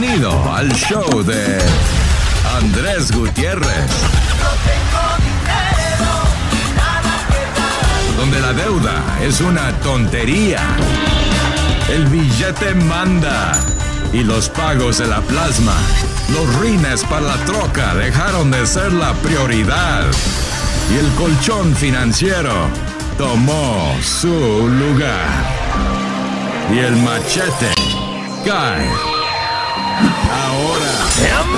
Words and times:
Bienvenido 0.00 0.54
al 0.54 0.72
show 0.72 1.22
de 1.24 1.58
Andrés 2.56 3.12
Gutiérrez. 3.12 3.90
Donde 8.16 8.40
la 8.40 8.54
deuda 8.54 9.02
es 9.20 9.42
una 9.42 9.72
tontería. 9.80 10.60
El 11.90 12.06
billete 12.06 12.74
manda. 12.76 13.52
Y 14.14 14.24
los 14.24 14.48
pagos 14.48 14.96
de 14.98 15.06
la 15.06 15.20
plasma. 15.20 15.76
Los 16.32 16.60
rines 16.60 17.04
para 17.04 17.36
la 17.36 17.36
troca 17.44 17.94
dejaron 17.94 18.50
de 18.50 18.66
ser 18.66 18.94
la 18.94 19.12
prioridad. 19.14 20.04
Y 20.94 20.96
el 20.96 21.08
colchón 21.12 21.76
financiero 21.76 22.54
tomó 23.18 23.94
su 24.02 24.30
lugar. 24.30 25.28
Y 26.72 26.78
el 26.78 26.96
machete 26.96 27.74
cae. 28.46 29.09
Ahora. 30.32 30.90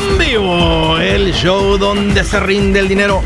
En 0.08 0.18
vivo, 0.18 0.98
el 0.98 1.32
show 1.32 1.78
donde 1.78 2.24
se 2.24 2.40
rinde 2.40 2.80
el 2.80 2.88
dinero 2.88 3.22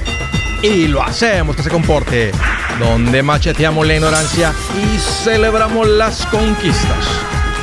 y 0.63 0.89
lo 0.89 1.03
hacemos 1.03 1.55
que 1.55 1.63
se 1.63 1.71
comporte, 1.71 2.33
donde 2.79 3.23
macheteamos 3.23 3.87
la 3.87 3.95
ignorancia 3.95 4.53
y 4.75 4.99
celebramos 4.99 5.87
las 5.87 6.27
conquistas. 6.27 7.07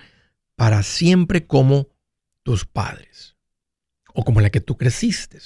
para 0.55 0.81
siempre 0.81 1.45
como 1.45 1.89
tus 2.43 2.65
padres 2.65 3.35
o 4.13 4.23
como 4.23 4.39
la 4.39 4.49
que 4.49 4.61
tú 4.61 4.77
creciste. 4.77 5.39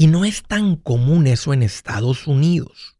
Y 0.00 0.06
no 0.06 0.24
es 0.24 0.44
tan 0.44 0.76
común 0.76 1.26
eso 1.26 1.52
en 1.52 1.62
Estados 1.62 2.26
Unidos. 2.26 2.96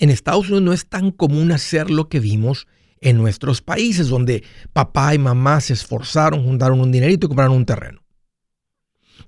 En 0.00 0.10
Estados 0.10 0.46
Unidos 0.46 0.62
no 0.62 0.72
es 0.72 0.88
tan 0.88 1.12
común 1.12 1.52
hacer 1.52 1.88
lo 1.88 2.08
que 2.08 2.18
vimos 2.18 2.66
en 3.00 3.16
nuestros 3.16 3.62
países, 3.62 4.08
donde 4.08 4.42
papá 4.72 5.14
y 5.14 5.20
mamá 5.20 5.60
se 5.60 5.72
esforzaron, 5.72 6.42
juntaron 6.42 6.80
un 6.80 6.90
dinerito 6.90 7.26
y 7.26 7.28
compraron 7.28 7.54
un 7.54 7.64
terreno. 7.64 8.02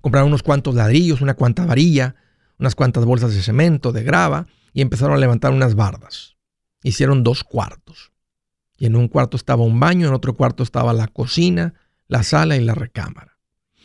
Compraron 0.01 0.27
unos 0.27 0.43
cuantos 0.43 0.75
ladrillos, 0.75 1.21
una 1.21 1.35
cuanta 1.35 1.65
varilla, 1.65 2.17
unas 2.59 2.75
cuantas 2.75 3.05
bolsas 3.05 3.33
de 3.33 3.43
cemento, 3.43 3.93
de 3.93 4.03
grava, 4.03 4.49
y 4.73 4.81
empezaron 4.81 5.15
a 5.15 5.21
levantar 5.21 5.53
unas 5.53 5.77
bardas. 5.77 6.35
Hicieron 6.83 7.23
dos 7.23 7.45
cuartos. 7.45 8.11
Y 8.77 8.87
en 8.87 8.97
un 8.97 9.07
cuarto 9.07 9.37
estaba 9.37 9.63
un 9.63 9.79
baño, 9.79 10.09
en 10.09 10.15
otro 10.15 10.35
cuarto 10.35 10.65
estaba 10.65 10.93
la 10.93 11.07
cocina, 11.07 11.75
la 12.09 12.25
sala 12.25 12.57
y 12.57 12.61
la 12.61 12.75
recámara. 12.75 13.39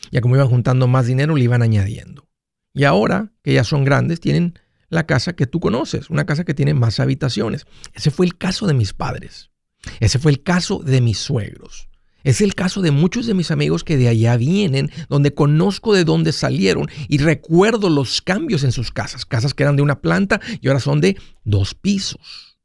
Ya 0.09 0.19
como 0.19 0.35
iban 0.35 0.49
juntando 0.49 0.87
más 0.87 1.05
dinero, 1.05 1.35
le 1.35 1.43
iban 1.43 1.61
añadiendo. 1.61 2.28
Y 2.73 2.83
ahora 2.83 3.31
que 3.43 3.53
ya 3.53 3.63
son 3.63 3.83
grandes, 3.83 4.19
tienen 4.19 4.59
la 4.89 5.05
casa 5.05 5.33
que 5.33 5.47
tú 5.47 5.59
conoces, 5.59 6.09
una 6.09 6.25
casa 6.25 6.45
que 6.45 6.53
tiene 6.53 6.73
más 6.73 6.99
habitaciones. 6.99 7.65
Ese 7.93 8.11
fue 8.11 8.25
el 8.25 8.37
caso 8.37 8.67
de 8.67 8.73
mis 8.73 8.93
padres. 8.93 9.51
Ese 9.99 10.19
fue 10.19 10.31
el 10.31 10.43
caso 10.43 10.79
de 10.79 11.01
mis 11.01 11.17
suegros. 11.19 11.89
Es 12.23 12.41
el 12.41 12.53
caso 12.53 12.81
de 12.81 12.91
muchos 12.91 13.27
de 13.27 13.33
mis 13.33 13.49
amigos 13.49 13.83
que 13.83 13.97
de 13.97 14.09
allá 14.09 14.35
vienen, 14.35 14.91
donde 15.07 15.33
conozco 15.33 15.93
de 15.93 16.03
dónde 16.03 16.33
salieron 16.33 16.87
y 17.07 17.17
recuerdo 17.19 17.89
los 17.89 18.21
cambios 18.21 18.63
en 18.63 18.71
sus 18.71 18.91
casas. 18.91 19.25
Casas 19.25 19.53
que 19.53 19.63
eran 19.63 19.77
de 19.77 19.81
una 19.81 20.01
planta 20.01 20.41
y 20.61 20.67
ahora 20.67 20.81
son 20.81 20.99
de 20.99 21.17
dos 21.43 21.75
pisos. 21.75 22.57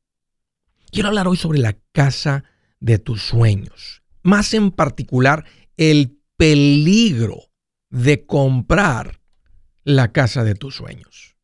Quiero 0.90 1.08
hablar 1.08 1.28
hoy 1.28 1.36
sobre 1.36 1.58
la 1.58 1.76
casa 1.92 2.44
de 2.80 2.98
tus 2.98 3.22
sueños 3.22 4.04
más 4.24 4.54
en 4.54 4.72
particular 4.72 5.44
el 5.76 6.18
peligro 6.36 7.50
de 7.90 8.26
comprar 8.26 9.20
la 9.84 10.12
casa 10.12 10.44
de 10.44 10.54
tus 10.54 10.76
sueños. 10.76 11.36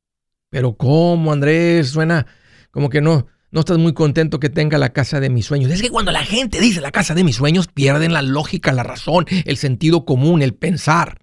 Pero 0.50 0.74
¿cómo, 0.74 1.32
Andrés? 1.32 1.90
Suena 1.90 2.26
como 2.70 2.88
que 2.88 3.00
no, 3.00 3.26
no 3.50 3.60
estás 3.60 3.78
muy 3.78 3.92
contento 3.92 4.40
que 4.40 4.48
tenga 4.48 4.78
la 4.78 4.92
casa 4.92 5.20
de 5.20 5.30
mis 5.30 5.46
sueños. 5.46 5.70
Es 5.70 5.82
que 5.82 5.90
cuando 5.90 6.12
la 6.12 6.24
gente 6.24 6.60
dice 6.60 6.80
la 6.80 6.92
casa 6.92 7.14
de 7.14 7.24
mis 7.24 7.36
sueños, 7.36 7.68
pierden 7.68 8.12
la 8.12 8.22
lógica, 8.22 8.72
la 8.72 8.82
razón, 8.82 9.26
el 9.44 9.56
sentido 9.56 10.04
común, 10.04 10.42
el 10.42 10.54
pensar. 10.54 11.20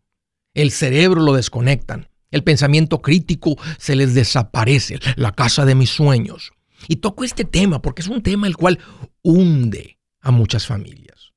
El 0.54 0.72
cerebro 0.72 1.22
lo 1.22 1.34
desconectan. 1.34 2.10
El 2.32 2.44
pensamiento 2.44 3.02
crítico 3.02 3.58
se 3.78 3.96
les 3.96 4.14
desaparece. 4.14 5.00
La 5.16 5.32
casa 5.32 5.66
de 5.66 5.76
mis 5.76 5.90
sueños. 5.90 6.52
Y 6.88 6.98
toco 6.98 7.24
este 7.24 7.46
tema 7.46 7.82
porque 7.82 8.02
es 8.02 8.08
un 8.08 8.22
tema 8.22 8.48
el 8.48 8.58
cual 8.58 8.80
hunde 9.22 9.98
a 10.22 10.32
muchas 10.32 10.68
familias. 10.68 11.34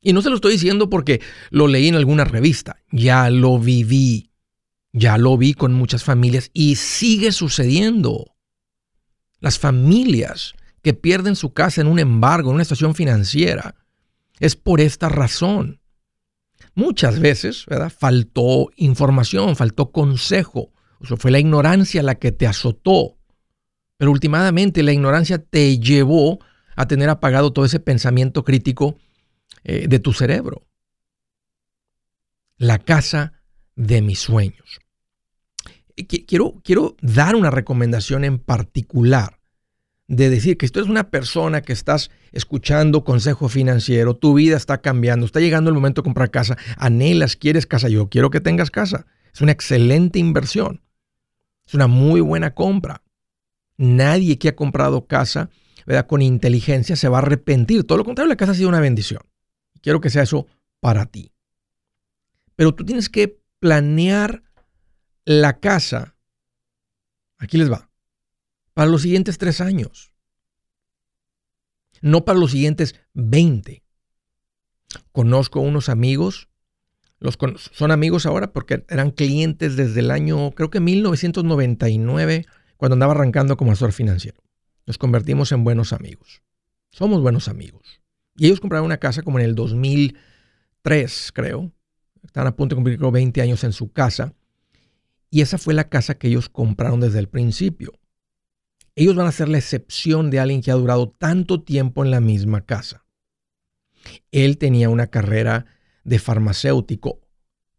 Y 0.00 0.12
no 0.12 0.22
se 0.22 0.30
lo 0.30 0.36
estoy 0.36 0.52
diciendo 0.52 0.88
porque 0.88 1.20
lo 1.50 1.66
leí 1.66 1.88
en 1.88 1.96
alguna 1.96 2.24
revista, 2.24 2.82
ya 2.92 3.28
lo 3.30 3.58
viví, 3.58 4.25
ya 4.96 5.18
lo 5.18 5.36
vi 5.36 5.52
con 5.52 5.74
muchas 5.74 6.04
familias 6.04 6.50
y 6.54 6.76
sigue 6.76 7.30
sucediendo. 7.30 8.34
Las 9.40 9.58
familias 9.58 10.54
que 10.80 10.94
pierden 10.94 11.36
su 11.36 11.52
casa 11.52 11.82
en 11.82 11.86
un 11.86 11.98
embargo, 11.98 12.48
en 12.48 12.54
una 12.54 12.62
estación 12.62 12.94
financiera, 12.94 13.74
es 14.40 14.56
por 14.56 14.80
esta 14.80 15.10
razón. 15.10 15.82
Muchas 16.74 17.20
veces. 17.20 17.66
Faltó 17.98 18.70
información, 18.76 19.54
faltó 19.54 19.92
consejo. 19.92 20.72
O 20.98 21.16
fue 21.18 21.30
la 21.30 21.40
ignorancia 21.40 22.02
la 22.02 22.14
que 22.14 22.32
te 22.32 22.46
azotó. 22.46 23.18
Pero 23.98 24.10
últimamente 24.10 24.82
la 24.82 24.92
ignorancia 24.92 25.36
te 25.36 25.78
llevó 25.78 26.38
a 26.74 26.86
tener 26.88 27.10
apagado 27.10 27.52
todo 27.52 27.66
ese 27.66 27.80
pensamiento 27.80 28.44
crítico 28.44 28.96
eh, 29.62 29.88
de 29.88 29.98
tu 29.98 30.14
cerebro. 30.14 30.66
La 32.56 32.78
casa 32.78 33.42
de 33.74 34.00
mis 34.00 34.20
sueños. 34.20 34.80
Quiero, 35.96 36.54
quiero 36.62 36.96
dar 37.00 37.36
una 37.36 37.50
recomendación 37.50 38.24
en 38.24 38.38
particular 38.38 39.38
de 40.08 40.30
decir 40.30 40.56
que 40.56 40.66
si 40.66 40.72
tú 40.72 40.80
eres 40.80 40.90
una 40.90 41.10
persona 41.10 41.62
que 41.62 41.72
estás 41.72 42.10
escuchando 42.32 43.02
consejo 43.02 43.48
financiero, 43.48 44.14
tu 44.14 44.34
vida 44.34 44.56
está 44.56 44.80
cambiando, 44.80 45.26
está 45.26 45.40
llegando 45.40 45.70
el 45.70 45.74
momento 45.74 46.02
de 46.02 46.04
comprar 46.04 46.30
casa, 46.30 46.56
anhelas, 46.76 47.36
quieres 47.36 47.66
casa, 47.66 47.88
yo 47.88 48.08
quiero 48.08 48.30
que 48.30 48.40
tengas 48.40 48.70
casa. 48.70 49.06
Es 49.32 49.40
una 49.40 49.52
excelente 49.52 50.18
inversión. 50.18 50.82
Es 51.66 51.74
una 51.74 51.88
muy 51.88 52.20
buena 52.20 52.54
compra. 52.54 53.02
Nadie 53.76 54.38
que 54.38 54.48
ha 54.48 54.56
comprado 54.56 55.06
casa 55.06 55.50
¿verdad? 55.86 56.06
con 56.06 56.22
inteligencia 56.22 56.96
se 56.96 57.08
va 57.08 57.18
a 57.18 57.22
arrepentir. 57.22 57.84
Todo 57.84 57.98
lo 57.98 58.04
contrario, 58.04 58.28
la 58.28 58.36
casa 58.36 58.52
ha 58.52 58.54
sido 58.54 58.68
una 58.68 58.80
bendición. 58.80 59.20
Quiero 59.82 60.00
que 60.00 60.10
sea 60.10 60.22
eso 60.22 60.46
para 60.80 61.06
ti. 61.06 61.32
Pero 62.54 62.74
tú 62.74 62.84
tienes 62.84 63.08
que 63.08 63.40
planear 63.58 64.42
la 65.26 65.60
casa. 65.60 66.16
Aquí 67.36 67.58
les 67.58 67.70
va 67.70 67.90
para 68.76 68.90
los 68.90 69.00
siguientes 69.00 69.38
tres 69.38 69.62
años, 69.62 70.12
no 72.02 72.26
para 72.26 72.38
los 72.38 72.50
siguientes 72.50 72.94
20. 73.14 73.82
Conozco 75.12 75.60
unos 75.60 75.88
amigos, 75.88 76.50
los 77.18 77.38
son 77.72 77.90
amigos 77.90 78.26
ahora 78.26 78.52
porque 78.52 78.84
eran 78.90 79.12
clientes 79.12 79.76
desde 79.76 80.00
el 80.00 80.10
año, 80.10 80.50
creo 80.50 80.68
que 80.68 80.80
1999, 80.80 82.44
cuando 82.76 82.92
andaba 82.92 83.14
arrancando 83.14 83.56
como 83.56 83.72
asesor 83.72 83.92
financiero. 83.92 84.42
Nos 84.84 84.98
convertimos 84.98 85.52
en 85.52 85.64
buenos 85.64 85.94
amigos. 85.94 86.42
Somos 86.90 87.22
buenos 87.22 87.48
amigos. 87.48 88.02
Y 88.36 88.44
ellos 88.44 88.60
compraron 88.60 88.84
una 88.84 88.98
casa 88.98 89.22
como 89.22 89.38
en 89.38 89.46
el 89.46 89.54
2003, 89.54 91.32
creo. 91.32 91.72
Están 92.22 92.46
a 92.46 92.54
punto 92.54 92.74
de 92.74 92.76
cumplir 92.76 92.98
20 92.98 93.40
años 93.40 93.64
en 93.64 93.72
su 93.72 93.90
casa. 93.90 94.34
Y 95.36 95.42
esa 95.42 95.58
fue 95.58 95.74
la 95.74 95.90
casa 95.90 96.16
que 96.16 96.28
ellos 96.28 96.48
compraron 96.48 97.00
desde 97.00 97.18
el 97.18 97.28
principio 97.28 97.92
ellos 98.96 99.14
van 99.14 99.26
a 99.26 99.32
ser 99.32 99.48
la 99.48 99.58
excepción 99.58 100.30
de 100.30 100.40
alguien 100.40 100.62
que 100.62 100.70
ha 100.70 100.74
durado 100.74 101.10
tanto 101.10 101.62
tiempo 101.62 102.02
en 102.02 102.10
la 102.10 102.20
misma 102.20 102.62
casa. 102.62 103.04
Él 104.32 104.56
tenía 104.56 104.88
una 104.88 105.08
carrera 105.08 105.66
de 106.04 106.18
farmacéutico 106.18 107.20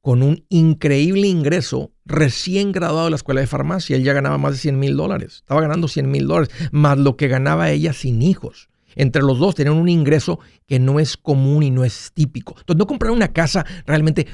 con 0.01 0.21
un 0.21 0.45
increíble 0.49 1.27
ingreso 1.27 1.91
recién 2.05 2.71
graduado 2.71 3.05
de 3.05 3.09
la 3.09 3.15
escuela 3.15 3.41
de 3.41 3.47
farmacia. 3.47 3.95
Él 3.95 4.03
ya 4.03 4.13
ganaba 4.13 4.37
más 4.37 4.53
de 4.53 4.59
100 4.59 4.79
mil 4.79 4.95
dólares. 4.95 5.37
Estaba 5.37 5.61
ganando 5.61 5.87
100 5.87 6.09
mil 6.09 6.27
dólares, 6.27 6.53
más 6.71 6.99
lo 6.99 7.17
que 7.17 7.27
ganaba 7.27 7.71
ella 7.71 7.93
sin 7.93 8.21
hijos. 8.21 8.69
Entre 8.95 9.23
los 9.23 9.39
dos 9.39 9.55
tenían 9.55 9.75
un 9.75 9.89
ingreso 9.89 10.39
que 10.67 10.79
no 10.79 10.99
es 10.99 11.17
común 11.17 11.63
y 11.63 11.71
no 11.71 11.83
es 11.83 12.11
típico. 12.13 12.55
Entonces 12.59 12.77
no 12.77 12.87
compraron 12.87 13.17
una 13.17 13.33
casa 13.33 13.65
realmente 13.87 14.27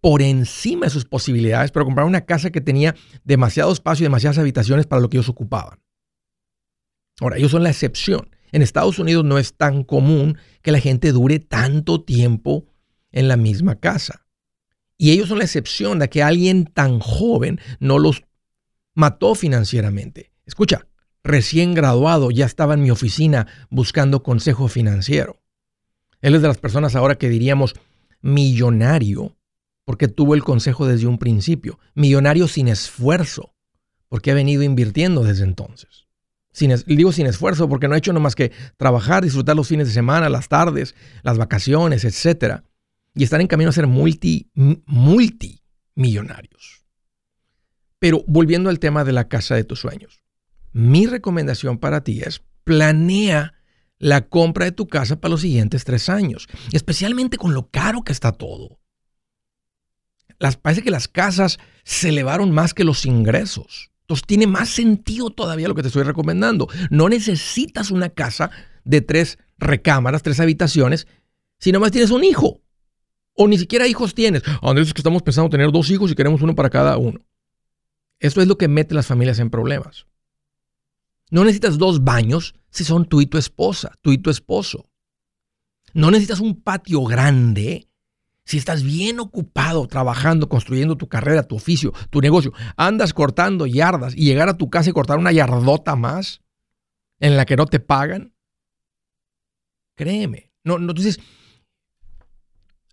por 0.00 0.22
encima 0.22 0.86
de 0.86 0.90
sus 0.90 1.04
posibilidades, 1.04 1.70
pero 1.70 1.84
compraron 1.84 2.10
una 2.10 2.24
casa 2.24 2.50
que 2.50 2.60
tenía 2.60 2.94
demasiado 3.24 3.72
espacio 3.72 4.04
y 4.04 4.06
demasiadas 4.06 4.38
habitaciones 4.38 4.86
para 4.86 5.02
lo 5.02 5.08
que 5.08 5.16
ellos 5.16 5.28
ocupaban. 5.28 5.80
Ahora, 7.20 7.36
ellos 7.36 7.50
son 7.50 7.64
la 7.64 7.70
excepción. 7.70 8.30
En 8.52 8.62
Estados 8.62 8.98
Unidos 8.98 9.24
no 9.24 9.38
es 9.38 9.54
tan 9.54 9.82
común 9.82 10.38
que 10.62 10.72
la 10.72 10.80
gente 10.80 11.12
dure 11.12 11.38
tanto 11.38 12.02
tiempo 12.02 12.66
en 13.12 13.28
la 13.28 13.36
misma 13.36 13.76
casa. 13.76 14.26
Y 14.96 15.10
ellos 15.10 15.28
son 15.28 15.38
la 15.38 15.44
excepción 15.44 15.98
de 15.98 16.08
que 16.08 16.22
alguien 16.22 16.64
tan 16.64 16.98
joven 17.00 17.60
no 17.80 17.98
los 17.98 18.24
mató 18.94 19.34
financieramente. 19.34 20.32
Escucha, 20.44 20.86
recién 21.22 21.74
graduado 21.74 22.30
ya 22.30 22.46
estaba 22.46 22.74
en 22.74 22.82
mi 22.82 22.90
oficina 22.90 23.46
buscando 23.70 24.22
consejo 24.22 24.68
financiero. 24.68 25.40
Él 26.20 26.34
es 26.34 26.42
de 26.42 26.48
las 26.48 26.58
personas 26.58 26.96
ahora 26.96 27.16
que 27.16 27.28
diríamos 27.28 27.74
millonario 28.20 29.37
porque 29.88 30.06
tuvo 30.06 30.34
el 30.34 30.44
consejo 30.44 30.86
desde 30.86 31.06
un 31.06 31.16
principio. 31.16 31.78
Millonario 31.94 32.46
sin 32.46 32.68
esfuerzo 32.68 33.54
porque 34.08 34.30
ha 34.30 34.34
venido 34.34 34.62
invirtiendo 34.62 35.24
desde 35.24 35.44
entonces 35.44 36.08
digo 36.66 37.12
sin 37.12 37.26
esfuerzo 37.26 37.68
porque 37.68 37.88
no 37.88 37.94
ha 37.94 37.98
hecho 37.98 38.12
más 38.14 38.34
que 38.34 38.52
trabajar, 38.76 39.22
disfrutar 39.22 39.56
los 39.56 39.68
fines 39.68 39.88
de 39.88 39.94
semana, 39.94 40.28
las 40.28 40.48
tardes, 40.48 40.94
las 41.22 41.38
vacaciones, 41.38 42.04
etc. 42.04 42.62
Y 43.14 43.24
están 43.24 43.40
en 43.40 43.46
camino 43.46 43.70
a 43.70 43.72
ser 43.72 43.86
multi, 43.86 44.50
multimillonarios. 44.54 46.84
Pero 47.98 48.24
volviendo 48.26 48.70
al 48.70 48.78
tema 48.78 49.04
de 49.04 49.12
la 49.12 49.28
casa 49.28 49.54
de 49.54 49.64
tus 49.64 49.80
sueños, 49.80 50.22
mi 50.72 51.06
recomendación 51.06 51.78
para 51.78 52.02
ti 52.02 52.20
es 52.20 52.42
planea 52.64 53.54
la 53.98 54.28
compra 54.28 54.66
de 54.66 54.72
tu 54.72 54.86
casa 54.86 55.20
para 55.20 55.32
los 55.32 55.40
siguientes 55.40 55.84
tres 55.84 56.08
años, 56.08 56.46
especialmente 56.72 57.36
con 57.36 57.54
lo 57.54 57.68
caro 57.70 58.02
que 58.02 58.12
está 58.12 58.32
todo. 58.32 58.78
Las, 60.38 60.56
parece 60.56 60.82
que 60.82 60.90
las 60.90 61.08
casas 61.08 61.58
se 61.84 62.10
elevaron 62.10 62.52
más 62.52 62.74
que 62.74 62.84
los 62.84 63.06
ingresos. 63.06 63.90
Entonces 64.02 64.26
tiene 64.26 64.46
más 64.46 64.70
sentido 64.70 65.30
todavía 65.30 65.68
lo 65.68 65.74
que 65.74 65.82
te 65.82 65.88
estoy 65.88 66.02
recomendando. 66.02 66.68
No 66.90 67.08
necesitas 67.08 67.90
una 67.90 68.08
casa 68.08 68.50
de 68.84 69.00
tres 69.00 69.38
recámaras, 69.58 70.22
tres 70.22 70.40
habitaciones, 70.40 71.06
si 71.58 71.72
nomás 71.72 71.90
tienes 71.90 72.10
un 72.10 72.24
hijo. 72.24 72.62
O 73.34 73.46
ni 73.46 73.58
siquiera 73.58 73.86
hijos 73.86 74.14
tienes. 74.14 74.42
Andrés, 74.62 74.88
es 74.88 74.94
que 74.94 75.00
estamos 75.00 75.22
pensando 75.22 75.50
tener 75.50 75.70
dos 75.70 75.90
hijos 75.90 76.10
y 76.10 76.14
queremos 76.14 76.40
uno 76.42 76.54
para 76.54 76.70
cada 76.70 76.96
uno. 76.96 77.20
Eso 78.18 78.40
es 78.40 78.48
lo 78.48 78.58
que 78.58 78.66
mete 78.66 78.94
las 78.94 79.06
familias 79.06 79.38
en 79.38 79.50
problemas. 79.50 80.06
No 81.30 81.44
necesitas 81.44 81.78
dos 81.78 82.02
baños 82.02 82.54
si 82.70 82.84
son 82.84 83.04
tú 83.04 83.20
y 83.20 83.26
tu 83.26 83.38
esposa, 83.38 83.92
tú 84.00 84.12
y 84.12 84.18
tu 84.18 84.30
esposo. 84.30 84.88
No 85.92 86.10
necesitas 86.10 86.40
un 86.40 86.62
patio 86.62 87.04
grande 87.04 87.87
si 88.48 88.56
estás 88.56 88.82
bien 88.82 89.20
ocupado 89.20 89.86
trabajando, 89.88 90.48
construyendo 90.48 90.96
tu 90.96 91.06
carrera, 91.06 91.42
tu 91.42 91.56
oficio, 91.56 91.92
tu 92.08 92.22
negocio, 92.22 92.54
andas 92.78 93.12
cortando 93.12 93.66
yardas 93.66 94.14
y 94.16 94.24
llegar 94.24 94.48
a 94.48 94.56
tu 94.56 94.70
casa 94.70 94.88
y 94.88 94.94
cortar 94.94 95.18
una 95.18 95.32
yardota 95.32 95.96
más 95.96 96.40
en 97.20 97.36
la 97.36 97.44
que 97.44 97.56
no 97.56 97.66
te 97.66 97.78
pagan, 97.78 98.32
créeme. 99.96 100.50
No, 100.64 100.78
no, 100.78 100.92
entonces, 100.92 101.20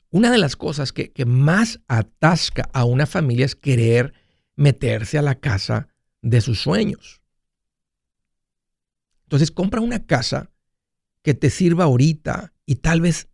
una 0.09 0.29
de 0.29 0.39
las 0.39 0.57
cosas 0.57 0.91
que, 0.91 1.13
que 1.13 1.23
más 1.23 1.79
atasca 1.87 2.69
a 2.73 2.83
una 2.83 3.05
familia 3.05 3.45
es 3.45 3.55
querer 3.55 4.13
meterse 4.57 5.17
a 5.17 5.21
la 5.21 5.35
casa 5.35 5.87
de 6.21 6.41
sus 6.41 6.59
sueños. 6.59 7.21
Entonces, 9.23 9.51
compra 9.51 9.79
una 9.79 10.05
casa 10.05 10.51
que 11.21 11.33
te 11.33 11.49
sirva 11.49 11.85
ahorita 11.85 12.51
y 12.65 12.75
tal 12.75 12.99
vez 12.99 13.29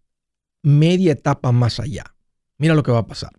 media 0.62 1.14
etapa 1.14 1.52
más 1.52 1.80
allá. 1.80 2.11
Mira 2.62 2.76
lo 2.76 2.84
que 2.84 2.92
va 2.92 3.00
a 3.00 3.08
pasar. 3.08 3.32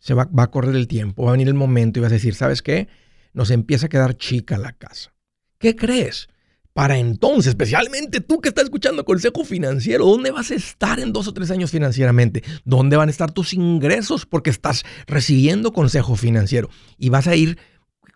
Se 0.00 0.12
va, 0.12 0.28
a 0.36 0.50
correr 0.50 0.76
el 0.76 0.86
tiempo, 0.86 1.24
va 1.24 1.30
a 1.30 1.32
venir 1.32 1.48
el 1.48 1.54
momento 1.54 1.98
y 1.98 2.02
vas 2.02 2.12
a 2.12 2.16
decir, 2.16 2.34
¿sabes 2.34 2.60
qué? 2.60 2.88
Nos 3.32 3.50
empieza 3.50 3.86
a 3.86 3.88
quedar 3.88 4.18
chica 4.18 4.58
la 4.58 4.74
casa. 4.74 5.14
¿Qué 5.56 5.74
crees? 5.74 6.28
Para 6.74 6.98
entonces, 6.98 7.48
especialmente 7.48 8.20
tú 8.20 8.42
que 8.42 8.50
estás 8.50 8.64
escuchando 8.64 9.06
consejo 9.06 9.46
financiero, 9.46 10.04
¿dónde 10.04 10.30
vas 10.30 10.50
a 10.50 10.56
estar 10.56 11.00
en 11.00 11.10
dos 11.10 11.26
o 11.26 11.32
tres 11.32 11.50
años 11.50 11.70
financieramente? 11.70 12.44
¿Dónde 12.66 12.98
van 12.98 13.08
a 13.08 13.10
estar 13.10 13.32
tus 13.32 13.54
ingresos? 13.54 14.26
Porque 14.26 14.50
estás 14.50 14.84
recibiendo 15.06 15.72
consejo 15.72 16.14
financiero 16.14 16.68
y 16.98 17.08
vas 17.08 17.28
a 17.28 17.36
ir 17.36 17.56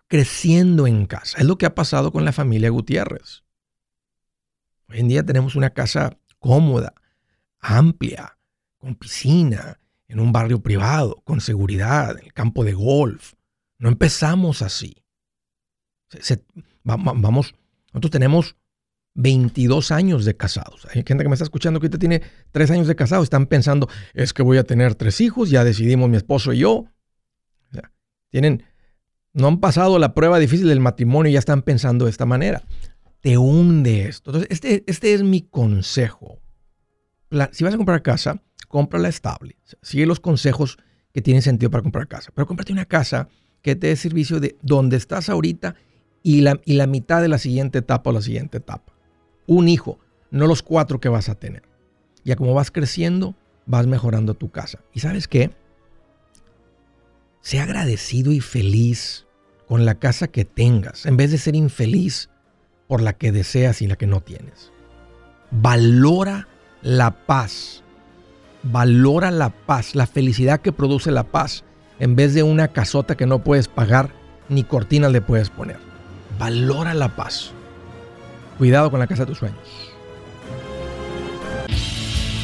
creciendo 0.07 0.85
en 0.85 1.07
casa. 1.07 1.39
Es 1.39 1.45
lo 1.45 1.57
que 1.57 1.65
ha 1.65 1.73
pasado 1.73 2.11
con 2.11 2.23
la 2.23 2.31
familia 2.31 2.69
Gutiérrez. 2.69 3.43
Hoy 4.89 4.99
en 4.99 5.07
día 5.07 5.23
tenemos 5.25 5.55
una 5.55 5.71
casa 5.71 6.19
cómoda, 6.37 6.93
amplia, 7.59 8.37
con 8.77 8.93
piscina, 8.93 9.79
en 10.07 10.19
un 10.19 10.31
barrio 10.31 10.61
privado, 10.61 11.21
con 11.23 11.41
seguridad, 11.41 12.17
en 12.17 12.25
el 12.25 12.33
campo 12.33 12.63
de 12.63 12.73
golf. 12.73 13.33
No 13.77 13.89
empezamos 13.89 14.61
así. 14.61 15.03
vamos, 16.83 17.55
nosotros 17.91 18.11
tenemos 18.11 18.55
22 19.15 19.91
años 19.91 20.25
de 20.25 20.35
casados. 20.35 20.85
Hay 20.85 21.03
gente 21.05 21.23
que 21.23 21.29
me 21.29 21.33
está 21.33 21.45
escuchando 21.45 21.79
que 21.79 21.87
ahorita 21.87 21.97
tiene 21.97 22.21
3 22.51 22.71
años 22.71 22.87
de 22.87 22.95
casado. 22.95 23.23
Están 23.23 23.47
pensando, 23.47 23.89
es 24.13 24.33
que 24.33 24.43
voy 24.43 24.57
a 24.57 24.63
tener 24.63 24.95
tres 24.95 25.21
hijos, 25.21 25.49
ya 25.49 25.63
decidimos 25.63 26.09
mi 26.09 26.17
esposo 26.17 26.53
y 26.53 26.59
yo. 26.59 26.85
tienen, 28.29 28.63
no 29.33 29.47
han 29.47 29.59
pasado 29.59 29.97
la 29.99 30.13
prueba 30.13 30.39
difícil 30.39 30.67
del 30.67 30.79
matrimonio 30.79 31.29
y 31.29 31.33
ya 31.33 31.39
están 31.39 31.61
pensando 31.61 32.05
de 32.05 32.11
esta 32.11 32.25
manera. 32.25 32.63
Te 33.21 33.37
hunde 33.37 34.07
esto. 34.07 34.31
Entonces, 34.31 34.51
este, 34.51 34.83
este 34.87 35.13
es 35.13 35.23
mi 35.23 35.41
consejo. 35.41 36.39
Si 37.51 37.63
vas 37.63 37.73
a 37.73 37.77
comprar 37.77 38.01
casa, 38.01 38.41
cómprala 38.67 39.09
estable. 39.09 39.57
Sigue 39.81 40.05
los 40.05 40.19
consejos 40.19 40.77
que 41.13 41.21
tienen 41.21 41.41
sentido 41.41 41.71
para 41.71 41.83
comprar 41.83 42.07
casa. 42.07 42.31
Pero 42.33 42.45
cómprate 42.45 42.73
una 42.73 42.85
casa 42.85 43.29
que 43.61 43.75
te 43.75 43.87
dé 43.87 43.95
servicio 43.95 44.39
de 44.39 44.57
donde 44.61 44.97
estás 44.97 45.29
ahorita 45.29 45.75
y 46.23 46.41
la, 46.41 46.59
y 46.65 46.73
la 46.73 46.87
mitad 46.87 47.21
de 47.21 47.27
la 47.27 47.37
siguiente 47.37 47.79
etapa 47.79 48.09
o 48.09 48.13
la 48.13 48.21
siguiente 48.21 48.57
etapa. 48.57 48.93
Un 49.47 49.67
hijo, 49.67 49.99
no 50.29 50.47
los 50.47 50.61
cuatro 50.61 50.99
que 50.99 51.09
vas 51.09 51.29
a 51.29 51.35
tener. 51.35 51.63
Ya 52.23 52.35
como 52.35 52.53
vas 52.53 52.69
creciendo, 52.71 53.35
vas 53.65 53.87
mejorando 53.87 54.33
tu 54.33 54.49
casa. 54.49 54.79
¿Y 54.93 54.99
sabes 54.99 55.27
qué? 55.27 55.51
Sé 57.41 57.59
agradecido 57.59 58.31
y 58.31 58.41
feliz 58.41 59.25
con 59.67 59.85
la 59.85 59.95
casa 59.95 60.27
que 60.27 60.45
tengas, 60.45 61.05
en 61.05 61.15
vez 61.15 61.31
de 61.31 61.37
ser 61.37 61.55
infeliz 61.55 62.29
por 62.87 63.01
la 63.01 63.13
que 63.13 63.31
deseas 63.31 63.81
y 63.81 63.87
la 63.87 63.95
que 63.95 64.07
no 64.07 64.21
tienes. 64.21 64.71
Valora 65.51 66.47
la 66.81 67.25
paz 67.25 67.84
valora 68.65 69.31
la 69.31 69.49
paz, 69.49 69.95
la 69.95 70.07
felicidad 70.07 70.59
que 70.59 70.71
produce 70.71 71.11
la 71.11 71.23
paz, 71.23 71.63
en 71.99 72.15
vez 72.15 72.33
de 72.33 72.43
una 72.43 72.69
casota 72.69 73.15
que 73.15 73.25
no 73.25 73.43
puedes 73.43 73.67
pagar 73.67 74.09
ni 74.49 74.63
cortinas 74.63 75.11
le 75.11 75.21
puedes 75.21 75.49
poner. 75.49 75.77
Valora 76.37 76.93
la 76.93 77.15
paz. 77.15 77.51
Cuidado 78.57 78.91
con 78.91 78.99
la 78.99 79.07
casa 79.07 79.23
de 79.23 79.27
tus 79.27 79.39
sueños. 79.39 79.59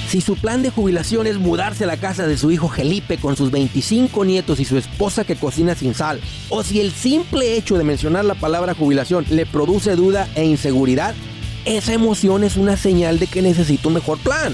Si 0.07 0.19
su 0.19 0.35
plan 0.35 0.61
de 0.61 0.71
jubilación 0.71 1.25
es 1.25 1.37
mudarse 1.37 1.85
a 1.85 1.87
la 1.87 1.95
casa 1.95 2.27
de 2.27 2.37
su 2.37 2.51
hijo 2.51 2.67
Felipe 2.67 3.17
con 3.17 3.37
sus 3.37 3.49
25 3.49 4.25
nietos 4.25 4.59
y 4.59 4.65
su 4.65 4.77
esposa 4.77 5.23
que 5.23 5.37
cocina 5.37 5.73
sin 5.73 5.93
sal, 5.93 6.19
o 6.49 6.63
si 6.63 6.81
el 6.81 6.91
simple 6.91 7.55
hecho 7.55 7.77
de 7.77 7.85
mencionar 7.85 8.25
la 8.25 8.35
palabra 8.35 8.73
jubilación 8.73 9.25
le 9.29 9.45
produce 9.45 9.95
duda 9.95 10.27
e 10.35 10.43
inseguridad, 10.43 11.15
esa 11.63 11.93
emoción 11.93 12.43
es 12.43 12.57
una 12.57 12.75
señal 12.75 13.19
de 13.19 13.27
que 13.27 13.41
necesita 13.41 13.87
un 13.87 13.93
mejor 13.93 14.17
plan. 14.17 14.53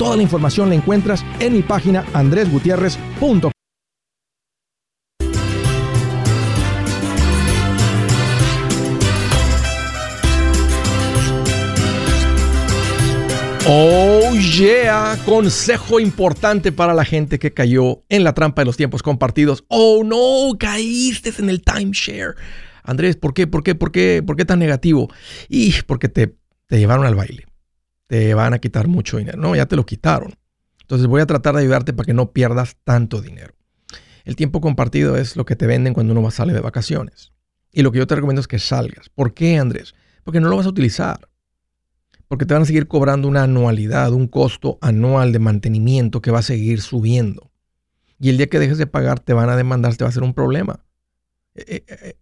Toda 0.00 0.16
la 0.16 0.22
información 0.22 0.70
la 0.70 0.76
encuentras 0.76 1.22
en 1.40 1.52
mi 1.52 1.60
página 1.60 2.06
andresgutierrez.com. 2.14 3.50
Oh 13.66 14.34
yeah, 14.36 15.18
consejo 15.26 16.00
importante 16.00 16.72
para 16.72 16.94
la 16.94 17.04
gente 17.04 17.38
que 17.38 17.52
cayó 17.52 18.02
en 18.08 18.24
la 18.24 18.32
trampa 18.32 18.62
de 18.62 18.66
los 18.66 18.78
tiempos 18.78 19.02
compartidos. 19.02 19.64
Oh 19.68 20.02
no, 20.02 20.56
caíste 20.58 21.30
en 21.38 21.50
el 21.50 21.60
timeshare. 21.60 22.36
Andrés, 22.84 23.16
¿por 23.16 23.34
qué? 23.34 23.46
¿Por 23.46 23.62
qué? 23.62 23.74
¿Por 23.74 23.92
qué? 23.92 24.22
¿Por 24.26 24.36
qué 24.36 24.46
tan 24.46 24.60
negativo? 24.60 25.12
Y 25.50 25.74
porque 25.82 26.08
te, 26.08 26.36
te 26.68 26.78
llevaron 26.78 27.04
al 27.04 27.14
baile 27.14 27.49
te 28.10 28.34
van 28.34 28.54
a 28.54 28.58
quitar 28.58 28.88
mucho 28.88 29.18
dinero. 29.18 29.38
No, 29.38 29.54
ya 29.54 29.66
te 29.66 29.76
lo 29.76 29.86
quitaron. 29.86 30.34
Entonces 30.80 31.06
voy 31.06 31.20
a 31.20 31.26
tratar 31.26 31.54
de 31.54 31.60
ayudarte 31.60 31.92
para 31.92 32.06
que 32.06 32.12
no 32.12 32.32
pierdas 32.32 32.76
tanto 32.82 33.22
dinero. 33.22 33.54
El 34.24 34.34
tiempo 34.34 34.60
compartido 34.60 35.16
es 35.16 35.36
lo 35.36 35.44
que 35.44 35.54
te 35.54 35.68
venden 35.68 35.94
cuando 35.94 36.12
uno 36.12 36.28
salir 36.32 36.52
de 36.52 36.60
vacaciones. 36.60 37.30
Y 37.70 37.82
lo 37.82 37.92
que 37.92 37.98
yo 37.98 38.08
te 38.08 38.16
recomiendo 38.16 38.40
es 38.40 38.48
que 38.48 38.58
salgas. 38.58 39.10
¿Por 39.10 39.32
qué, 39.32 39.58
Andrés? 39.58 39.94
Porque 40.24 40.40
no 40.40 40.48
lo 40.48 40.56
vas 40.56 40.66
a 40.66 40.70
utilizar. 40.70 41.28
Porque 42.26 42.46
te 42.46 42.52
van 42.52 42.64
a 42.64 42.66
seguir 42.66 42.88
cobrando 42.88 43.28
una 43.28 43.44
anualidad, 43.44 44.12
un 44.12 44.26
costo 44.26 44.78
anual 44.80 45.30
de 45.30 45.38
mantenimiento 45.38 46.20
que 46.20 46.32
va 46.32 46.40
a 46.40 46.42
seguir 46.42 46.80
subiendo. 46.80 47.52
Y 48.18 48.30
el 48.30 48.38
día 48.38 48.48
que 48.48 48.58
dejes 48.58 48.78
de 48.78 48.88
pagar 48.88 49.20
te 49.20 49.34
van 49.34 49.50
a 49.50 49.56
demandar, 49.56 49.94
te 49.94 50.02
va 50.02 50.10
a 50.10 50.12
ser 50.12 50.24
un 50.24 50.34
problema. 50.34 50.84
Eh, 51.54 51.84
eh, 51.86 51.96
eh, 52.02 52.16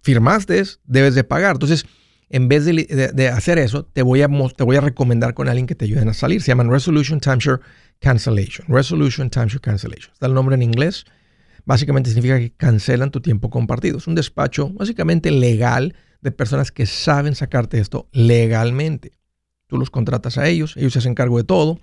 firmaste, 0.00 0.62
debes 0.84 1.16
de 1.16 1.24
pagar. 1.24 1.56
Entonces, 1.56 1.86
en 2.30 2.48
vez 2.48 2.64
de, 2.64 3.28
hacer 3.28 3.58
eso, 3.58 3.84
te 3.84 4.02
voy, 4.02 4.22
a, 4.22 4.28
te 4.54 4.64
voy 4.64 4.76
a 4.76 4.80
recomendar 4.80 5.34
con 5.34 5.48
alguien 5.48 5.66
que 5.66 5.74
te 5.74 5.86
ayude 5.86 6.08
a 6.08 6.14
salir. 6.14 6.42
Se 6.42 6.48
llaman 6.48 6.70
Resolution 6.70 7.20
Timeshare 7.20 7.60
Cancellation. 8.00 8.66
Resolution 8.68 9.30
Timeshare 9.30 9.60
Cancellation. 9.60 10.12
Está 10.12 10.26
el 10.26 10.34
nombre 10.34 10.54
en 10.54 10.62
inglés. 10.62 11.06
Básicamente 11.64 12.10
significa 12.10 12.38
que 12.38 12.52
cancelan 12.52 13.10
tu 13.10 13.20
tiempo 13.20 13.48
compartido. 13.48 13.98
Es 13.98 14.06
un 14.06 14.14
despacho 14.14 14.70
básicamente 14.70 15.30
legal 15.30 15.94
de 16.20 16.30
personas 16.30 16.70
que 16.70 16.86
saben 16.86 17.34
sacarte 17.34 17.78
esto 17.78 18.08
legalmente. 18.12 19.12
Tú 19.66 19.78
los 19.78 19.90
contratas 19.90 20.38
a 20.38 20.48
ellos, 20.48 20.76
ellos 20.76 20.92
se 20.92 20.98
hacen 20.98 21.14
cargo 21.14 21.38
de 21.38 21.44
todo. 21.44 21.80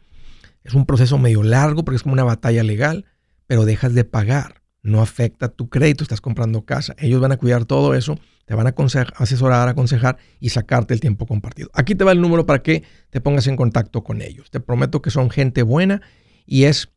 Es 0.63 0.73
un 0.73 0.85
proceso 0.85 1.17
medio 1.17 1.43
largo 1.43 1.85
porque 1.85 1.95
es 1.95 2.03
como 2.03 2.13
una 2.13 2.23
batalla 2.23 2.63
legal, 2.63 3.05
pero 3.47 3.65
dejas 3.65 3.93
de 3.93 4.03
pagar. 4.03 4.61
No 4.81 5.01
afecta 5.01 5.49
tu 5.49 5.69
crédito, 5.69 6.03
estás 6.03 6.21
comprando 6.21 6.65
casa. 6.65 6.95
Ellos 6.99 7.21
van 7.21 7.31
a 7.31 7.37
cuidar 7.37 7.65
todo 7.65 7.95
eso 7.95 8.19
te 8.45 8.53
van 8.53 8.67
a 8.67 8.75
asesorar, 9.17 9.67
aconsejar 9.67 10.19
y 10.39 10.49
sacarte 10.49 10.93
el 10.93 10.99
tiempo 10.99 11.25
compartido. 11.25 11.71
Aquí 11.73 11.95
te 11.95 12.03
va 12.03 12.11
el 12.11 12.21
número 12.21 12.45
para 12.45 12.61
que 12.61 12.83
te 13.09 13.19
pongas 13.19 13.47
en 13.47 13.55
contacto 13.55 14.03
con 14.03 14.21
ellos. 14.21 14.51
Te 14.51 14.59
prometo 14.59 15.01
que 15.01 15.09
son 15.09 15.31
gente 15.31 15.63
buena 15.63 16.03
y 16.45 16.65
es 16.65 16.89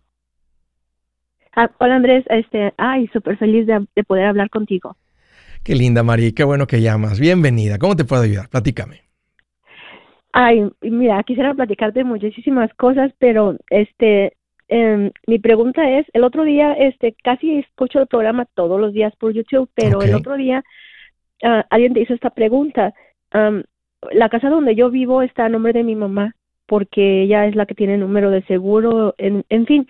Ah, 1.54 1.71
hola 1.78 1.97
Andrés, 1.97 2.25
este, 2.31 2.73
ay, 2.78 3.09
súper 3.09 3.37
feliz 3.37 3.66
de, 3.66 4.04
poder 4.04 4.26
hablar 4.26 4.49
contigo. 4.49 4.97
Qué 5.62 5.75
linda, 5.75 6.02
Mari, 6.02 6.33
qué 6.33 6.45
bueno 6.45 6.66
que 6.66 6.81
llamas. 6.81 7.21
Bienvenida. 7.21 7.78
¿Cómo 7.78 7.95
te 7.95 8.04
puedo 8.04 8.23
ayudar? 8.23 8.49
Platícame. 8.49 9.02
Ay, 10.33 10.71
mira, 10.81 11.23
quisiera 11.25 11.52
platicarte 11.52 12.04
muchísimas 12.04 12.73
cosas, 12.75 13.12
pero 13.19 13.57
este, 13.69 14.33
Em, 14.75 15.11
mi 15.26 15.38
pregunta 15.38 15.99
es, 15.99 16.07
el 16.14 16.25
otro 16.25 16.45
día, 16.45 16.73
este, 16.73 17.14
casi 17.23 17.59
escucho 17.59 18.00
el 18.00 18.07
programa 18.07 18.47
todos 18.55 18.81
los 18.81 18.95
días 18.95 19.14
por 19.17 19.35
YouTube, 19.35 19.69
pero 19.75 20.00
el 20.00 20.14
otro 20.14 20.35
día 20.38 20.64
ah, 21.45 21.67
alguien 21.69 21.93
te 21.93 22.00
hizo 22.00 22.14
esta 22.14 22.31
pregunta. 22.31 22.95
la 24.12 24.29
casa 24.31 24.49
donde 24.49 24.75
yo 24.75 24.91
vivo 24.91 25.21
está 25.21 25.45
a 25.45 25.50
nombre 25.50 25.75
de 25.75 25.83
mi 25.83 25.95
mamá, 25.95 26.35
porque 26.64 27.25
ella 27.25 27.47
es 27.47 27.55
la 27.55 27.67
que 27.67 27.75
tiene 27.75 27.95
el 27.95 28.00
número 28.00 28.31
de 28.31 28.43
seguro, 28.45 29.14
en, 29.19 29.45
en 29.50 29.67
fin, 29.67 29.87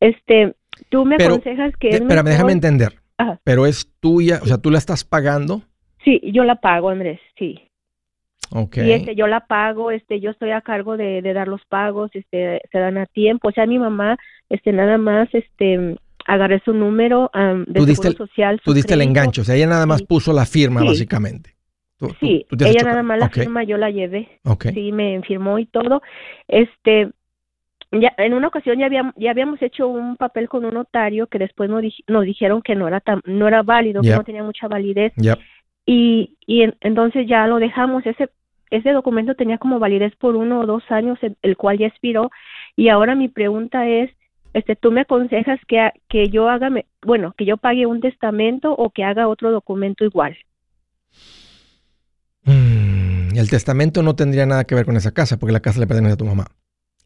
este, 0.00 0.56
tú 0.88 1.04
me 1.04 1.14
aconsejas 1.14 1.72
que... 1.76 1.90
Espérame, 1.90 2.26
déjame 2.26 2.52
entender. 2.52 2.92
Pero 3.44 3.66
es 3.66 3.88
tuya, 4.00 4.40
o 4.42 4.46
sea, 4.46 4.58
tú 4.58 4.72
la 4.72 4.78
estás 4.78 5.04
pagando. 5.04 5.62
Sí, 6.04 6.20
yo 6.32 6.42
la 6.42 6.56
pago, 6.56 6.88
Andrés, 6.88 7.20
sí. 7.38 7.63
Y 8.52 8.92
este, 8.92 9.14
yo 9.14 9.26
la 9.26 9.46
pago, 9.46 9.90
este, 9.90 10.20
yo 10.20 10.30
estoy 10.30 10.50
a 10.50 10.60
cargo 10.60 10.96
de, 10.96 11.20
dar 11.22 11.48
los 11.48 11.64
pagos, 11.64 12.10
este, 12.14 12.60
se 12.70 12.78
dan 12.78 12.98
a 12.98 13.06
tiempo. 13.06 13.48
O 13.48 13.52
sea, 13.52 13.66
mi 13.66 13.78
mamá, 13.78 14.16
este, 14.48 14.72
nada 14.72 14.98
más, 14.98 15.28
este, 15.32 15.96
agarré 16.26 16.60
su 16.64 16.72
número 16.72 17.30
de 17.66 17.80
tú 17.80 17.86
seguro 17.86 18.26
social. 18.26 18.60
Tú 18.64 18.72
diste 18.72 18.94
el 18.94 19.02
enganche, 19.02 19.40
o 19.40 19.44
sea, 19.44 19.54
ella 19.56 19.66
nada 19.66 19.86
más 19.86 20.02
puso 20.02 20.32
la 20.32 20.46
firma, 20.46 20.84
básicamente. 20.84 21.54
sí, 22.20 22.46
ella 22.58 22.84
nada 22.84 23.02
más 23.02 23.18
la 23.18 23.28
firma, 23.28 23.64
yo 23.64 23.76
la 23.76 23.90
llevé. 23.90 24.40
Sí, 24.72 24.92
me 24.92 25.20
firmó 25.22 25.58
y 25.58 25.66
todo. 25.66 26.02
Este, 26.46 27.10
ya 28.00 28.12
en 28.18 28.34
una 28.34 28.48
ocasión 28.48 28.78
ya 28.78 28.86
habíamos, 28.86 29.14
ya 29.16 29.30
habíamos 29.30 29.60
hecho 29.62 29.88
un 29.88 30.16
papel 30.16 30.48
con 30.48 30.64
un 30.64 30.74
notario 30.74 31.26
que 31.26 31.38
después 31.38 31.70
nos, 31.70 31.82
nos 32.06 32.24
dijeron 32.24 32.62
que 32.62 32.74
no 32.74 32.88
era 32.88 33.00
tan, 33.00 33.20
no 33.24 33.48
era 33.48 33.62
válido, 33.62 34.02
que 34.02 34.10
no 34.10 34.24
tenía 34.24 34.42
mucha 34.42 34.68
validez. 34.68 35.12
Y, 35.86 36.36
entonces 36.80 37.26
ya 37.26 37.46
lo 37.46 37.58
dejamos. 37.58 38.04
Ese, 38.06 38.92
documento 38.92 39.34
tenía 39.34 39.58
como 39.58 39.78
validez 39.78 40.14
por 40.16 40.36
uno 40.36 40.60
o 40.60 40.66
dos 40.66 40.82
años, 40.90 41.18
el, 41.42 41.56
cual 41.56 41.78
ya 41.78 41.86
expiró. 41.86 42.30
Y 42.76 42.88
ahora 42.88 43.14
mi 43.14 43.28
pregunta 43.28 43.88
es, 43.88 44.10
este, 44.52 44.76
¿tú 44.76 44.92
me 44.92 45.02
aconsejas 45.02 45.60
que, 45.66 46.28
yo 46.30 46.48
haga, 46.48 46.70
bueno, 47.02 47.34
que 47.36 47.44
yo 47.44 47.56
pague 47.56 47.86
un 47.86 48.00
testamento 48.00 48.72
o 48.72 48.90
que 48.90 49.04
haga 49.04 49.28
otro 49.28 49.50
documento 49.50 50.04
igual? 50.04 50.36
Mm, 52.44 53.36
el 53.36 53.50
testamento 53.50 54.02
no 54.02 54.14
tendría 54.14 54.46
nada 54.46 54.64
que 54.64 54.74
ver 54.74 54.86
con 54.86 54.96
esa 54.96 55.12
casa, 55.12 55.38
porque 55.38 55.52
la 55.52 55.60
casa 55.60 55.80
le 55.80 55.86
pertenece 55.86 56.14
a 56.14 56.18
tu 56.18 56.24
mamá. 56.24 56.46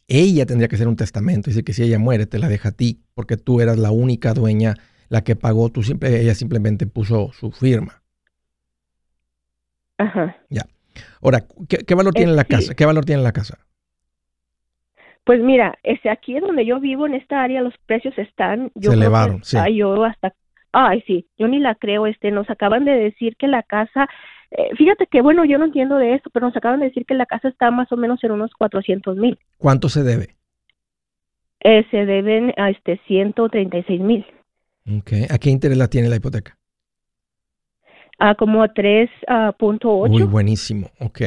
Ella 0.09 0.47
tendría 0.47 0.69
que 0.69 0.77
hacer 0.77 0.89
un 0.89 0.97
testamento. 0.97 1.51
Dice 1.51 1.65
que 1.65 1.75
si 1.75 1.83
ella 1.83 1.99
muere, 1.99 2.27
te 2.27 2.39
la 2.39 2.49
deja 2.49 2.71
a 2.71 2.73
ti, 2.73 3.03
porque 3.15 3.37
tú 3.37 3.61
eras 3.61 3.77
la 3.77 3.91
única 3.91 4.33
dueña, 4.33 4.75
la 5.11 5.23
que 5.23 5.37
pagó, 5.37 5.71
tú 5.71 5.83
ella 6.01 6.35
simplemente 6.35 6.87
puso 6.87 7.31
su 7.33 7.51
firma. 7.51 8.03
Ajá. 9.99 10.37
Ya. 10.49 10.63
Ahora, 11.23 11.45
¿qué, 11.69 11.95
valor 11.95 12.15
tiene 12.15 12.33
la 12.33 12.45
casa? 12.45 12.75
¿Qué 12.75 12.87
valor 12.87 13.05
tiene 13.05 13.23
la 13.23 13.33
casa? 13.33 13.59
Pues 15.25 15.41
mira, 15.41 15.79
este, 15.83 16.09
aquí 16.09 16.39
donde 16.41 16.65
yo 16.65 16.81
vivo, 16.81 17.07
en 17.07 17.15
esta 17.15 17.43
área, 17.43 17.61
los 17.61 17.75
precios 17.87 18.17
están... 18.17 18.71
Yo 18.75 18.91
Se 18.91 18.97
elevaron, 18.97 19.45
sí. 19.45 19.59
yo 19.75 20.05
hasta... 20.05 20.35
Ay, 20.73 21.03
sí, 21.07 21.27
yo 21.39 21.49
ni 21.49 21.59
la 21.59 21.75
creo. 21.75 22.07
Este, 22.07 22.31
nos 22.31 22.49
acaban 22.49 22.85
de 22.85 22.93
decir 22.93 23.37
que 23.37 23.47
la 23.47 23.63
casa... 23.63 24.09
Eh, 24.51 24.71
fíjate 24.77 25.07
que, 25.07 25.21
bueno, 25.21 25.45
yo 25.45 25.59
no 25.59 25.67
entiendo 25.67 25.97
de 25.97 26.15
esto, 26.15 26.31
pero 26.31 26.47
nos 26.47 26.57
acaban 26.57 26.81
de 26.81 26.87
decir 26.87 27.05
que 27.05 27.15
la 27.15 27.27
casa 27.27 27.49
está 27.49 27.71
más 27.71 27.93
o 27.93 27.97
menos 27.97 28.25
en 28.25 28.33
unos 28.33 28.53
400 28.55 29.17
mil. 29.17 29.39
¿Cuánto 29.59 29.91
se 29.91 30.03
debe? 30.03 30.37
Eh, 31.61 31.85
se 31.91 32.07
deben 32.07 32.55
a 32.57 32.71
este 32.71 33.01
136 33.07 34.01
mil. 34.01 34.25
Okay. 35.01 35.27
¿A 35.29 35.39
qué 35.39 35.51
interés 35.51 35.77
la 35.77 35.89
tiene 35.89 36.09
la 36.09 36.17
hipoteca? 36.17 36.58
A 38.19 38.35
como 38.35 38.65
3.8. 38.65 40.09
Muy 40.09 40.23
buenísimo, 40.25 40.91
ok. 41.01 41.21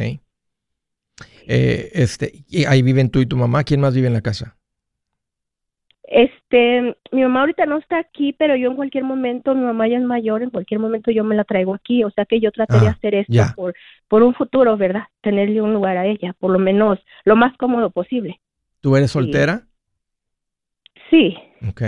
Eh, 1.47 1.91
este, 1.93 2.43
y 2.47 2.65
ahí 2.65 2.81
viven 2.81 3.09
tú 3.09 3.19
y 3.19 3.25
tu 3.25 3.37
mamá. 3.37 3.63
¿Quién 3.63 3.81
más 3.81 3.95
vive 3.95 4.07
en 4.07 4.13
la 4.13 4.21
casa? 4.21 4.57
Este, 6.03 6.97
mi 7.13 7.21
mamá 7.21 7.39
ahorita 7.39 7.65
no 7.65 7.77
está 7.77 7.97
aquí, 7.97 8.33
pero 8.33 8.57
yo 8.57 8.69
en 8.69 8.75
cualquier 8.75 9.05
momento, 9.05 9.55
mi 9.55 9.63
mamá 9.63 9.87
ya 9.87 9.97
es 9.97 10.03
mayor, 10.03 10.43
en 10.43 10.49
cualquier 10.49 10.81
momento 10.81 11.09
yo 11.09 11.23
me 11.23 11.35
la 11.35 11.45
traigo 11.45 11.73
aquí, 11.73 12.03
o 12.03 12.11
sea 12.11 12.25
que 12.25 12.41
yo 12.41 12.51
traté 12.51 12.81
de 12.81 12.87
ah, 12.87 12.91
hacer 12.91 13.15
esto 13.15 13.41
por, 13.55 13.73
por 14.09 14.21
un 14.21 14.33
futuro, 14.33 14.75
¿verdad? 14.75 15.03
Tenerle 15.21 15.61
un 15.61 15.73
lugar 15.73 15.95
a 15.95 16.05
ella, 16.05 16.35
por 16.37 16.51
lo 16.51 16.59
menos 16.59 16.99
lo 17.23 17.37
más 17.37 17.55
cómodo 17.55 17.91
posible. 17.91 18.41
¿Tú 18.81 18.97
eres 18.97 19.11
soltera? 19.11 19.67
Sí. 21.09 21.37
Ok. 21.69 21.81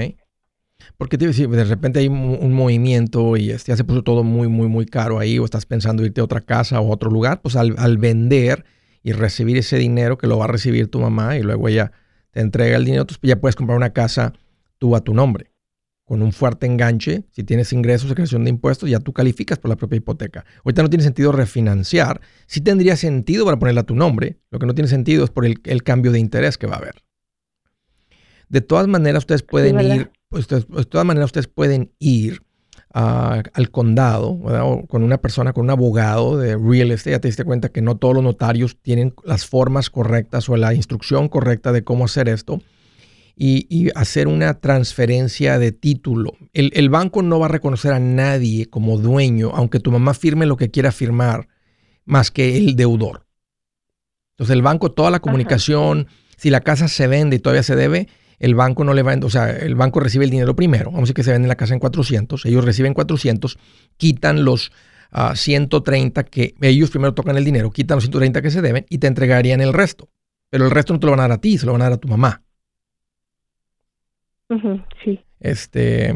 Porque 0.98 1.18
te 1.18 1.28
decir, 1.28 1.50
de 1.50 1.64
repente 1.64 2.00
hay 2.00 2.08
un, 2.08 2.54
movimiento 2.54 3.38
y 3.38 3.52
este, 3.52 3.72
ya 3.72 3.78
se 3.78 3.84
puso 3.84 4.04
todo 4.04 4.24
muy, 4.24 4.48
muy, 4.48 4.68
muy 4.68 4.86
caro 4.86 5.20
ahí, 5.20 5.40
o 5.40 5.46
estás 5.46 5.66
pensando 5.66 6.06
irte 6.06 6.22
a 6.22 6.24
otra 6.24 6.42
casa 6.42 6.80
o 6.80 6.88
a 6.88 6.94
otro 6.94 7.10
lugar, 7.10 7.42
pues 7.42 7.56
al, 7.56 7.98
vender 7.98 8.66
y 9.02 9.12
recibir 9.12 9.58
ese 9.58 9.78
dinero 9.78 10.18
que 10.18 10.28
lo 10.28 10.38
va 10.38 10.46
a 10.46 10.48
recibir 10.48 10.88
tu 10.88 11.00
mamá 11.00 11.38
y 11.38 11.44
luego 11.44 11.68
ella 11.68 11.92
te 12.32 12.42
entrega 12.42 12.78
el 12.78 12.86
dinero, 12.86 13.06
pues 13.06 13.20
ya 13.22 13.40
puedes 13.40 13.56
comprar 13.56 13.78
una 13.78 13.92
casa 13.92 14.34
tú 14.78 14.96
a 14.96 15.02
tu 15.02 15.14
nombre. 15.14 15.52
Con 16.06 16.22
un 16.22 16.34
fuerte 16.34 16.66
enganche, 16.66 17.24
si 17.32 17.44
tienes 17.44 17.72
ingresos, 17.72 18.14
creación 18.14 18.44
de 18.44 18.50
impuestos, 18.50 18.90
ya 18.90 19.00
tú 19.00 19.14
calificas 19.14 19.58
por 19.58 19.70
la 19.70 19.78
propia 19.78 19.98
hipoteca. 19.98 20.46
Ahorita 20.66 20.84
no 20.84 20.90
tiene 20.90 21.04
sentido 21.04 21.32
refinanciar. 21.32 22.20
Sí 22.46 22.60
tendría 22.60 22.98
sentido 22.98 23.46
para 23.46 23.58
ponerla 23.58 23.82
a 23.82 23.86
tu 23.86 23.96
nombre. 23.96 24.38
Lo 24.52 24.60
que 24.60 24.66
no 24.66 24.76
tiene 24.76 24.90
sentido 24.90 25.24
es 25.24 25.30
por 25.30 25.46
el, 25.46 25.84
cambio 25.84 26.12
de 26.12 26.20
interés 26.20 26.58
que 26.58 26.68
va 26.68 26.76
a 26.76 26.80
haber. 26.80 26.96
De 28.50 28.60
todas 28.60 28.88
maneras, 28.88 29.20
ustedes 29.20 29.44
pueden 29.44 29.80
ir 29.80 30.12
pues, 30.34 30.48
de 30.48 30.86
todas 30.86 31.06
maneras 31.06 31.28
ustedes 31.28 31.48
pueden 31.48 31.92
ir 32.00 32.42
al 32.90 33.70
condado 33.72 34.40
con 34.88 35.04
una 35.04 35.20
persona, 35.20 35.54
con 35.54 35.66
un 35.66 35.70
abogado 35.70 36.38
de 36.38 36.58
real 36.58 36.90
estate. 36.92 37.12
Ya 37.12 37.20
te 37.20 37.28
diste 37.28 37.44
cuenta 37.44 37.70
que 37.70 37.84
no 37.84 37.98
todos 37.98 38.16
los 38.16 38.24
notarios 38.24 38.78
tienen 38.82 39.14
las 39.24 39.46
formas 39.46 39.92
correctas 39.92 40.50
o 40.50 40.58
la 40.58 40.74
instrucción 40.74 41.30
correcta 41.30 41.72
de 41.72 41.84
cómo 41.84 42.06
hacer 42.06 42.30
esto. 42.30 42.62
Y, 43.36 43.90
hacer 43.96 44.28
una 44.28 44.60
transferencia 44.60 45.58
de 45.58 45.72
título. 45.72 46.34
El, 46.54 46.72
el, 46.76 46.90
banco 46.90 47.24
no 47.24 47.40
va 47.40 47.48
a 47.48 47.50
reconocer 47.50 47.92
a 47.92 48.00
nadie 48.00 48.68
como 48.68 49.00
dueño, 49.00 49.52
aunque 49.56 49.80
tu 49.80 49.92
mamá 49.92 50.14
firme 50.14 50.46
lo 50.46 50.56
que 50.56 50.70
quiera 50.70 50.92
firmar, 50.92 51.48
más 52.06 52.30
que 52.30 52.58
el 52.58 52.76
deudor. 52.76 53.26
Entonces 54.34 54.54
el 54.54 54.62
banco, 54.62 54.92
toda 54.92 55.10
la 55.10 55.20
comunicación, 55.20 56.08
si 56.38 56.52
la 56.52 56.62
casa 56.62 56.88
se 56.88 57.08
vende 57.08 57.38
y 57.38 57.40
todavía 57.40 57.64
se 57.64 57.76
debe, 57.76 58.08
el 58.44 58.56
banco 58.56 58.84
no 58.84 58.94
le 58.94 59.04
va, 59.04 59.16
o 59.22 59.30
sea, 59.30 59.50
el 59.52 59.74
banco 59.76 60.02
recibe 60.02 60.26
el 60.26 60.32
dinero 60.32 60.54
primero, 60.54 60.88
vamos 60.88 60.98
a 60.98 61.02
decir 61.04 61.16
que 61.16 61.24
se 61.24 61.32
vende 61.32 61.48
la 61.48 61.56
casa 61.56 61.74
en 61.74 61.80
400, 61.80 62.46
ellos 62.46 62.66
reciben 62.66 62.94
400, 62.94 63.58
quitan 63.96 64.44
los 64.44 64.74
130 65.34 66.20
ah, 66.20 66.24
que 66.26 66.54
ellos 66.60 66.92
primero 66.92 67.14
tocan 67.14 67.38
el 67.38 67.46
dinero, 67.46 67.72
quitan 67.72 67.96
los 67.96 68.04
130 68.04 68.42
que 68.42 68.52
se 68.52 68.62
deben 68.62 68.86
y 68.90 68.98
te 68.98 69.08
entregarían 69.08 69.62
el 69.62 69.72
resto. 69.72 70.10
Pero 70.50 70.66
el 70.66 70.72
resto 70.72 70.92
no 70.92 71.00
te 71.00 71.06
lo 71.06 71.12
van 71.12 71.22
a 71.22 71.24
dar 71.24 71.32
a 71.32 71.38
ti, 71.38 71.58
se 71.58 71.66
lo 71.66 71.72
van 71.72 71.84
a 71.84 71.86
dar 71.86 71.94
a 71.94 71.98
tu 71.98 72.10
mamá. 72.10 72.42
sí. 75.06 75.22
Este, 75.40 76.14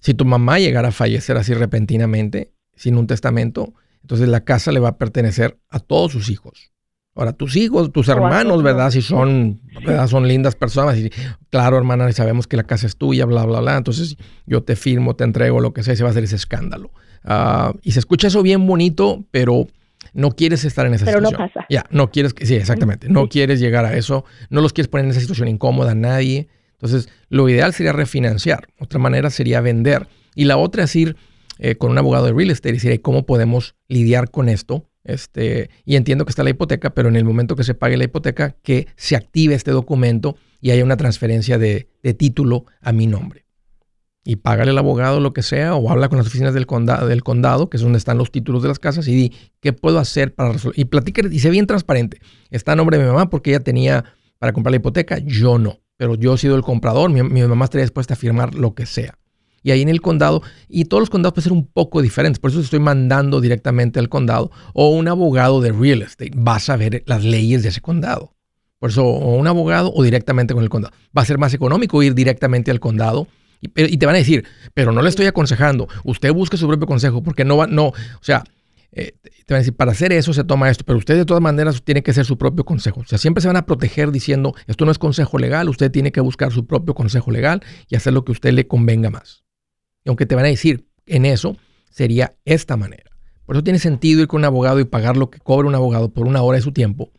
si 0.00 0.14
tu 0.14 0.24
mamá 0.24 0.58
llegara 0.58 0.88
a 0.88 0.92
fallecer 0.92 1.36
así 1.36 1.54
repentinamente, 1.54 2.50
sin 2.74 2.96
un 2.96 3.06
testamento, 3.06 3.72
entonces 4.00 4.28
la 4.28 4.42
casa 4.42 4.72
le 4.72 4.80
va 4.80 4.88
a 4.88 4.98
pertenecer 4.98 5.60
a 5.68 5.78
todos 5.78 6.10
sus 6.10 6.28
hijos. 6.28 6.71
Ahora, 7.14 7.34
tus 7.34 7.56
hijos, 7.56 7.92
tus 7.92 8.08
hermanos, 8.08 8.62
¿verdad? 8.62 8.90
Si 8.90 9.02
son, 9.02 9.60
¿verdad? 9.84 10.06
Son 10.06 10.26
lindas 10.26 10.56
personas. 10.56 10.96
Y, 10.96 11.10
claro, 11.50 11.76
hermana, 11.76 12.10
sabemos 12.12 12.46
que 12.46 12.56
la 12.56 12.64
casa 12.64 12.86
es 12.86 12.96
tuya, 12.96 13.26
bla, 13.26 13.44
bla, 13.44 13.60
bla. 13.60 13.76
Entonces, 13.76 14.16
yo 14.46 14.62
te 14.62 14.76
firmo, 14.76 15.14
te 15.14 15.24
entrego 15.24 15.60
lo 15.60 15.74
que 15.74 15.82
sea 15.82 15.92
y 15.92 15.96
se 15.98 16.04
va 16.04 16.08
a 16.08 16.12
hacer 16.12 16.24
ese 16.24 16.36
escándalo. 16.36 16.90
Ah, 17.24 17.74
y 17.82 17.92
se 17.92 17.98
escucha 17.98 18.28
eso 18.28 18.42
bien 18.42 18.66
bonito, 18.66 19.26
pero 19.30 19.66
no 20.14 20.30
quieres 20.30 20.64
estar 20.64 20.86
en 20.86 20.94
esa 20.94 21.04
situación. 21.04 21.32
Pero 21.32 21.44
no 21.44 21.52
pasa. 21.52 21.66
Ya, 21.68 21.84
no 21.90 22.10
quieres, 22.10 22.34
sí, 22.40 22.54
exactamente. 22.54 23.10
No 23.10 23.28
quieres 23.28 23.60
llegar 23.60 23.84
a 23.84 23.94
eso. 23.94 24.24
No 24.48 24.62
los 24.62 24.72
quieres 24.72 24.88
poner 24.88 25.04
en 25.04 25.10
esa 25.10 25.20
situación 25.20 25.48
incómoda 25.48 25.92
a 25.92 25.94
nadie. 25.94 26.48
Entonces, 26.72 27.10
lo 27.28 27.46
ideal 27.48 27.74
sería 27.74 27.92
refinanciar. 27.92 28.68
Otra 28.78 28.98
manera 28.98 29.28
sería 29.28 29.60
vender. 29.60 30.08
Y 30.34 30.46
la 30.46 30.56
otra 30.56 30.84
es 30.84 30.96
ir 30.96 31.16
eh, 31.58 31.76
con 31.76 31.90
un 31.90 31.98
abogado 31.98 32.24
de 32.24 32.32
real 32.32 32.50
estate 32.50 32.70
y 32.70 32.72
decir, 32.72 33.02
¿cómo 33.02 33.26
podemos 33.26 33.76
lidiar 33.88 34.30
con 34.30 34.48
esto? 34.48 34.88
Este, 35.04 35.70
y 35.84 35.96
entiendo 35.96 36.24
que 36.24 36.30
está 36.30 36.44
la 36.44 36.50
hipoteca, 36.50 36.90
pero 36.90 37.08
en 37.08 37.16
el 37.16 37.24
momento 37.24 37.56
que 37.56 37.64
se 37.64 37.74
pague 37.74 37.96
la 37.96 38.04
hipoteca, 38.04 38.56
que 38.62 38.86
se 38.96 39.16
active 39.16 39.54
este 39.54 39.72
documento 39.72 40.36
y 40.60 40.70
haya 40.70 40.84
una 40.84 40.96
transferencia 40.96 41.58
de, 41.58 41.88
título 42.16 42.66
a 42.80 42.92
mi 42.92 43.06
nombre. 43.06 43.44
Y 44.24 44.36
págale 44.36 44.70
al 44.70 44.78
abogado 44.78 45.18
lo 45.18 45.32
que 45.32 45.42
sea, 45.42 45.74
o 45.74 45.90
habla 45.90 46.08
con 46.08 46.18
las 46.18 46.28
oficinas 46.28 46.54
del 46.54 46.66
condado, 46.66 47.08
del 47.08 47.24
condado, 47.24 47.68
que 47.68 47.76
es 47.76 47.82
donde 47.82 47.98
están 47.98 48.18
los 48.18 48.30
títulos 48.30 48.62
de 48.62 48.68
las 48.68 48.78
casas, 48.78 49.08
y 49.08 49.14
di, 49.14 49.34
¿qué 49.60 49.72
puedo 49.72 49.98
hacer 49.98 50.32
para 50.34 50.52
resolver? 50.52 50.78
Y 50.78 50.84
platica, 50.84 51.22
y 51.28 51.40
sé 51.40 51.50
bien 51.50 51.66
transparente. 51.66 52.20
Está 52.50 52.72
a 52.72 52.76
nombre 52.76 52.98
de 52.98 53.04
mi 53.04 53.10
mamá 53.10 53.28
porque 53.28 53.50
ella 53.50 53.60
tenía 53.60 54.04
para 54.38 54.52
comprar 54.52 54.70
la 54.70 54.76
hipoteca, 54.76 55.18
yo 55.18 55.58
no. 55.58 55.80
Pero 55.96 56.14
yo 56.14 56.34
he 56.34 56.38
sido 56.38 56.54
el 56.54 56.62
comprador, 56.62 57.10
mi, 57.10 57.22
mi 57.22 57.42
mamá 57.42 57.64
estaría 57.64 57.84
dispuesta 57.84 58.14
a 58.14 58.16
firmar 58.16 58.54
lo 58.54 58.74
que 58.74 58.86
sea 58.86 59.18
y 59.62 59.70
ahí 59.70 59.82
en 59.82 59.88
el 59.88 60.00
condado, 60.00 60.42
y 60.68 60.86
todos 60.86 61.02
los 61.02 61.10
condados 61.10 61.34
pueden 61.34 61.44
ser 61.44 61.52
un 61.52 61.66
poco 61.66 62.02
diferentes, 62.02 62.38
por 62.38 62.50
eso 62.50 62.60
estoy 62.60 62.80
mandando 62.80 63.40
directamente 63.40 63.98
al 63.98 64.08
condado, 64.08 64.50
o 64.74 64.90
un 64.90 65.08
abogado 65.08 65.60
de 65.60 65.72
real 65.72 66.02
estate, 66.02 66.32
vas 66.34 66.68
a 66.70 66.76
ver 66.76 67.02
las 67.06 67.24
leyes 67.24 67.62
de 67.62 67.70
ese 67.70 67.80
condado. 67.80 68.34
Por 68.78 68.90
eso, 68.90 69.06
o 69.06 69.36
un 69.36 69.46
abogado 69.46 69.92
o 69.94 70.02
directamente 70.02 70.54
con 70.54 70.64
el 70.64 70.68
condado. 70.68 70.92
Va 71.16 71.22
a 71.22 71.24
ser 71.24 71.38
más 71.38 71.54
económico 71.54 72.02
ir 72.02 72.16
directamente 72.16 72.72
al 72.72 72.80
condado. 72.80 73.28
Y, 73.60 73.96
te 73.96 74.06
van 74.06 74.16
a 74.16 74.18
decir, 74.18 74.44
pero 74.74 74.90
no 74.90 75.02
le 75.02 75.08
estoy 75.08 75.26
aconsejando, 75.26 75.86
usted 76.02 76.32
busque 76.32 76.56
su 76.56 76.66
propio 76.66 76.88
consejo, 76.88 77.22
porque 77.22 77.44
no 77.44 77.58
va, 77.58 77.68
no, 77.68 77.86
o 77.90 77.94
sea, 78.20 78.42
eh, 78.90 79.14
te 79.22 79.54
van 79.54 79.58
a 79.58 79.58
decir, 79.58 79.76
para 79.76 79.92
hacer 79.92 80.12
eso 80.12 80.32
se 80.32 80.42
toma 80.42 80.68
esto, 80.68 80.82
pero 80.84 80.98
usted 80.98 81.16
de 81.16 81.24
todas 81.24 81.40
maneras 81.40 81.80
tiene 81.82 82.02
que 82.02 82.12
ser 82.12 82.24
su 82.24 82.36
propio 82.36 82.64
consejo. 82.64 83.00
O 83.00 83.06
sea, 83.06 83.18
siempre 83.18 83.40
se 83.40 83.46
van 83.46 83.56
a 83.56 83.64
proteger 83.64 84.10
diciendo, 84.10 84.52
esto 84.66 84.84
no 84.84 84.90
es 84.90 84.98
consejo 84.98 85.38
legal, 85.38 85.68
usted 85.68 85.92
tiene 85.92 86.10
que 86.10 86.20
buscar 86.20 86.50
su 86.50 86.66
propio 86.66 86.94
consejo 86.94 87.30
legal 87.30 87.62
y 87.88 87.94
hacer 87.94 88.12
lo 88.12 88.24
que 88.24 88.32
usted 88.32 88.52
le 88.52 88.66
convenga 88.66 89.10
más. 89.10 89.44
Y 90.04 90.08
aunque 90.08 90.26
te 90.26 90.34
van 90.34 90.44
a 90.44 90.48
decir 90.48 90.86
en 91.06 91.24
eso, 91.24 91.56
sería 91.90 92.34
esta 92.44 92.76
manera. 92.76 93.10
Por 93.46 93.56
eso 93.56 93.64
tiene 93.64 93.78
sentido 93.78 94.22
ir 94.22 94.28
con 94.28 94.40
un 94.40 94.44
abogado 94.44 94.80
y 94.80 94.84
pagar 94.84 95.16
lo 95.16 95.30
que 95.30 95.38
cobre 95.38 95.68
un 95.68 95.74
abogado 95.74 96.12
por 96.12 96.26
una 96.26 96.42
hora 96.42 96.56
de 96.56 96.62
su 96.62 96.72
tiempo, 96.72 97.10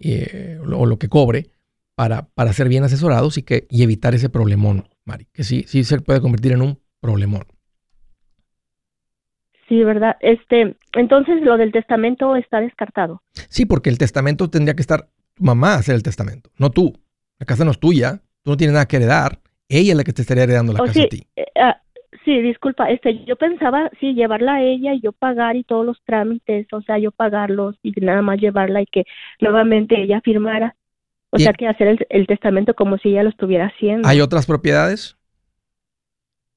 eh, 0.00 0.58
o 0.72 0.86
lo 0.86 0.98
que 0.98 1.08
cobre, 1.08 1.50
para, 1.94 2.28
para 2.34 2.52
ser 2.52 2.68
bien 2.68 2.84
asesorados 2.84 3.38
y, 3.38 3.42
que, 3.42 3.66
y 3.70 3.82
evitar 3.82 4.14
ese 4.14 4.28
problemón, 4.28 4.88
Mari, 5.04 5.26
que 5.32 5.44
sí, 5.44 5.64
sí 5.66 5.84
se 5.84 6.00
puede 6.00 6.20
convertir 6.20 6.52
en 6.52 6.62
un 6.62 6.78
problemón. 7.00 7.44
Sí, 9.68 9.82
verdad. 9.84 10.16
Este, 10.20 10.76
entonces 10.94 11.42
lo 11.42 11.58
del 11.58 11.72
testamento 11.72 12.36
está 12.36 12.60
descartado. 12.60 13.22
Sí, 13.48 13.66
porque 13.66 13.90
el 13.90 13.98
testamento 13.98 14.48
tendría 14.48 14.74
que 14.74 14.80
estar 14.80 15.08
tu 15.34 15.44
mamá 15.44 15.74
a 15.74 15.78
hacer 15.78 15.94
el 15.94 16.02
testamento, 16.02 16.50
no 16.56 16.70
tú. 16.70 16.98
La 17.38 17.46
casa 17.46 17.64
no 17.64 17.70
es 17.70 17.78
tuya, 17.78 18.22
tú 18.42 18.50
no 18.50 18.56
tienes 18.56 18.72
nada 18.72 18.86
que 18.86 18.96
heredar, 18.96 19.40
ella 19.68 19.92
es 19.92 19.96
la 19.96 20.04
que 20.04 20.12
te 20.12 20.22
estaría 20.22 20.44
heredando 20.44 20.72
la 20.72 20.82
oh, 20.82 20.86
casa 20.86 21.02
a 21.02 21.08
ti. 21.08 21.26
Eh, 21.36 21.44
ah, 21.60 21.80
Sí, 22.28 22.42
disculpa, 22.42 22.90
este, 22.90 23.24
yo 23.24 23.36
pensaba, 23.36 23.90
sí, 24.00 24.12
llevarla 24.12 24.56
a 24.56 24.62
ella 24.62 24.92
y 24.92 25.00
yo 25.00 25.12
pagar 25.12 25.56
y 25.56 25.64
todos 25.64 25.86
los 25.86 25.98
trámites, 26.04 26.70
o 26.74 26.82
sea, 26.82 26.98
yo 26.98 27.10
pagarlos 27.10 27.76
y 27.82 27.90
nada 28.02 28.20
más 28.20 28.38
llevarla 28.38 28.82
y 28.82 28.86
que 28.86 29.06
nuevamente 29.40 29.98
ella 29.98 30.20
firmara. 30.20 30.76
O 31.30 31.38
sea, 31.38 31.54
que 31.54 31.66
hacer 31.66 32.06
el, 32.10 32.26
testamento 32.26 32.74
como 32.74 32.98
si 32.98 33.08
ella 33.08 33.22
lo 33.22 33.30
estuviera 33.30 33.68
haciendo. 33.68 34.06
¿Hay 34.06 34.20
otras 34.20 34.44
propiedades? 34.44 35.16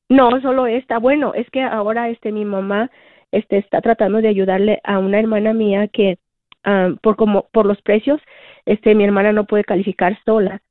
No, 0.10 0.42
solo 0.42 0.68
esta. 0.68 1.00
Bueno, 1.00 1.34
es 1.36 1.50
que 1.52 1.62
ahora 1.64 2.10
este 2.10 2.34
mi 2.34 2.44
mamá 2.44 2.92
este 3.32 3.58
está 3.58 3.80
tratando 3.80 4.22
de 4.22 4.28
ayudarle 4.28 4.82
a 4.84 5.00
una 5.00 5.20
hermana 5.20 5.54
mía 5.54 5.88
que 5.88 6.20
ah, 6.66 6.90
por 7.02 7.16
como 7.16 7.48
por 7.54 7.66
los 7.66 7.82
precios 7.82 8.20
este 8.66 8.94
mi 8.94 9.06
hermana 9.06 9.32
no 9.32 9.46
puede 9.46 9.64
calificar 9.64 10.20
sola. 10.26 10.62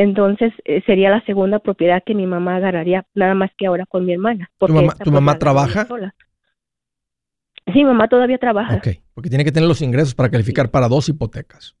Entonces 0.00 0.52
eh, 0.64 0.80
sería 0.86 1.10
la 1.10 1.24
segunda 1.24 1.58
propiedad 1.58 2.04
que 2.06 2.14
mi 2.14 2.24
mamá 2.24 2.54
agarraría, 2.54 3.04
nada 3.16 3.34
más 3.34 3.50
que 3.58 3.66
ahora 3.66 3.84
con 3.84 4.06
mi 4.06 4.12
hermana. 4.12 4.48
¿Tu 4.56 4.68
mamá, 4.68 4.94
¿tu 4.94 5.10
mamá 5.10 5.38
trabaja? 5.40 5.88
Sí, 7.72 7.84
mamá 7.84 8.06
todavía 8.06 8.38
trabaja. 8.38 8.76
Ok, 8.76 8.90
porque 9.12 9.28
tiene 9.28 9.44
que 9.44 9.50
tener 9.50 9.68
los 9.68 9.82
ingresos 9.82 10.14
para 10.14 10.30
calificar 10.30 10.70
para 10.70 10.86
dos 10.86 11.08
hipotecas 11.08 11.74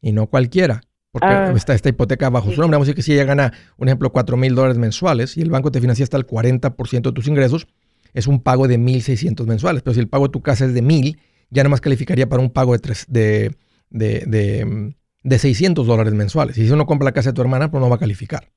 y 0.00 0.12
no 0.12 0.26
cualquiera. 0.28 0.80
Porque 1.12 1.26
ah. 1.26 1.52
está 1.54 1.74
esta 1.74 1.90
hipoteca 1.90 2.30
bajo 2.30 2.50
su 2.50 2.62
nombre. 2.62 2.76
Vamos 2.76 2.88
a 2.88 2.92
decir 2.92 2.94
que 2.94 3.02
si 3.02 3.12
ella 3.12 3.24
gana, 3.24 3.52
un 3.76 3.88
ejemplo, 3.88 4.10
4 4.10 4.38
mil 4.38 4.54
dólares 4.54 4.78
mensuales 4.78 5.36
y 5.36 5.42
el 5.42 5.50
banco 5.50 5.70
te 5.70 5.82
financia 5.82 6.04
hasta 6.04 6.16
el 6.16 6.26
40% 6.26 7.02
de 7.02 7.12
tus 7.12 7.28
ingresos, 7.28 7.66
es 8.14 8.26
un 8.26 8.40
pago 8.42 8.68
de 8.68 8.78
1.600 8.78 9.46
mensuales. 9.46 9.82
Pero 9.82 9.92
si 9.92 10.00
el 10.00 10.08
pago 10.08 10.28
de 10.28 10.32
tu 10.32 10.40
casa 10.40 10.64
es 10.64 10.72
de 10.72 10.82
1.000, 10.82 11.18
ya 11.50 11.62
nada 11.62 11.68
más 11.68 11.82
calificaría 11.82 12.26
para 12.26 12.40
un 12.40 12.48
pago 12.48 12.72
de, 12.72 12.78
tres, 12.78 13.04
de, 13.06 13.54
de, 13.90 14.24
de, 14.26 14.94
600 15.24 15.86
dólares 15.86 16.14
mensuales. 16.14 16.58
Y 16.58 16.66
si 16.66 16.72
uno 16.72 16.86
compra 16.86 17.06
la 17.06 17.12
casa 17.12 17.30
de 17.30 17.34
tu 17.34 17.42
hermana, 17.42 17.70
pues 17.70 17.82
no 17.82 17.88
va 17.88 17.96
a 17.96 18.00
calificar. 18.00 18.48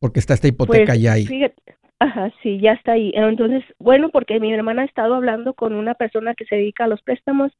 Porque 0.00 0.20
está 0.20 0.34
esta 0.34 0.48
hipoteca 0.48 0.92
pues, 0.92 1.00
ya 1.00 1.12
ahí. 1.12 1.26
ajá, 1.98 2.32
sí, 2.42 2.60
ya 2.60 2.72
está 2.72 2.92
ahí. 2.92 3.12
Entonces, 3.14 3.64
bueno, 3.78 4.10
porque 4.10 4.38
mi 4.38 4.52
hermana 4.52 4.82
ha 4.82 4.86
estado 4.86 5.14
hablando 5.14 5.54
con 5.54 5.74
una 5.74 5.94
persona 5.94 6.34
que 6.34 6.44
se 6.44 6.56
dedica 6.56 6.84
a 6.84 6.88
los 6.88 7.02
préstamos 7.02 7.52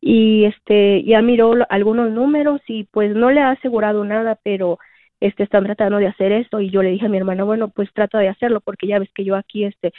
y 0.00 0.44
este 0.44 1.04
ya 1.04 1.22
miró 1.22 1.54
algunos 1.68 2.10
números 2.10 2.60
y 2.66 2.84
pues 2.84 3.14
no 3.14 3.30
le 3.30 3.40
ha 3.40 3.50
asegurado 3.50 4.04
nada, 4.04 4.38
pero 4.42 4.78
este 5.20 5.44
están 5.44 5.64
tratando 5.64 5.98
de 5.98 6.06
hacer 6.06 6.32
esto 6.32 6.60
y 6.60 6.70
yo 6.70 6.82
le 6.82 6.90
dije 6.90 7.06
a 7.06 7.08
mi 7.08 7.16
hermana, 7.16 7.44
bueno, 7.44 7.68
pues 7.68 7.88
trata 7.92 8.18
de 8.18 8.28
hacerlo 8.28 8.60
porque 8.60 8.86
ya 8.86 8.98
ves 8.98 9.10
que 9.14 9.24
yo 9.24 9.36
aquí 9.36 9.64
este 9.64 9.92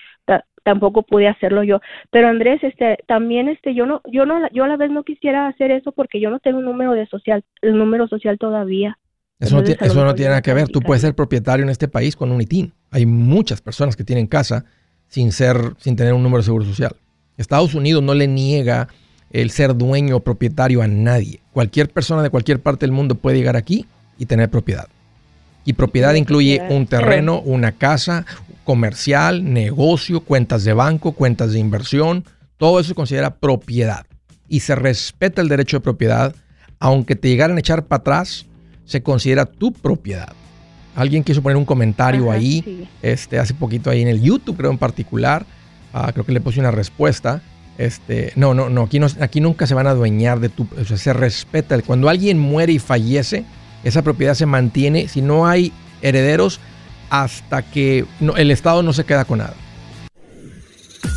tampoco 0.63 1.03
pude 1.03 1.27
hacerlo 1.27 1.63
yo. 1.63 1.79
Pero 2.11 2.27
Andrés, 2.27 2.63
este 2.63 2.97
también 3.07 3.47
este 3.47 3.73
yo 3.73 3.85
no 3.85 4.01
yo 4.11 4.25
no 4.25 4.47
yo 4.51 4.65
a 4.65 4.67
la 4.67 4.77
vez 4.77 4.91
no 4.91 5.03
quisiera 5.03 5.47
hacer 5.47 5.71
eso 5.71 5.91
porque 5.91 6.19
yo 6.19 6.29
no 6.29 6.39
tengo 6.39 6.59
un 6.59 6.65
número 6.65 6.93
de 6.93 7.07
social, 7.07 7.43
el 7.61 7.77
número 7.77 8.07
social 8.07 8.37
todavía. 8.37 8.97
Eso 9.39 9.55
no, 9.55 9.63
tiene, 9.63 9.79
eso 9.81 10.03
no 10.03 10.15
tiene 10.15 10.29
nada 10.29 10.41
que 10.41 10.53
ver. 10.53 10.67
Tú 10.67 10.81
puedes 10.81 11.01
ser 11.01 11.13
propietario 11.13 11.63
en 11.63 11.69
este 11.69 11.87
país 11.87 12.15
con 12.15 12.31
un 12.31 12.41
ITIN. 12.41 12.73
Hay 12.89 13.05
muchas 13.05 13.61
personas 13.61 13.95
que 13.95 14.03
tienen 14.03 14.25
casa 14.25 14.65
sin 15.07 15.31
ser, 15.31 15.55
sin 15.77 15.95
tener 15.95 16.13
un 16.13 16.23
número 16.23 16.39
de 16.39 16.45
seguro 16.45 16.65
social. 16.65 16.95
Estados 17.37 17.75
Unidos 17.75 18.01
no 18.01 18.15
le 18.15 18.27
niega 18.27 18.87
el 19.31 19.51
ser 19.51 19.75
dueño 19.75 20.17
o 20.17 20.19
propietario 20.21 20.81
a 20.81 20.87
nadie. 20.87 21.39
Cualquier 21.53 21.89
persona 21.89 22.23
de 22.23 22.31
cualquier 22.31 22.59
parte 22.59 22.85
del 22.85 22.93
mundo 22.93 23.13
puede 23.15 23.37
llegar 23.37 23.55
aquí 23.55 23.85
y 24.17 24.25
tener 24.25 24.49
propiedad. 24.49 24.87
Y 25.67 25.73
propiedad 25.73 26.13
incluye 26.13 26.61
un 26.69 26.87
terreno, 26.87 27.41
una 27.41 27.73
casa, 27.73 28.25
comercial, 28.63 29.53
negocio, 29.53 30.21
cuentas 30.21 30.63
de 30.63 30.71
banco, 30.71 31.11
cuentas 31.11 31.51
de 31.51 31.59
inversión. 31.59 32.23
Todo 32.57 32.79
eso 32.79 32.87
se 32.89 32.95
considera 32.95 33.35
propiedad. 33.35 34.05
Y 34.47 34.61
se 34.61 34.75
respeta 34.75 35.41
el 35.41 35.49
derecho 35.49 35.77
de 35.77 35.81
propiedad. 35.81 36.33
Aunque 36.79 37.17
te 37.17 37.27
llegaran 37.27 37.57
a 37.57 37.59
echar 37.59 37.85
para 37.85 37.99
atrás, 37.99 38.45
se 38.85 39.03
considera 39.03 39.45
tu 39.45 39.73
propiedad. 39.73 40.31
Alguien 40.95 41.21
quiso 41.21 41.43
poner 41.43 41.57
un 41.57 41.65
comentario 41.65 42.31
ahí, 42.31 42.87
este, 43.01 43.37
hace 43.37 43.53
poquito 43.53 43.89
ahí 43.89 44.01
en 44.01 44.07
el 44.07 44.21
YouTube, 44.21 44.55
creo 44.55 44.71
en 44.71 44.77
particular. 44.77 45.45
Ah, 45.93 46.11
creo 46.13 46.25
que 46.25 46.31
le 46.31 46.39
puse 46.39 46.61
una 46.61 46.71
respuesta 46.71 47.41
este, 47.77 48.33
no, 48.35 48.53
no, 48.53 48.69
no 48.69 48.83
aquí, 48.83 48.99
no, 48.99 49.07
aquí 49.19 49.39
nunca 49.39 49.67
se 49.67 49.75
van 49.75 49.85
a 49.85 49.91
adueñar 49.91 50.39
de 50.39 50.49
tu, 50.49 50.67
o 50.79 50.85
sea, 50.85 50.97
se 50.97 51.13
respeta. 51.13 51.79
Cuando 51.81 52.09
alguien 52.09 52.39
muere 52.39 52.73
y 52.73 52.79
fallece, 52.79 53.45
esa 53.87 54.01
propiedad 54.01 54.33
se 54.33 54.45
mantiene, 54.45 55.07
si 55.07 55.21
no 55.21 55.47
hay 55.47 55.71
herederos, 56.01 56.59
hasta 57.09 57.61
que 57.61 58.05
el 58.35 58.51
Estado 58.51 58.83
no 58.83 58.93
se 58.93 59.05
queda 59.05 59.25
con 59.25 59.39
nada. 59.39 59.55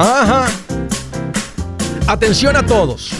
Ajá. 0.00 0.46
Atención 2.06 2.54
a 2.54 2.64
todos. 2.64 3.10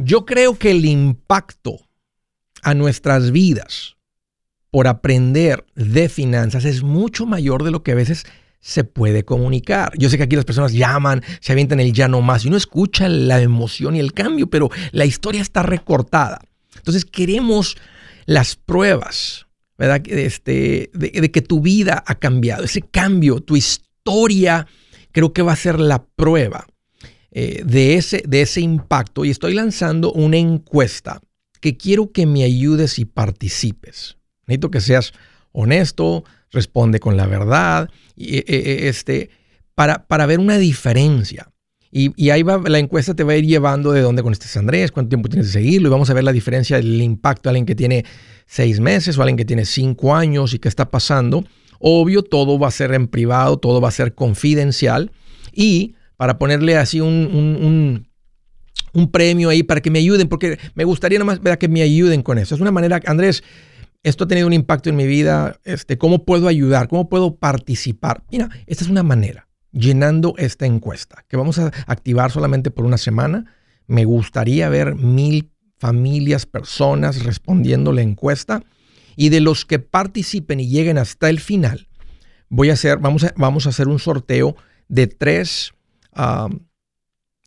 Yo 0.00 0.26
creo 0.26 0.58
que 0.58 0.72
el 0.72 0.84
impacto 0.84 1.78
a 2.64 2.74
nuestras 2.74 3.30
vidas 3.30 3.94
por 4.72 4.88
aprender 4.88 5.64
de 5.76 6.08
finanzas 6.08 6.64
es 6.64 6.82
mucho 6.82 7.26
mayor 7.26 7.62
de 7.62 7.70
lo 7.70 7.84
que 7.84 7.92
a 7.92 7.94
veces 7.94 8.24
se 8.58 8.82
puede 8.82 9.24
comunicar. 9.24 9.92
Yo 9.96 10.10
sé 10.10 10.16
que 10.16 10.24
aquí 10.24 10.34
las 10.34 10.44
personas 10.44 10.72
llaman, 10.72 11.22
se 11.40 11.52
avientan 11.52 11.78
el 11.78 11.92
ya 11.92 12.08
más 12.08 12.44
y 12.44 12.48
uno 12.48 12.56
escucha 12.56 13.08
la 13.08 13.40
emoción 13.40 13.94
y 13.94 14.00
el 14.00 14.14
cambio, 14.14 14.50
pero 14.50 14.68
la 14.90 15.04
historia 15.04 15.42
está 15.42 15.62
recortada. 15.62 16.40
Entonces 16.74 17.04
queremos 17.04 17.76
las 18.26 18.56
pruebas, 18.56 19.46
¿verdad? 19.78 20.02
Este, 20.08 20.90
de 20.92 21.30
que 21.30 21.40
tu 21.40 21.60
vida 21.60 22.02
ha 22.04 22.16
cambiado, 22.16 22.64
ese 22.64 22.82
cambio, 22.82 23.38
tu 23.38 23.54
historia 23.54 24.66
creo 25.12 25.32
que 25.32 25.42
va 25.42 25.52
a 25.52 25.56
ser 25.56 25.78
la 25.78 26.04
prueba 26.04 26.66
eh, 27.30 27.62
de, 27.64 27.94
ese, 27.94 28.22
de 28.26 28.42
ese 28.42 28.60
impacto 28.60 29.24
y 29.24 29.30
estoy 29.30 29.54
lanzando 29.54 30.12
una 30.12 30.36
encuesta 30.36 31.20
que 31.60 31.76
quiero 31.76 32.10
que 32.12 32.26
me 32.26 32.42
ayudes 32.44 32.98
y 32.98 33.04
participes. 33.04 34.18
Necesito 34.46 34.70
que 34.70 34.80
seas 34.80 35.12
honesto, 35.52 36.24
responde 36.50 36.98
con 36.98 37.16
la 37.16 37.26
verdad, 37.26 37.88
y, 38.16 38.38
eh, 38.38 38.44
eh, 38.46 38.88
este, 38.88 39.30
para, 39.74 40.06
para 40.06 40.26
ver 40.26 40.40
una 40.40 40.58
diferencia. 40.58 41.48
Y, 41.94 42.30
ahí 42.30 42.42
va, 42.42 42.58
la 42.58 42.78
encuesta 42.78 43.14
te 43.14 43.22
va 43.22 43.32
a 43.32 43.36
ir 43.36 43.46
llevando 43.46 43.92
de 43.92 44.00
dónde 44.00 44.22
conoces 44.22 44.56
Andrés, 44.56 44.90
cuánto 44.90 45.10
tiempo 45.10 45.28
tienes 45.28 45.48
que 45.48 45.52
seguirlo, 45.52 45.88
y 45.88 45.90
vamos 45.90 46.08
a 46.08 46.14
ver 46.14 46.24
la 46.24 46.32
diferencia 46.32 46.78
del 46.78 47.02
impacto 47.02 47.42
de 47.44 47.50
alguien 47.50 47.66
que 47.66 47.74
tiene 47.74 48.06
seis 48.46 48.80
meses 48.80 49.18
o 49.18 49.22
alguien 49.22 49.36
que 49.36 49.44
tiene 49.44 49.66
cinco 49.66 50.14
años 50.14 50.54
y 50.54 50.58
qué 50.58 50.68
está 50.68 50.90
pasando. 50.90 51.44
Obvio, 51.84 52.22
todo 52.22 52.60
va 52.60 52.68
a 52.68 52.70
ser 52.70 52.94
en 52.94 53.08
privado, 53.08 53.58
todo 53.58 53.80
va 53.80 53.88
a 53.88 53.92
ser 53.92 54.14
confidencial. 54.14 55.10
Y 55.52 55.96
para 56.16 56.38
ponerle 56.38 56.76
así 56.76 57.00
un, 57.00 58.06
un, 58.92 59.10
premio 59.10 59.48
ahí 59.48 59.64
para 59.64 59.80
que 59.80 59.90
me 59.90 59.98
ayuden, 59.98 60.28
porque 60.28 60.58
me 60.74 60.84
gustaría 60.84 61.18
nomás 61.18 61.40
que 61.58 61.68
me 61.68 61.82
ayuden 61.82 62.22
con 62.22 62.38
eso. 62.38 62.54
Es 62.54 62.60
una 62.60 62.70
manera, 62.70 63.00
Andrés, 63.06 63.42
esto 64.04 64.24
ha 64.24 64.28
tenido 64.28 64.46
un 64.46 64.52
impacto 64.52 64.90
en 64.90 64.96
mi 64.96 65.06
vida. 65.06 65.58
Este, 65.64 65.98
¿Cómo 65.98 66.24
puedo 66.24 66.46
ayudar? 66.46 66.86
¿Cómo 66.86 67.08
puedo 67.08 67.34
participar? 67.34 68.22
Mira, 68.30 68.48
esta 68.66 68.84
es 68.84 68.90
una 68.90 69.02
manera, 69.02 69.48
llenando 69.72 70.34
esta 70.38 70.66
encuesta, 70.66 71.24
que 71.28 71.36
vamos 71.36 71.58
a 71.58 71.72
activar 71.86 72.30
solamente 72.30 72.70
por 72.70 72.84
una 72.84 72.98
semana. 72.98 73.52
Me 73.88 74.04
gustaría 74.04 74.68
ver 74.68 74.94
mil 74.94 75.50
familias, 75.78 76.46
personas 76.46 77.24
respondiendo 77.24 77.92
la 77.92 78.02
encuesta. 78.02 78.62
Y 79.16 79.28
de 79.28 79.40
los 79.40 79.64
que 79.64 79.78
participen 79.78 80.60
y 80.60 80.68
lleguen 80.68 80.98
hasta 80.98 81.30
el 81.30 81.40
final, 81.40 81.88
voy 82.48 82.70
a 82.70 82.74
hacer, 82.74 82.98
vamos 82.98 83.24
a, 83.24 83.32
vamos 83.36 83.66
a 83.66 83.70
hacer 83.70 83.88
un 83.88 83.98
sorteo 83.98 84.56
de 84.88 85.06
tres, 85.06 85.72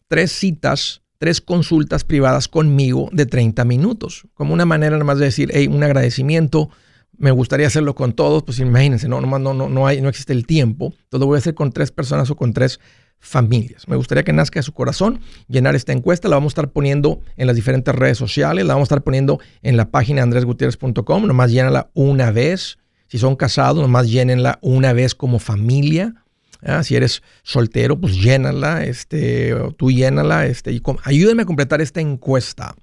tres 0.07 0.31
citas, 0.31 1.01
tres 1.17 1.41
consultas 1.41 2.03
privadas 2.03 2.47
conmigo 2.47 3.09
de 3.11 3.25
30 3.25 3.65
minutos, 3.65 4.27
como 4.33 4.53
una 4.53 4.65
manera 4.65 4.91
nada 4.91 5.05
más 5.05 5.19
de 5.19 5.25
decir, 5.25 5.51
hey, 5.53 5.67
un 5.67 5.83
agradecimiento, 5.83 6.69
me 7.17 7.31
gustaría 7.31 7.67
hacerlo 7.67 7.95
con 7.95 8.13
todos, 8.13 8.43
pues 8.43 8.59
imagínense, 8.59 9.07
no, 9.07 9.21
no, 9.21 9.39
no, 9.39 9.69
no, 9.69 9.87
hay, 9.87 10.01
no 10.01 10.09
existe 10.09 10.33
el 10.33 10.45
tiempo. 10.45 10.87
Entonces 10.87 11.19
lo 11.19 11.25
voy 11.27 11.35
a 11.35 11.39
hacer 11.39 11.53
con 11.53 11.71
tres 11.71 11.91
personas 11.91 12.29
o 12.29 12.35
con 12.35 12.53
tres 12.53 12.79
familias. 13.19 13.87
Me 13.87 13.95
gustaría 13.95 14.23
que 14.23 14.33
nazca 14.33 14.59
de 14.59 14.63
su 14.63 14.73
corazón 14.73 15.19
llenar 15.47 15.75
esta 15.75 15.91
encuesta. 15.91 16.27
La 16.27 16.35
vamos 16.35 16.51
a 16.51 16.55
estar 16.55 16.71
poniendo 16.71 17.21
en 17.37 17.47
las 17.47 17.55
diferentes 17.55 17.93
redes 17.93 18.17
sociales. 18.17 18.65
La 18.65 18.73
vamos 18.73 18.87
a 18.87 18.89
estar 18.95 19.03
poniendo 19.03 19.39
en 19.61 19.77
la 19.77 19.89
página 19.89 20.23
andresgutierrez.com. 20.23 21.25
Nomás 21.25 21.51
llénala 21.51 21.89
una 21.93 22.31
vez. 22.31 22.77
Si 23.07 23.17
son 23.17 23.35
casados, 23.35 23.81
nomás 23.81 24.09
llénenla 24.09 24.59
una 24.61 24.93
vez 24.93 25.15
como 25.15 25.39
familia. 25.39 26.13
Ah, 26.61 26.83
si 26.83 26.95
eres 26.95 27.21
soltero, 27.43 27.99
pues 27.99 28.15
llénala. 28.21 28.83
Este, 28.85 29.55
tú 29.77 29.91
llénala. 29.91 30.45
Este, 30.45 30.71
y 30.71 30.81
ayúdenme 31.03 31.43
a 31.43 31.45
completar 31.45 31.81
esta 31.81 32.01
encuesta. 32.01 32.75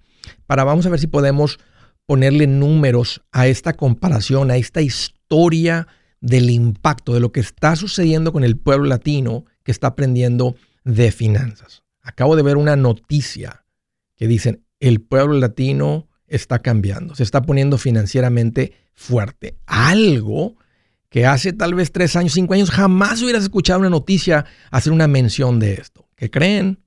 Para 0.46 0.64
vamos 0.64 0.86
a 0.86 0.90
ver 0.90 1.00
si 1.00 1.06
podemos 1.06 1.58
ponerle 2.06 2.46
números 2.46 3.22
a 3.32 3.46
esta 3.46 3.72
comparación, 3.74 4.50
a 4.50 4.56
esta 4.56 4.80
historia 4.80 5.86
del 6.20 6.50
impacto 6.50 7.14
de 7.14 7.20
lo 7.20 7.32
que 7.32 7.40
está 7.40 7.74
sucediendo 7.76 8.32
con 8.32 8.44
el 8.44 8.56
pueblo 8.56 8.86
latino 8.86 9.44
que 9.64 9.72
está 9.72 9.88
aprendiendo 9.88 10.56
de 10.84 11.12
finanzas. 11.12 11.82
Acabo 12.02 12.36
de 12.36 12.42
ver 12.42 12.56
una 12.56 12.76
noticia 12.76 13.64
que 14.16 14.26
dicen, 14.26 14.64
el 14.80 15.00
pueblo 15.00 15.38
latino 15.38 16.08
está 16.26 16.60
cambiando, 16.60 17.14
se 17.14 17.22
está 17.22 17.42
poniendo 17.42 17.78
financieramente 17.78 18.72
fuerte. 18.94 19.56
Algo 19.66 20.56
que 21.08 21.26
hace 21.26 21.52
tal 21.52 21.74
vez 21.74 21.92
tres 21.92 22.16
años, 22.16 22.32
cinco 22.32 22.54
años, 22.54 22.70
jamás 22.70 23.22
hubieras 23.22 23.42
escuchado 23.42 23.80
una 23.80 23.90
noticia 23.90 24.46
hacer 24.70 24.92
una 24.92 25.06
mención 25.06 25.60
de 25.60 25.74
esto. 25.74 26.08
¿Qué 26.16 26.30
creen? 26.30 26.80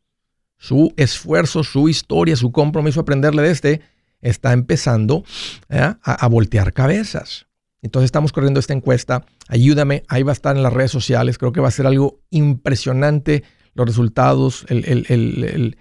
Su 0.58 0.94
esfuerzo, 0.98 1.64
su 1.64 1.90
historia, 1.90 2.36
su 2.36 2.52
compromiso 2.52 3.00
a 3.00 3.04
aprenderle 3.04 3.44
de 3.44 3.52
este 3.52 3.82
está 4.22 4.54
empezando 4.54 5.24
a, 5.70 5.98
a 6.02 6.28
voltear 6.28 6.74
cabezas. 6.74 7.48
Entonces 7.82 8.06
estamos 8.06 8.32
corriendo 8.32 8.60
esta 8.60 8.74
encuesta. 8.74 9.26
Ayúdame, 9.48 10.04
ahí 10.08 10.24
va 10.24 10.32
a 10.32 10.34
estar 10.34 10.56
en 10.56 10.64
las 10.64 10.74
redes 10.74 10.92
sociales. 10.92 11.38
Creo 11.38 11.52
que 11.52 11.62
va 11.62 11.68
a 11.68 11.72
ser 11.72 11.86
algo 11.86 12.22
impresionante 12.30 13.44
los 13.76 13.86
resultados, 13.86 14.66
el, 14.70 15.76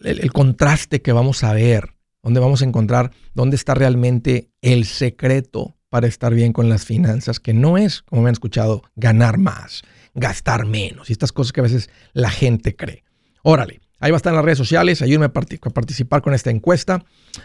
el, 0.00 0.32
contraste 0.32 1.02
que 1.02 1.12
vamos 1.12 1.44
a 1.44 1.52
ver, 1.52 1.94
dónde 2.22 2.40
vamos 2.40 2.62
a 2.62 2.64
encontrar, 2.64 3.12
dónde 3.34 3.56
está 3.56 3.74
realmente 3.74 4.50
el 4.62 4.86
secreto 4.86 5.76
para 5.90 6.06
estar 6.06 6.34
bien 6.34 6.52
con 6.52 6.68
las 6.68 6.86
finanzas, 6.86 7.38
que 7.38 7.52
no 7.52 7.76
es, 7.76 8.02
como 8.02 8.22
me 8.22 8.30
han 8.30 8.34
escuchado, 8.34 8.82
ganar 8.96 9.38
más, 9.38 9.82
gastar 10.14 10.64
menos 10.64 11.10
y 11.10 11.12
estas 11.12 11.32
cosas 11.32 11.52
que 11.52 11.60
a 11.60 11.64
veces 11.64 11.90
la 12.14 12.30
gente 12.30 12.74
cree. 12.74 13.04
Órale, 13.42 13.80
Ahí 14.00 14.10
va 14.10 14.16
a 14.16 14.18
estar 14.18 14.32
en 14.32 14.36
las 14.36 14.44
redes 14.44 14.58
sociales. 14.58 15.02
Ayúdenme 15.02 15.26
a, 15.26 15.32
participar 15.32 16.22
con 16.22 16.34
esta 16.34 16.50
encuesta. 16.50 17.04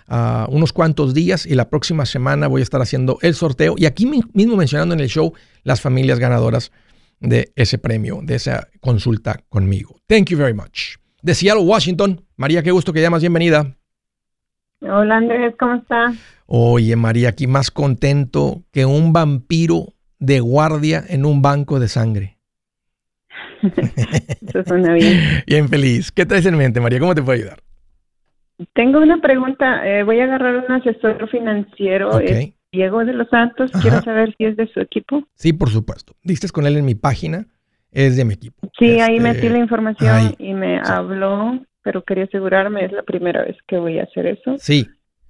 Uh, 0.10 0.50
unos 0.50 0.74
cuantos 0.74 1.14
días 1.14 1.46
y 1.46 1.54
la 1.54 1.70
próxima 1.70 2.06
semana 2.06 2.48
voy 2.48 2.62
a 2.62 2.64
estar 2.64 2.82
haciendo 2.82 3.20
el 3.22 3.36
sorteo. 3.36 3.76
Y 3.78 3.86
aquí 3.86 4.06
mismo 4.06 4.56
mencionando 4.56 4.96
en 4.96 5.02
el 5.02 5.10
show 5.10 5.34
las 5.64 5.82
familias 5.82 6.18
ganadoras 6.18 6.72
de 7.20 7.52
ese 7.56 7.78
premio, 7.78 8.22
de 8.24 8.36
esa 8.36 8.70
consulta 8.80 9.42
conmigo. 9.50 9.98
Thank 10.08 10.30
you 10.30 10.38
very 10.38 10.54
much. 10.54 10.96
De 11.22 11.36
Seattle, 11.36 11.64
Washington. 11.64 12.22
María, 12.38 12.64
qué 12.64 12.72
gusto 12.72 12.94
que 12.94 13.02
llamas. 13.02 13.22
Bienvenida. 13.22 13.76
Hola 14.82 15.18
Andrés, 15.18 15.56
¿cómo 15.60 15.76
estás? 15.76 16.16
Oye, 16.46 16.96
María, 16.96 17.30
aquí 17.30 17.48
más 17.48 17.72
contento 17.72 18.64
que 18.72 18.86
un 18.86 19.14
vampiro 19.14 19.94
de 20.20 20.40
guardia 20.40 21.04
en 21.08 21.26
un 21.26 21.42
banco 21.42 21.80
de 21.80 21.88
sangre. 21.88 22.35
Eso 24.48 24.64
suena 24.66 24.94
bien. 24.94 25.20
Bien 25.48 25.70
feliz. 25.70 26.12
¿Qué 26.12 26.26
traes 26.26 26.46
en 26.46 26.58
mente, 26.58 26.80
María? 26.80 27.00
¿Cómo 27.00 27.16
te 27.16 27.22
puedo 27.22 27.38
ayudar? 27.38 27.60
Tengo 28.74 29.00
una 29.00 29.20
pregunta. 29.22 29.86
Eh, 29.88 30.04
voy 30.04 30.20
a 30.20 30.26
agarrar 30.26 30.56
un 30.58 30.72
asesor 30.72 31.30
financiero. 31.30 32.20
Diego 32.72 33.06
de 33.06 33.14
los 33.14 33.30
Santos. 33.30 33.72
Quiero 33.82 34.02
saber 34.02 34.34
si 34.38 34.46
es 34.46 34.58
de 34.58 34.68
su 34.68 34.82
equipo. 34.82 35.24
Sí, 35.34 35.54
por 35.54 35.70
supuesto. 35.70 36.14
Diste 36.24 36.50
con 36.50 36.66
él 36.66 36.78
en 36.78 36.86
mi 36.86 36.96
página. 36.96 37.48
Es 37.92 38.18
de 38.18 38.26
mi 38.26 38.34
equipo. 38.34 38.70
Sí, 38.78 39.00
ahí 39.00 39.18
este, 39.18 39.22
metí 39.22 39.50
la 39.50 39.60
información 39.60 40.36
y 40.38 40.54
me 40.54 40.82
habló, 40.84 41.62
pero 41.82 42.04
quería 42.04 42.26
asegurarme. 42.26 42.84
Es 42.84 42.92
la 42.92 43.04
primera 43.04 43.44
vez 43.44 43.56
que 43.68 43.78
voy 43.78 44.00
a 44.00 44.04
hacer 44.04 44.26
eso. 44.26 44.58
Sí, 44.58 44.86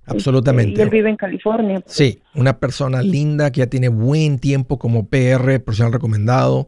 absolutamente. 0.07 0.79
y 0.79 0.81
él 0.81 0.89
vive 0.89 1.09
en 1.09 1.17
California. 1.17 1.81
Pues. 1.81 1.95
Sí, 1.95 2.19
una 2.33 2.57
persona 2.59 3.03
linda 3.03 3.51
que 3.51 3.59
ya 3.59 3.67
tiene 3.67 3.89
buen 3.89 4.39
tiempo 4.39 4.79
como 4.79 5.07
PR, 5.07 5.59
profesional 5.59 5.93
recomendado 5.93 6.65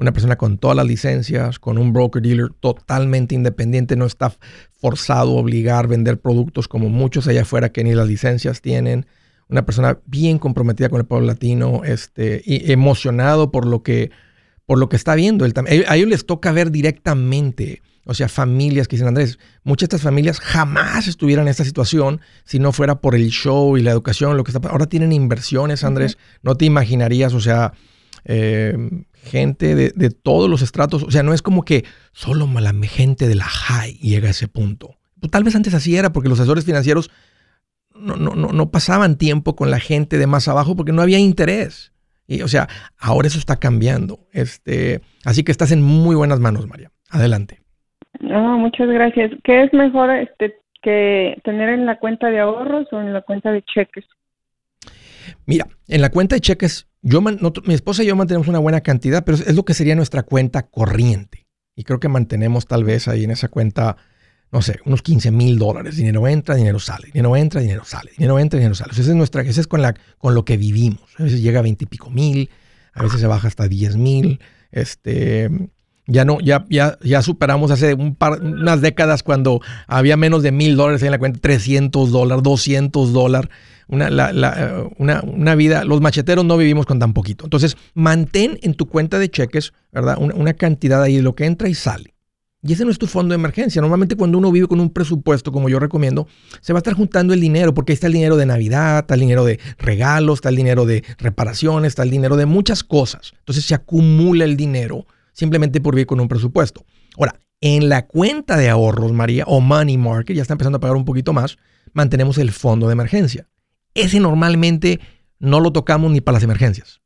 una 0.00 0.12
persona 0.12 0.36
con 0.36 0.56
todas 0.56 0.76
las 0.76 0.86
licencias, 0.86 1.58
con 1.58 1.76
un 1.76 1.92
broker 1.92 2.22
dealer 2.22 2.48
totalmente 2.58 3.34
independiente, 3.34 3.96
no 3.96 4.06
está 4.06 4.32
forzado 4.80 5.36
a 5.36 5.40
obligar 5.40 5.84
a 5.84 5.88
vender 5.88 6.18
productos 6.18 6.68
como 6.68 6.88
muchos 6.88 7.28
allá 7.28 7.42
afuera 7.42 7.68
que 7.68 7.84
ni 7.84 7.94
las 7.94 8.08
licencias 8.08 8.62
tienen. 8.62 9.06
Una 9.48 9.66
persona 9.66 9.98
bien 10.06 10.38
comprometida 10.38 10.88
con 10.88 11.00
el 11.00 11.06
pueblo 11.06 11.26
latino, 11.26 11.82
este, 11.84 12.40
y 12.46 12.72
emocionado 12.72 13.50
por 13.50 13.66
lo 13.66 13.82
que, 13.82 14.10
por 14.64 14.78
lo 14.78 14.88
que 14.88 14.96
está 14.96 15.14
viendo. 15.14 15.44
a 15.44 15.96
ellos 15.96 16.08
les 16.08 16.24
toca 16.24 16.50
ver 16.50 16.70
directamente, 16.70 17.82
o 18.06 18.14
sea, 18.14 18.30
familias 18.30 18.88
que 18.88 18.96
dicen, 18.96 19.08
Andrés, 19.08 19.38
muchas 19.64 19.90
de 19.90 19.96
estas 19.96 20.02
familias 20.02 20.40
jamás 20.40 21.08
estuvieran 21.08 21.44
en 21.46 21.50
esta 21.50 21.64
situación 21.64 22.22
si 22.44 22.58
no 22.58 22.72
fuera 22.72 23.02
por 23.02 23.14
el 23.14 23.28
show 23.28 23.76
y 23.76 23.82
la 23.82 23.90
educación, 23.90 24.38
lo 24.38 24.44
que 24.44 24.52
está 24.52 24.66
Ahora 24.66 24.86
tienen 24.86 25.12
inversiones, 25.12 25.84
Andrés, 25.84 26.16
no 26.42 26.54
te 26.54 26.64
imaginarías, 26.64 27.34
o 27.34 27.40
sea, 27.40 27.74
eh, 28.24 28.76
gente 29.22 29.74
de, 29.74 30.10
todos 30.10 30.48
los 30.48 30.62
estratos. 30.62 31.02
O 31.02 31.10
sea, 31.10 31.22
no 31.22 31.32
es 31.32 31.42
como 31.42 31.64
que 31.64 31.84
solo 32.12 32.48
la 32.60 32.72
gente 32.86 33.28
de 33.28 33.34
la 33.34 33.44
high 33.44 33.94
llega 33.94 34.28
a 34.28 34.32
ese 34.32 34.48
punto. 34.48 34.96
Pues, 35.20 35.30
tal 35.30 35.44
vez 35.44 35.54
antes 35.54 35.74
así 35.74 35.96
era 35.96 36.12
porque 36.12 36.28
los 36.28 36.40
asesores 36.40 36.64
financieros 36.64 37.10
no, 37.94 38.16
no, 38.16 38.34
no, 38.34 38.70
pasaban 38.70 39.18
tiempo 39.18 39.56
con 39.56 39.70
la 39.70 39.78
gente 39.78 40.16
de 40.16 40.26
más 40.26 40.48
abajo 40.48 40.74
porque 40.74 40.92
no 40.92 41.02
había 41.02 41.18
interés. 41.18 41.92
Y, 42.26 42.42
o 42.42 42.48
sea, 42.48 42.68
ahora 42.98 43.28
eso 43.28 43.38
está 43.38 43.56
cambiando. 43.56 44.20
Este, 44.32 45.00
así 45.24 45.44
que 45.44 45.52
estás 45.52 45.72
en 45.72 45.82
muy 45.82 46.16
buenas 46.16 46.40
manos, 46.40 46.66
María. 46.66 46.90
Adelante. 47.10 47.60
No, 48.20 48.58
muchas 48.58 48.88
gracias. 48.88 49.32
¿Qué 49.44 49.64
es 49.64 49.72
mejor 49.72 50.10
este, 50.10 50.54
que 50.82 51.40
tener 51.44 51.68
en 51.70 51.86
la 51.86 51.98
cuenta 51.98 52.28
de 52.28 52.40
ahorros 52.40 52.86
o 52.92 53.00
en 53.00 53.12
la 53.12 53.22
cuenta 53.22 53.52
de 53.52 53.62
cheques? 53.62 54.04
Mira, 55.46 55.68
en 55.88 56.00
la 56.00 56.10
cuenta 56.10 56.36
de 56.36 56.40
cheques 56.40 56.86
yo, 57.02 57.22
mi 57.22 57.74
esposa 57.74 58.02
y 58.02 58.06
yo 58.06 58.16
mantenemos 58.16 58.48
una 58.48 58.58
buena 58.58 58.82
cantidad, 58.82 59.24
pero 59.24 59.38
es 59.38 59.54
lo 59.54 59.64
que 59.64 59.74
sería 59.74 59.94
nuestra 59.94 60.22
cuenta 60.22 60.62
corriente. 60.62 61.46
Y 61.74 61.84
creo 61.84 61.98
que 61.98 62.08
mantenemos 62.08 62.66
tal 62.66 62.84
vez 62.84 63.08
ahí 63.08 63.24
en 63.24 63.30
esa 63.30 63.48
cuenta, 63.48 63.96
no 64.52 64.60
sé, 64.60 64.80
unos 64.84 65.00
15 65.00 65.30
mil 65.30 65.58
dólares. 65.58 65.96
Dinero 65.96 66.28
entra, 66.28 66.56
dinero 66.56 66.78
sale, 66.78 67.06
dinero 67.06 67.36
entra, 67.36 67.62
dinero 67.62 67.84
sale, 67.84 68.10
dinero 68.18 68.38
entra, 68.38 68.58
dinero 68.58 68.74
sale. 68.74 68.92
esa 68.92 69.00
es 69.00 69.08
nuestra, 69.08 69.42
esa 69.42 69.60
es 69.60 69.66
con, 69.66 69.80
con 70.18 70.34
lo 70.34 70.44
que 70.44 70.58
vivimos. 70.58 71.00
A 71.16 71.22
veces 71.22 71.40
llega 71.40 71.60
a 71.60 71.62
20 71.62 71.84
y 71.84 71.86
pico 71.86 72.10
mil, 72.10 72.50
a 72.92 73.02
veces 73.02 73.20
se 73.20 73.26
baja 73.26 73.48
hasta 73.48 73.66
10 73.66 73.96
mil. 73.96 74.40
Este, 74.70 75.48
ya 76.06 76.26
no, 76.26 76.38
ya, 76.40 76.66
ya, 76.68 76.98
ya 77.02 77.22
superamos 77.22 77.70
hace 77.70 77.94
unas 77.94 78.80
décadas 78.82 79.22
cuando 79.22 79.62
había 79.86 80.18
menos 80.18 80.42
de 80.42 80.52
mil 80.52 80.76
dólares 80.76 81.02
en 81.02 81.12
la 81.12 81.18
cuenta, 81.18 81.38
300 81.40 82.10
dólares, 82.10 82.42
200 82.42 83.12
dólares 83.14 83.50
una, 83.90 84.08
la, 84.08 84.88
una, 84.98 85.54
vida, 85.54 85.84
los 85.84 86.00
macheteros 86.00 86.44
no 86.44 86.56
vivimos 86.56 86.86
con 86.86 86.98
tan 86.98 87.12
poquito. 87.12 87.44
Entonces, 87.44 87.76
mantén 87.94 88.58
en 88.62 88.74
tu 88.74 88.86
cuenta 88.86 89.18
de 89.18 89.28
cheques, 89.28 89.72
¿verdad? 89.92 90.16
Una, 90.18 90.54
cantidad 90.54 91.02
ahí 91.02 91.16
de 91.16 91.22
lo 91.22 91.34
que 91.34 91.44
entra 91.44 91.68
y 91.68 91.74
sale. 91.74 92.14
Y 92.62 92.74
ese 92.74 92.84
no 92.84 92.90
es 92.90 92.98
tu 92.98 93.06
fondo 93.06 93.32
de 93.32 93.36
emergencia. 93.36 93.80
Normalmente 93.80 94.16
cuando 94.16 94.36
uno 94.36 94.52
vive 94.52 94.68
con 94.68 94.80
un 94.80 94.90
presupuesto, 94.90 95.50
como 95.50 95.68
yo 95.68 95.78
recomiendo, 95.78 96.28
se 96.60 96.72
va 96.72 96.78
a 96.78 96.80
estar 96.80 96.94
juntando 96.94 97.32
el 97.32 97.40
dinero, 97.40 97.72
porque 97.74 97.92
ahí 97.92 97.94
está 97.94 98.06
el 98.06 98.12
dinero 98.12 98.36
de 98.36 98.46
Navidad, 98.46 99.00
está 99.00 99.14
el 99.14 99.20
dinero 99.20 99.44
de 99.44 99.58
regalos, 99.78 100.38
está 100.38 100.50
el 100.50 100.56
dinero 100.56 100.84
de 100.84 101.02
reparaciones, 101.18 101.88
está 101.88 102.02
el 102.02 102.10
dinero 102.10 102.36
de 102.36 102.46
muchas 102.46 102.84
cosas. 102.84 103.32
Entonces 103.38 103.64
se 103.64 103.74
acumula 103.74 104.44
el 104.44 104.56
dinero 104.56 105.06
simplemente 105.32 105.80
por 105.80 105.94
vivir 105.94 106.06
con 106.06 106.20
un 106.20 106.28
presupuesto. 106.28 106.84
Ahora, 107.16 107.40
en 107.62 107.88
la 107.88 108.06
cuenta 108.06 108.56
de 108.56 108.68
ahorros, 108.68 109.12
María, 109.12 109.44
o 109.46 109.60
Money 109.60 109.96
Market, 109.96 110.36
ya 110.36 110.42
está 110.42 110.54
empezando 110.54 110.76
a 110.76 110.80
pagar 110.80 110.96
un 110.96 111.04
poquito 111.06 111.32
más, 111.32 111.56
mantenemos 111.94 112.36
el 112.38 112.52
fondo 112.52 112.86
de 112.86 112.92
emergencia 112.92 113.48
ese 113.94 114.20
normalmente 114.20 115.00
no 115.38 115.60
lo 115.60 115.72
tocamos 115.72 116.10
ni 116.10 116.20
para 116.20 116.36
las 116.36 116.42
emergencias. 116.44 117.00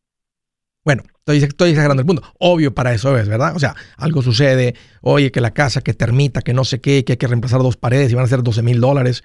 Bueno, 0.84 1.02
estoy, 1.18 1.38
estoy 1.38 1.70
exagerando 1.70 2.02
el 2.02 2.06
punto. 2.06 2.22
Obvio 2.38 2.74
para 2.74 2.92
eso 2.92 3.16
es, 3.16 3.26
¿verdad? 3.26 3.56
O 3.56 3.58
sea, 3.58 3.74
algo 3.96 4.20
sucede, 4.20 4.74
oye, 5.00 5.32
que 5.32 5.40
la 5.40 5.52
casa 5.52 5.80
que 5.80 5.94
termita, 5.94 6.42
que 6.42 6.52
no 6.52 6.64
sé 6.64 6.80
qué, 6.80 7.04
que 7.04 7.14
hay 7.14 7.16
que 7.16 7.26
reemplazar 7.26 7.62
dos 7.62 7.76
paredes 7.76 8.12
y 8.12 8.14
van 8.14 8.24
a 8.24 8.28
ser 8.28 8.42
12 8.42 8.62
mil 8.62 8.80
dólares. 8.80 9.24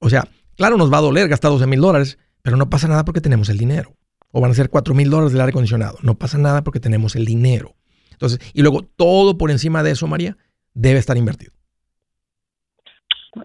O 0.00 0.10
sea, 0.10 0.28
claro, 0.56 0.76
nos 0.76 0.92
va 0.92 0.98
a 0.98 1.02
doler 1.02 1.28
gastar 1.28 1.50
12 1.50 1.66
mil 1.66 1.80
dólares, 1.80 2.18
pero 2.42 2.58
no 2.58 2.68
pasa 2.68 2.88
nada 2.88 3.04
porque 3.04 3.22
tenemos 3.22 3.48
el 3.48 3.56
dinero. 3.56 3.96
O 4.32 4.40
van 4.40 4.50
a 4.50 4.54
ser 4.54 4.68
4 4.68 4.94
mil 4.94 5.08
dólares 5.08 5.32
del 5.32 5.40
aire 5.40 5.50
acondicionado. 5.50 5.98
No 6.02 6.18
pasa 6.18 6.36
nada 6.36 6.62
porque 6.62 6.78
tenemos 6.78 7.16
el 7.16 7.24
dinero. 7.24 7.74
Entonces, 8.12 8.38
y 8.52 8.60
luego 8.60 8.82
todo 8.82 9.38
por 9.38 9.50
encima 9.50 9.82
de 9.82 9.92
eso, 9.92 10.06
María, 10.06 10.36
debe 10.74 10.98
estar 10.98 11.16
invertido. 11.16 11.52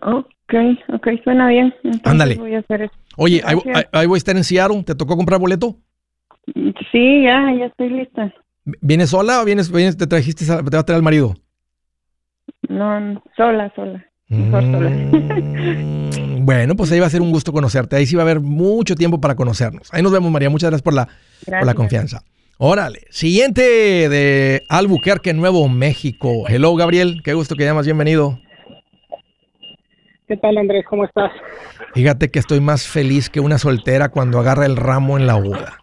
Ok, 0.02 0.35
ok, 0.94 1.08
suena 1.24 1.48
bien. 1.48 1.74
Ándale. 2.04 2.36
Voy 2.36 2.56
a 2.56 2.60
hacer 2.60 2.84
eso. 2.84 2.94
Oye, 3.18 3.42
ahí, 3.46 4.06
voy 4.08 4.16
a 4.16 4.18
estar 4.18 4.36
en 4.36 4.44
Seattle. 4.44 4.84
¿Te 4.84 4.96
tocó 4.96 5.16
comprar 5.16 5.40
boleto? 5.40 5.78
Sí, 6.92 7.24
ya, 7.24 7.52
ya 7.58 7.66
estoy 7.66 7.90
lista. 7.90 8.34
¿Vienes 8.82 9.10
sola 9.12 9.42
o 9.42 9.46
vienes, 9.46 9.72
vienes 9.72 9.98
te 9.98 10.08
trajiste, 10.08 10.46
te 10.46 10.54
va 10.54 10.80
a 10.80 10.86
traer 10.86 10.98
el 10.98 11.04
marido? 11.04 11.36
No, 12.70 13.22
sola, 13.36 13.72
sola. 13.76 14.06
Mejor 14.28 14.64
sola. 14.64 14.90
Mm, 14.90 16.26
Bueno, 16.46 16.76
pues 16.76 16.92
ahí 16.92 17.00
va 17.00 17.08
a 17.08 17.10
ser 17.10 17.24
un 17.24 17.32
gusto 17.32 17.52
conocerte. 17.52 17.96
Ahí 17.96 18.06
sí 18.06 18.16
va 18.16 18.22
a 18.22 18.26
haber 18.26 18.40
mucho 18.40 18.96
tiempo 18.96 19.20
para 19.20 19.36
conocernos. 19.36 19.92
Ahí 19.92 20.04
nos 20.04 20.12
vemos, 20.12 20.32
María. 20.32 20.50
Muchas 20.52 20.70
gracias 20.70 20.84
por 20.84 20.94
la, 20.94 21.08
Por 21.44 21.66
la 21.66 21.74
confianza. 21.74 22.24
Órale. 22.60 23.02
Siguiente 23.10 23.62
de 23.62 24.62
Albuquerque, 24.70 25.34
Nuevo 25.34 25.68
México. 25.68 26.48
Hello, 26.48 26.76
Gabriel. 26.76 27.22
Qué 27.24 27.34
gusto 27.34 27.56
que 27.56 27.66
llamas. 27.66 27.86
Bienvenido. 27.86 28.40
¿Qué 30.28 30.38
tal, 30.38 30.58
Andrés? 30.58 30.84
¿Cómo 30.90 31.06
estás? 31.06 31.32
Fíjate 31.94 32.32
que 32.32 32.40
estoy 32.40 32.60
más 32.60 32.88
feliz 32.88 33.30
que 33.30 33.40
una 33.40 33.60
soltera 33.60 34.10
cuando 34.10 34.40
agarra 34.40 34.66
el 34.66 34.76
ramo 34.76 35.20
en 35.20 35.28
la 35.28 35.36
boda. 35.36 35.78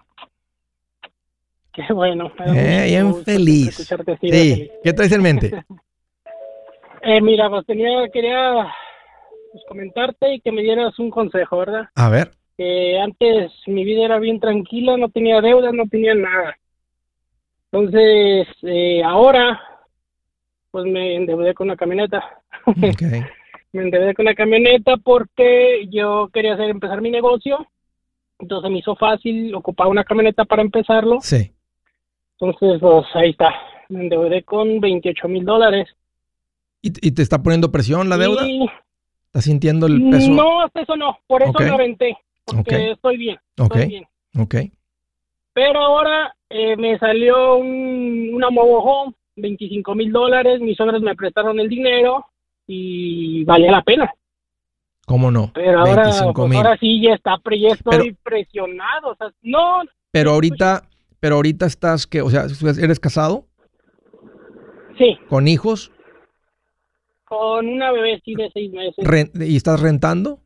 Qué 1.72 1.84
bueno. 1.92 2.32
Eh, 2.46 2.86
bien 2.88 3.14
feliz. 3.24 3.88
Sí. 4.20 4.70
¿Qué 4.82 4.92
traes 4.92 5.12
en 5.12 5.22
mente? 5.22 5.64
eh, 7.02 7.20
mira, 7.20 7.48
pues 7.48 7.64
tenía, 7.66 8.08
quería 8.12 8.66
pues, 9.52 9.64
comentarte 9.68 10.34
y 10.34 10.40
que 10.40 10.50
me 10.50 10.62
dieras 10.62 10.98
un 10.98 11.10
consejo, 11.10 11.58
¿verdad? 11.58 11.88
A 11.94 12.08
ver. 12.08 12.32
Que 12.58 12.98
antes 13.00 13.52
mi 13.66 13.84
vida 13.84 14.04
era 14.04 14.18
bien 14.18 14.40
tranquila, 14.40 14.96
no 14.96 15.08
tenía 15.08 15.40
deudas, 15.40 15.72
no 15.72 15.84
tenía 15.86 16.14
nada. 16.14 16.56
Entonces, 17.70 18.48
eh, 18.62 19.02
ahora, 19.04 19.58
pues 20.72 20.84
me 20.84 21.14
endeudé 21.14 21.54
con 21.54 21.68
una 21.68 21.76
camioneta. 21.76 22.22
Okay. 22.64 23.24
Me 23.72 23.82
endeudé 23.82 24.14
con 24.14 24.26
una 24.26 24.34
camioneta 24.34 24.96
porque 24.98 25.88
yo 25.90 26.28
quería 26.32 26.54
hacer 26.54 26.70
empezar 26.70 27.00
mi 27.00 27.10
negocio. 27.10 27.66
Entonces 28.38 28.70
me 28.70 28.78
hizo 28.78 28.94
fácil 28.96 29.54
ocupar 29.54 29.86
una 29.88 30.04
camioneta 30.04 30.44
para 30.44 30.62
empezarlo. 30.62 31.20
Sí. 31.20 31.52
Entonces, 32.38 32.80
pues 32.80 33.06
ahí 33.14 33.30
está. 33.30 33.54
Me 33.88 34.02
endeudé 34.02 34.42
con 34.42 34.80
28 34.80 35.28
mil 35.28 35.44
dólares. 35.44 35.88
¿Y, 36.84 37.12
te 37.12 37.22
está 37.22 37.40
poniendo 37.40 37.70
presión 37.70 38.08
la 38.08 38.18
deuda? 38.18 38.44
¿Estás 39.26 39.44
sintiendo 39.44 39.86
el 39.86 40.10
peso? 40.10 40.32
No, 40.32 40.66
eso 40.74 40.96
no. 40.96 41.18
Por 41.28 41.42
eso 41.42 41.52
me 41.56 41.70
aventé. 41.70 42.18
Porque 42.44 42.90
estoy 42.90 43.16
bien. 43.16 43.38
Estoy 43.56 43.86
bien. 43.86 44.04
Ok. 44.36 44.56
Pero 45.52 45.78
ahora 45.78 46.34
eh, 46.50 46.76
me 46.76 46.98
salió 46.98 47.56
un, 47.56 48.30
una 48.34 48.50
Movo 48.50 48.78
Home, 48.82 49.14
25 49.36 49.94
mil 49.94 50.10
dólares. 50.10 50.60
Mis 50.60 50.76
suegros 50.76 51.02
me 51.02 51.14
prestaron 51.14 51.60
el 51.60 51.68
dinero 51.68 52.26
y 52.66 53.44
valía 53.44 53.70
la 53.70 53.82
pena. 53.82 54.12
¿Cómo 55.06 55.30
no? 55.30 55.50
Pero 55.54 55.80
ahora, 55.80 56.04
pues, 56.04 56.56
ahora 56.56 56.76
sí 56.78 57.02
ya 57.02 57.14
está, 57.14 57.36
ya 57.60 57.68
estoy 57.68 58.16
presionado. 58.22 59.10
O 59.10 59.16
sea, 59.16 59.32
no. 59.42 59.82
Pero 60.10 60.30
ahorita, 60.30 60.84
pero 61.20 61.36
ahorita 61.36 61.66
estás 61.66 62.06
que, 62.06 62.22
o 62.22 62.30
sea, 62.30 62.46
¿eres 62.80 63.00
casado? 63.00 63.46
Sí. 64.96 65.18
¿Con 65.28 65.48
hijos? 65.48 65.90
Con 67.24 67.66
una 67.66 67.90
bebé 67.92 68.20
sí 68.24 68.34
de 68.34 68.50
seis 68.52 68.70
meses. 68.72 69.04
¿Y 69.34 69.56
estás 69.56 69.80
rentando? 69.80 70.38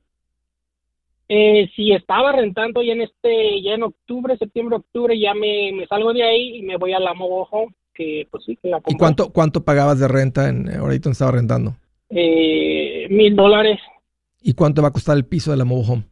Eh, 1.29 1.69
sí, 1.75 1.93
estaba 1.93 2.33
rentando 2.33 2.83
ya 2.83 2.93
en 2.93 3.03
este, 3.03 3.61
ya 3.61 3.73
en 3.73 3.83
octubre, 3.83 4.37
septiembre, 4.37 4.77
octubre, 4.77 5.19
ya 5.19 5.35
me, 5.35 5.73
me 5.73 5.87
salgo 5.89 6.13
de 6.13 6.23
ahí 6.23 6.59
y 6.59 6.63
me 6.63 6.77
voy 6.77 6.93
a 6.93 7.01
la 7.01 7.15
Movo 7.15 7.49
que 7.93 8.29
pues 8.31 8.45
sí, 8.45 8.57
que 8.57 8.69
la 8.69 8.81
¿Y 8.87 8.97
cuánto, 8.97 9.33
cuánto 9.33 9.65
pagabas 9.65 9.99
de 9.99 10.07
renta 10.07 10.49
en, 10.49 10.69
ahorita 10.69 11.05
donde 11.05 11.13
estaba 11.15 11.33
rentando? 11.33 11.77
Eh, 12.11 13.07
mil 13.11 13.35
dólares. 13.35 13.81
¿Y 14.43 14.55
cuánto 14.55 14.83
va 14.83 14.89
a 14.89 14.93
costar 14.93 15.17
el 15.17 15.27
piso 15.27 15.51
de 15.51 15.57
la 15.57 15.65
Movo 15.65 15.93
Home? 15.93 16.05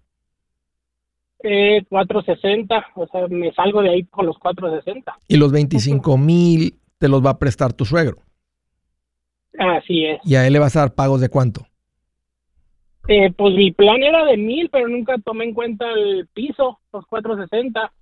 Eh, 1.46 1.84
460, 1.88 2.86
o 2.94 3.06
sea, 3.06 3.28
me 3.28 3.52
salgo 3.52 3.82
de 3.82 3.90
ahí 3.90 4.04
con 4.04 4.26
los 4.26 4.38
460. 4.38 5.14
Y 5.28 5.36
los 5.36 5.52
25 5.52 6.16
mil 6.16 6.80
te 6.98 7.08
los 7.08 7.24
va 7.24 7.30
a 7.30 7.38
prestar 7.38 7.72
tu 7.74 7.84
suegro. 7.84 8.16
Así 9.58 10.04
es. 10.06 10.20
¿Y 10.24 10.36
a 10.36 10.46
él 10.46 10.54
le 10.54 10.58
vas 10.58 10.74
a 10.76 10.80
dar 10.80 10.94
pagos 10.94 11.20
de 11.20 11.28
cuánto? 11.28 11.66
Eh, 13.08 13.30
pues 13.36 13.54
mi 13.54 13.70
plan 13.72 14.02
era 14.02 14.24
de 14.24 14.36
mil, 14.36 14.70
pero 14.70 14.88
nunca 14.88 15.18
tomé 15.18 15.44
en 15.44 15.54
cuenta 15.54 15.90
el 15.90 16.26
piso, 16.32 16.80
los 16.92 17.06
460. 17.06 17.92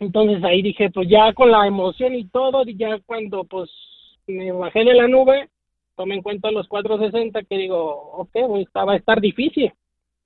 Entonces 0.00 0.42
ahí 0.44 0.62
dije, 0.62 0.90
pues 0.90 1.08
ya 1.08 1.32
con 1.34 1.50
la 1.50 1.66
emoción 1.66 2.14
y 2.14 2.26
todo, 2.28 2.64
ya 2.64 2.98
cuando 3.04 3.44
pues 3.44 3.70
me 4.26 4.50
bajé 4.52 4.84
de 4.84 4.94
la 4.94 5.08
nube, 5.08 5.50
tomé 5.98 6.14
en 6.14 6.22
cuenta 6.22 6.50
los 6.50 6.66
460, 6.68 7.42
que 7.42 7.58
digo, 7.58 8.12
ok, 8.12 8.30
voy, 8.48 8.66
va 8.74 8.94
a 8.94 8.96
estar 8.96 9.20
difícil 9.20 9.70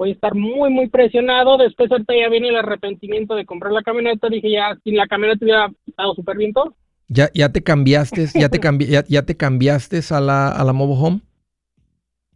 voy 0.02 0.10
a 0.10 0.14
estar 0.14 0.34
muy, 0.34 0.70
muy 0.70 0.88
presionado. 0.88 1.56
Después 1.58 1.90
ahorita 1.90 2.12
ya 2.16 2.28
viene 2.28 2.48
el 2.48 2.56
arrepentimiento 2.56 3.36
de 3.36 3.46
comprar 3.46 3.72
la 3.72 3.82
camioneta. 3.82 4.28
Dije, 4.28 4.50
ya, 4.50 4.76
sin 4.82 4.96
la 4.96 5.06
camioneta 5.06 5.44
hubiera 5.44 5.72
estado 5.86 6.14
súper 6.14 6.36
bien 6.36 6.52
todo. 6.52 6.74
¿Ya, 7.06 7.30
ya 7.34 7.50
te 7.50 7.62
cambiaste, 7.62 8.26
ya 8.34 8.48
te, 8.48 8.58
cambi 8.58 8.86
ya, 8.86 9.22
te 9.22 9.36
cambiaste 9.36 10.00
a 10.10 10.20
la, 10.20 10.48
a 10.48 10.64
la 10.64 10.72
Mobile 10.72 10.98
Home? 11.00 11.20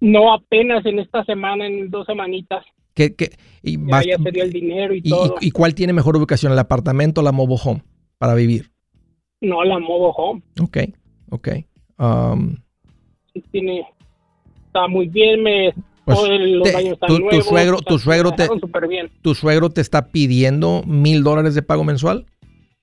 No, 0.00 0.32
apenas 0.32 0.84
en 0.86 0.98
esta 0.98 1.24
semana, 1.24 1.66
en 1.66 1.90
dos 1.90 2.06
semanitas. 2.06 2.64
¿Qué, 2.94 3.14
qué, 3.14 3.30
y 3.62 3.78
ya, 3.78 4.02
ya 4.02 4.18
sería 4.18 4.44
el 4.44 4.52
dinero 4.52 4.94
y, 4.94 5.02
todo. 5.02 5.36
Y, 5.40 5.50
cuál 5.50 5.74
tiene 5.74 5.92
mejor 5.92 6.16
ubicación, 6.16 6.52
el 6.52 6.58
apartamento 6.58 7.20
o 7.20 7.24
la 7.24 7.32
Mobile 7.32 7.60
Home 7.64 7.82
para 8.18 8.34
vivir? 8.34 8.70
No, 9.40 9.64
la 9.64 9.78
Mobile 9.78 10.12
Home. 10.16 10.42
Ok, 10.60 10.78
ok. 11.30 11.48
Um, 11.98 12.56
tiene, 13.50 13.86
está 14.66 14.86
muy 14.88 15.08
bien, 15.08 15.42
me 15.42 15.74
pues, 16.06 16.20
tu, 16.20 17.42
suegro, 17.42 17.78
tu 17.78 17.98
suegro 17.98 18.30
te, 18.30 18.48
tu 19.22 19.34
suegro 19.34 19.70
te 19.70 19.80
está 19.80 20.12
pidiendo 20.12 20.84
mil 20.86 21.24
dólares 21.24 21.56
de 21.56 21.62
pago 21.62 21.82
mensual. 21.82 22.26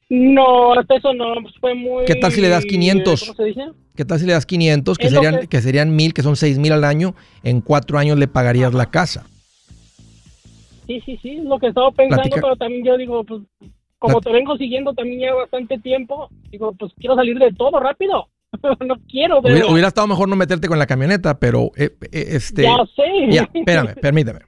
No, 0.09 0.73
hasta 0.73 0.97
eso 0.97 1.13
no, 1.13 1.35
pues, 1.41 1.55
fue 1.61 1.73
muy. 1.73 2.03
¿Qué 2.03 2.15
tal 2.15 2.33
si 2.33 2.41
le 2.41 2.49
das 2.49 2.65
500? 2.65 3.21
¿Cómo 3.21 3.33
se 3.33 3.43
dice? 3.45 3.61
¿Qué 3.95 4.03
tal 4.03 4.19
si 4.19 4.25
le 4.25 4.33
das 4.33 4.45
500, 4.45 4.97
que 4.97 5.09
serían, 5.09 5.47
que... 5.47 5.61
serían 5.61 5.95
mil, 5.95 6.13
que 6.13 6.21
son 6.21 6.35
seis 6.35 6.59
mil 6.59 6.73
al 6.73 6.83
año? 6.83 7.15
En 7.43 7.61
cuatro 7.61 7.97
años 7.97 8.17
le 8.17 8.27
pagarías 8.27 8.73
la 8.73 8.87
casa. 8.87 9.25
Sí, 10.85 11.01
sí, 11.05 11.17
sí, 11.21 11.37
lo 11.43 11.59
que 11.59 11.67
estaba 11.67 11.91
pensando, 11.91 12.35
pero 12.35 12.57
también 12.57 12.83
yo 12.83 12.97
digo, 12.97 13.23
pues, 13.23 13.41
como 13.99 14.19
te 14.19 14.33
vengo 14.33 14.57
siguiendo 14.57 14.93
también 14.93 15.21
ya 15.21 15.33
bastante 15.33 15.77
tiempo, 15.79 16.27
digo, 16.51 16.73
pues 16.73 16.91
quiero 16.99 17.15
salir 17.15 17.39
de 17.39 17.53
todo 17.53 17.79
rápido. 17.79 18.27
no 18.87 18.95
quiero 19.09 19.41
ver. 19.41 19.65
Hubiera, 19.65 19.87
estado 19.87 20.07
mejor 20.07 20.29
no 20.29 20.35
meterte 20.35 20.67
con 20.67 20.79
la 20.79 20.85
camioneta, 20.85 21.39
pero 21.39 21.71
eh, 21.75 21.95
eh, 22.11 22.25
este. 22.31 22.63
Ya 22.63 22.77
sé. 22.95 23.31
Ya, 23.31 23.49
espérame, 23.53 23.95
permíteme. 24.01 24.39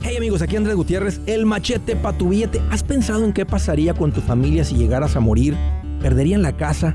Hey 0.00 0.16
amigos, 0.16 0.42
aquí 0.42 0.56
Andrés 0.56 0.76
Gutiérrez, 0.76 1.20
el 1.26 1.44
machete 1.44 1.96
para 1.96 2.16
tu 2.16 2.28
billete. 2.28 2.60
¿Has 2.70 2.82
pensado 2.82 3.24
en 3.24 3.32
qué 3.32 3.44
pasaría 3.44 3.94
con 3.94 4.12
tu 4.12 4.20
familia 4.20 4.64
si 4.64 4.76
llegaras 4.76 5.16
a 5.16 5.20
morir? 5.20 5.56
¿Perderían 6.00 6.42
la 6.42 6.56
casa? 6.56 6.94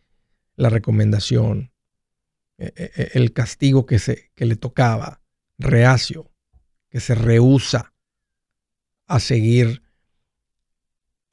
la 0.56 0.70
recomendación, 0.70 1.72
eh, 2.58 2.74
eh, 2.76 2.92
eh, 2.96 3.10
el 3.14 3.34
castigo 3.34 3.86
que, 3.86 4.00
se, 4.00 4.32
que 4.36 4.46
le 4.46 4.56
tocaba. 4.56 5.22
Reacio, 5.58 6.32
que 6.90 7.00
se 7.00 7.16
rehúsa 7.16 7.94
a 9.08 9.20
seguir. 9.20 9.84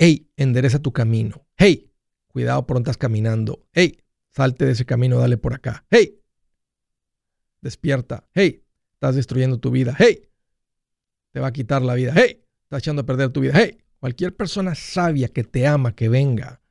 Hey, 0.01 0.31
endereza 0.37 0.79
tu 0.79 0.93
camino. 0.93 1.45
Hey, 1.57 1.93
cuidado 2.29 2.65
por 2.67 2.77
donde 2.77 2.89
estás 2.89 2.99
caminando. 2.99 3.67
Hey, 3.73 3.99
salte 4.31 4.65
de 4.65 4.73
ese 4.73 4.87
camino, 4.87 5.19
dale 5.19 5.39
por 5.39 5.55
acá. 5.55 5.85
Hey, 5.91 6.23
despierta. 7.61 8.29
Hey, 8.33 8.65
estás 8.95 9.17
destruyendo 9.17 9.59
tu 9.59 9.73
vida. 9.73 9.97
Hey, 9.99 10.31
te 11.33 11.41
va 11.41 11.49
a 11.49 11.53
quitar 11.53 11.83
la 11.83 11.95
vida. 11.95 12.13
Hey, 12.15 12.45
estás 12.63 12.79
echando 12.79 13.03
a 13.03 13.07
perder 13.07 13.31
tu 13.31 13.41
vida. 13.41 13.55
Hey, 13.57 13.79
cualquier 13.99 14.37
persona 14.37 14.77
sabia 14.77 15.27
que 15.27 15.43
te 15.43 15.67
ama, 15.67 15.97
que 15.97 16.09
venga, 16.09 16.63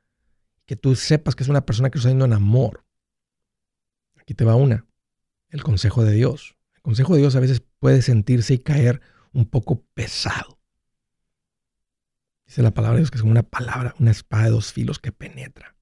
que 0.64 0.76
tú 0.76 0.96
sepas 0.96 1.34
que 1.36 1.42
es 1.42 1.50
una 1.50 1.66
persona 1.66 1.90
que 1.90 1.98
está 1.98 2.08
yendo 2.08 2.24
en 2.24 2.32
amor. 2.32 2.86
Aquí 4.16 4.32
te 4.32 4.46
va 4.46 4.54
una. 4.54 4.86
El 5.50 5.62
consejo 5.62 6.02
de 6.02 6.12
Dios. 6.12 6.56
El 6.74 6.80
consejo 6.80 7.12
de 7.12 7.20
Dios 7.20 7.36
a 7.36 7.40
veces 7.40 7.62
puede 7.78 8.00
sentirse 8.00 8.54
y 8.54 8.58
caer 8.58 9.02
un 9.34 9.44
poco 9.44 9.84
pesado. 9.92 10.57
Dice 12.48 12.62
la 12.62 12.72
palabra 12.72 12.96
de 12.96 13.02
Dios 13.02 13.10
que 13.10 13.18
es 13.18 13.24
una 13.24 13.42
palabra, 13.42 13.94
una 13.98 14.10
espada 14.10 14.44
de 14.44 14.50
dos 14.50 14.72
filos 14.72 14.98
que 14.98 15.12
penetra. 15.12 15.76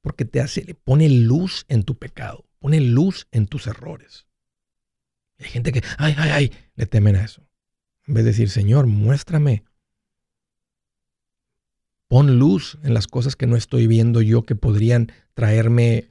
Porque 0.00 0.24
te 0.24 0.40
hace, 0.40 0.64
le 0.64 0.74
pone 0.74 1.08
luz 1.08 1.64
en 1.68 1.84
tu 1.84 1.96
pecado, 1.96 2.44
pone 2.58 2.80
luz 2.80 3.28
en 3.30 3.46
tus 3.46 3.68
errores. 3.68 4.26
Hay 5.38 5.46
gente 5.46 5.70
que, 5.70 5.80
ay, 5.96 6.16
ay, 6.18 6.30
ay, 6.30 6.52
le 6.74 6.86
temen 6.86 7.14
a 7.14 7.24
eso. 7.24 7.46
En 8.04 8.14
vez 8.14 8.24
de 8.24 8.32
decir, 8.32 8.50
Señor, 8.50 8.86
muéstrame. 8.86 9.62
Pon 12.08 12.40
luz 12.40 12.78
en 12.82 12.94
las 12.94 13.06
cosas 13.06 13.36
que 13.36 13.46
no 13.46 13.54
estoy 13.54 13.86
viendo 13.86 14.20
yo 14.20 14.44
que 14.44 14.56
podrían 14.56 15.12
traerme 15.34 16.08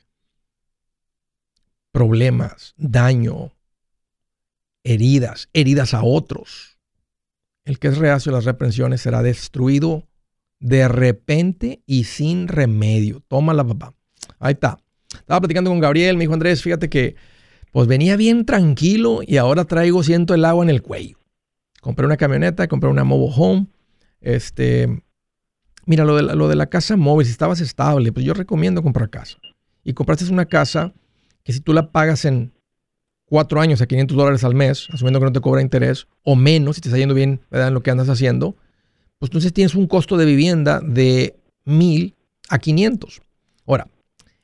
problemas, 1.92 2.76
daño, 2.78 3.52
heridas, 4.84 5.50
heridas 5.52 5.94
a 5.94 6.04
otros. 6.04 6.77
El 7.68 7.80
que 7.80 7.90
es 7.90 7.98
reacio 7.98 8.32
a 8.32 8.36
las 8.36 8.46
reprensiones 8.46 9.02
será 9.02 9.22
destruido 9.22 10.08
de 10.62 10.88
repente 10.88 11.82
y 11.86 12.06
sin 12.06 12.48
remedio. 12.48 13.22
Tómala, 13.28 13.68
papá. 13.68 13.94
Ahí 14.40 14.54
está. 14.54 14.78
Estaba 15.14 15.42
platicando 15.42 15.70
con 15.70 15.82
Gabriel, 15.82 16.16
me 16.16 16.24
dijo 16.24 16.34
Andrés, 16.34 16.62
fíjate 16.62 16.90
que 16.90 17.18
pues 17.74 17.90
venía 17.90 18.16
bien 18.16 18.46
tranquilo 18.46 19.20
y 19.22 19.36
ahora 19.36 19.66
traigo, 19.66 20.02
siento 20.02 20.34
el 20.34 20.46
agua 20.46 20.64
en 20.64 20.70
el 20.70 20.82
cuello. 20.82 21.18
Compré 21.82 22.06
una 22.06 22.16
camioneta, 22.16 22.70
compré 22.70 22.90
una 22.90 23.04
mobile 23.04 23.34
home. 23.36 23.68
Este, 24.22 25.04
mira, 25.86 26.06
lo 26.06 26.16
de, 26.16 26.24
la, 26.24 26.36
lo 26.36 26.48
de 26.48 26.56
la 26.56 26.68
casa 26.68 26.96
móvil, 26.96 27.26
si 27.26 27.34
estabas 27.34 27.60
estable, 27.60 28.14
pues 28.14 28.26
yo 28.26 28.34
recomiendo 28.34 28.82
comprar 28.82 29.10
casa. 29.10 29.40
Y 29.84 29.92
compraste 29.92 30.32
una 30.32 30.46
casa 30.46 30.94
que 31.44 31.52
si 31.52 31.60
tú 31.60 31.74
la 31.74 31.92
pagas 31.92 32.24
en 32.24 32.54
cuatro 33.28 33.62
años 33.62 33.82
a 33.82 33.88
500 33.88 34.18
dólares 34.18 34.44
al 34.44 34.56
mes, 34.56 34.88
asumiendo 34.92 35.20
que 35.20 35.26
no 35.26 35.32
te 35.32 35.42
cobra 35.42 35.62
interés, 35.62 36.08
o 36.24 36.36
menos, 36.36 36.78
si 36.78 36.82
te 36.82 36.90
está 36.90 36.98
yendo 36.98 37.14
bien 37.14 37.42
en 37.52 37.74
lo 37.74 37.84
que 37.84 37.92
andas 37.92 38.10
haciendo, 38.10 38.56
pues 39.20 39.30
entonces 39.30 39.54
tienes 39.54 39.76
un 39.76 39.88
costo 39.88 40.18
de 40.18 40.26
vivienda 40.26 40.80
de 40.84 41.36
mil 41.66 42.16
a 42.50 42.60
500. 42.60 43.22
Ahora, 43.66 43.88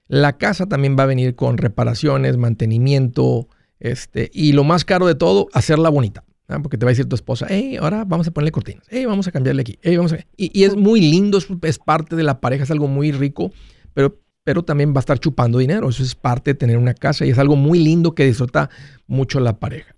la 0.08 0.38
casa 0.38 0.68
también 0.68 0.98
va 0.98 1.04
a 1.04 1.08
venir 1.08 1.36
con 1.36 1.58
reparaciones, 1.58 2.38
mantenimiento, 2.38 3.48
este, 3.80 4.30
y 4.34 4.52
lo 4.52 4.64
más 4.64 4.86
caro 4.86 5.08
de 5.08 5.16
todo, 5.16 5.48
hacerla 5.54 5.90
bonita. 5.90 6.24
Porque 6.62 6.78
te 6.78 6.86
va 6.86 6.90
a 6.90 6.94
decir 6.94 7.08
tu 7.08 7.16
esposa, 7.16 7.48
hey, 7.50 7.78
ahora 7.78 8.04
vamos 8.06 8.28
a 8.28 8.32
ponerle 8.32 8.52
cortinas, 8.52 8.86
hey, 8.90 9.06
vamos 9.06 9.28
a 9.28 9.32
cambiarle 9.32 9.62
aquí, 9.62 9.80
hey, 9.82 9.96
vamos 9.96 10.14
a... 10.14 10.20
Y, 10.38 10.64
es 10.64 10.76
muy 10.76 11.00
lindo, 11.02 11.38
es, 11.38 11.48
es, 11.64 11.80
parte 11.80 12.16
de 12.16 12.22
la 12.22 12.42
pareja, 12.42 12.64
es 12.64 12.70
algo 12.70 12.88
muy 12.88 13.12
rico, 13.12 13.52
pero 13.94 14.20
pero 14.44 14.64
también 14.64 14.94
va 14.94 14.98
a 14.98 15.00
estar 15.00 15.20
chupando 15.20 15.58
dinero. 15.58 15.90
Eso 15.90 16.04
es 16.04 16.16
parte 16.16 16.52
de 16.52 16.56
tener 16.56 16.78
una 16.78 16.94
casa 16.94 17.26
y 17.26 17.30
es 17.30 17.38
algo 17.38 17.56
muy 17.56 17.80
lindo 17.80 18.14
que 18.14 18.26
disfruta 18.26 18.70
mucho 19.08 19.40
la 19.40 19.60
pareja. 19.60 19.96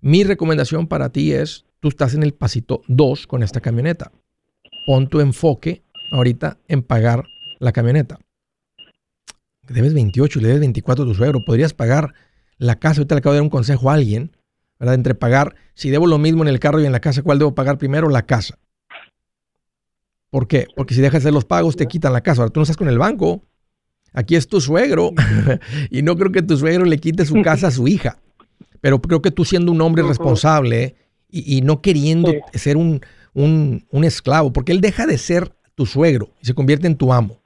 Mi 0.00 0.24
recomendación 0.24 0.86
para 0.86 1.10
ti 1.10 1.32
es, 1.32 1.66
tú 1.80 1.88
estás 1.88 2.14
en 2.14 2.22
el 2.22 2.32
pasito 2.32 2.82
2 2.88 3.26
con 3.26 3.42
esta 3.42 3.60
camioneta. 3.60 4.12
Pon 4.86 5.08
tu 5.08 5.20
enfoque 5.20 5.82
ahorita 6.12 6.58
en 6.68 6.82
pagar 6.82 7.24
la 7.58 7.72
camioneta. 7.72 8.18
Debes 9.68 9.94
28 9.94 10.38
y 10.38 10.42
le 10.42 10.48
debes 10.48 10.60
24 10.60 11.04
a 11.04 11.06
tu 11.06 11.14
suegro. 11.14 11.44
Podrías 11.44 11.74
pagar 11.74 12.14
la 12.58 12.78
casa. 12.78 13.00
Ahorita 13.00 13.14
le 13.14 13.18
acabo 13.20 13.34
de 13.34 13.38
dar 13.38 13.44
un 13.44 13.50
consejo 13.50 13.90
a 13.90 13.94
alguien, 13.94 14.36
¿verdad? 14.78 14.94
Entre 14.94 15.14
pagar, 15.14 15.54
si 15.74 15.90
debo 15.90 16.06
lo 16.06 16.18
mismo 16.18 16.42
en 16.42 16.48
el 16.48 16.58
carro 16.58 16.80
y 16.80 16.86
en 16.86 16.92
la 16.92 17.00
casa, 17.00 17.22
¿cuál 17.22 17.38
debo 17.38 17.54
pagar 17.54 17.78
primero? 17.78 18.08
La 18.08 18.22
casa. 18.22 18.58
¿Por 20.30 20.48
qué? 20.48 20.66
Porque 20.76 20.94
si 20.94 21.00
dejas 21.00 21.22
de 21.22 21.28
hacer 21.28 21.34
los 21.34 21.44
pagos, 21.44 21.76
te 21.76 21.86
quitan 21.86 22.12
la 22.12 22.22
casa. 22.22 22.42
Ahora 22.42 22.52
tú 22.52 22.60
no 22.60 22.62
estás 22.62 22.76
con 22.76 22.88
el 22.88 22.98
banco, 22.98 23.44
Aquí 24.12 24.36
es 24.36 24.48
tu 24.48 24.60
suegro 24.60 25.12
y 25.90 26.02
no 26.02 26.16
creo 26.16 26.32
que 26.32 26.42
tu 26.42 26.56
suegro 26.56 26.84
le 26.84 26.98
quite 26.98 27.24
su 27.24 27.40
casa 27.42 27.68
a 27.68 27.70
su 27.70 27.86
hija. 27.88 28.18
Pero 28.80 29.00
creo 29.00 29.22
que 29.22 29.30
tú 29.30 29.44
siendo 29.44 29.72
un 29.72 29.80
hombre 29.80 30.02
responsable 30.02 30.96
y, 31.28 31.60
no 31.60 31.80
queriendo 31.80 32.32
ser 32.54 32.76
un, 32.76 33.00
esclavo, 34.02 34.52
porque 34.52 34.72
él 34.72 34.80
deja 34.80 35.06
de 35.06 35.18
ser 35.18 35.54
tu 35.74 35.86
suegro 35.86 36.30
y 36.42 36.46
se 36.46 36.54
convierte 36.54 36.86
en 36.86 36.96
tu 36.96 37.12
amo. 37.12 37.40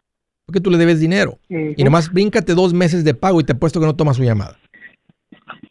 Porque 0.47 0.61
tú 0.61 0.71
le 0.71 0.79
debes 0.79 1.01
dinero. 1.01 1.39
Y 1.49 1.83
nomás 1.85 2.13
bríncate 2.13 2.55
dos 2.55 2.73
meses 2.73 3.05
de 3.05 3.15
pago 3.15 3.41
y 3.41 3.45
te 3.45 3.53
apuesto 3.53 3.81
que 3.81 3.87
no 3.87 3.97
tomas 3.97 4.17
su 4.17 4.23
llamada. 4.23 4.59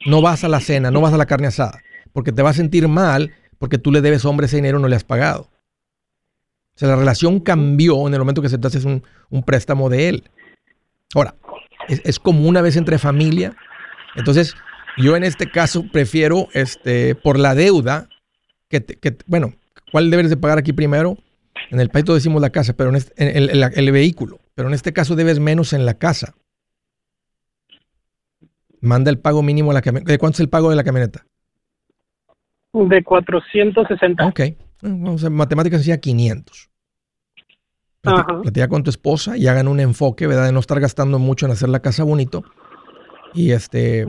No 0.05 0.21
vas 0.21 0.43
a 0.43 0.49
la 0.49 0.59
cena, 0.59 0.91
no 0.91 1.01
vas 1.01 1.13
a 1.13 1.17
la 1.17 1.25
carne 1.25 1.47
asada, 1.47 1.81
porque 2.11 2.31
te 2.31 2.41
va 2.41 2.49
a 2.49 2.53
sentir 2.53 2.87
mal 2.87 3.31
porque 3.57 3.77
tú 3.77 3.91
le 3.91 4.01
debes 4.01 4.25
hombre 4.25 4.47
ese 4.47 4.57
dinero 4.57 4.79
no 4.79 4.89
le 4.89 4.95
has 4.97 5.05
pagado. 5.05 5.49
O 6.75 6.79
sea, 6.79 6.89
la 6.89 6.95
relación 6.95 7.39
cambió 7.39 8.07
en 8.07 8.13
el 8.13 8.19
momento 8.19 8.41
que 8.41 8.47
aceptaste 8.47 8.85
un, 8.85 9.03
un 9.29 9.43
préstamo 9.43 9.89
de 9.89 10.09
él. 10.09 10.23
Ahora, 11.13 11.35
es, 11.87 12.19
como 12.19 12.47
una 12.47 12.61
vez 12.61 12.75
entre 12.75 12.97
familia. 12.97 13.55
Entonces, 14.15 14.55
yo 14.97 15.15
en 15.15 15.23
este 15.23 15.49
caso 15.49 15.85
prefiero, 15.91 16.47
este, 16.53 17.15
por 17.15 17.39
la 17.39 17.55
deuda, 17.55 18.09
que, 18.69 18.83
bueno, 19.27 19.53
¿cuál 19.91 20.09
debes 20.09 20.29
de 20.29 20.37
pagar 20.37 20.57
aquí 20.57 20.73
primero? 20.73 21.17
En 21.69 21.79
el 21.79 21.89
país 21.89 22.05
decimos 22.05 22.41
la 22.41 22.49
casa, 22.49 22.73
pero 22.73 22.89
en, 22.89 22.95
este, 22.95 23.37
el, 23.37 23.91
vehículo. 23.91 24.39
Pero 24.55 24.67
en 24.67 24.73
este 24.73 24.93
caso 24.93 25.15
debes 25.15 25.39
menos 25.39 25.73
en 25.73 25.85
la 25.85 25.95
casa. 25.95 26.35
Manda 28.81 29.09
el 29.09 29.19
pago 29.19 29.41
mínimo 29.41 29.71
a 29.71 29.73
la 29.73 29.81
camioneta. 29.81 30.11
¿De 30.11 30.17
cuánto 30.17 30.37
es 30.37 30.39
el 30.41 30.49
pago 30.49 30.69
de 30.69 30.75
la 30.75 30.83
camioneta? 30.83 31.25
De 32.73 33.03
460. 33.03 34.27
Ok. 34.27 34.41
Vamos 34.81 35.23
a 35.23 35.29
matemáticas 35.29 35.79
decía 35.79 35.99
500 35.99 36.72
platica, 38.03 38.67
con 38.67 38.83
tu 38.83 38.89
esposa 38.89 39.37
y 39.37 39.47
hagan 39.47 39.67
un 39.67 39.79
enfoque, 39.79 40.27
¿verdad? 40.27 40.45
De 40.45 40.51
no 40.51 40.59
estar 40.59 40.79
gastando 40.79 41.19
mucho 41.19 41.45
en 41.45 41.53
hacer 41.53 41.69
la 41.69 41.79
casa 41.79 42.03
bonito. 42.03 42.43
Y 43.33 43.51
este, 43.51 44.01
eh, 44.01 44.05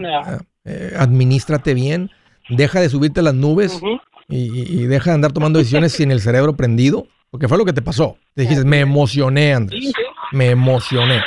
eh, 0.65 0.95
administrate 0.99 1.73
bien, 1.75 2.11
deja 2.49 2.81
de 2.81 2.89
subirte 2.89 3.21
a 3.21 3.23
las 3.23 3.35
nubes 3.35 3.81
y, 4.29 4.85
deja 4.87 5.11
de 5.11 5.15
andar 5.15 5.33
tomando 5.33 5.59
decisiones 5.59 5.93
sin 5.93 6.11
el 6.11 6.21
cerebro 6.21 6.57
prendido, 6.57 7.07
porque 7.31 7.49
fue 7.49 7.57
lo 7.57 7.65
que 7.65 7.73
te 7.73 7.83
pasó. 7.83 8.19
Te 8.35 8.43
dijiste, 8.43 8.65
me 8.65 8.81
emocioné, 8.81 9.55
Andrés. 9.55 9.93
Me 10.33 10.51
emocioné. 10.51 11.23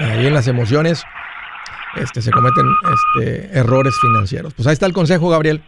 Ahí 0.00 0.26
en 0.26 0.34
las 0.34 0.48
emociones 0.48 1.04
este, 1.96 2.22
se 2.22 2.30
cometen 2.30 2.66
este, 2.92 3.58
errores 3.58 3.94
financieros. 4.00 4.52
Pues 4.54 4.66
ahí 4.66 4.72
está 4.72 4.86
el 4.86 4.92
consejo, 4.92 5.28
Gabriel. 5.28 5.62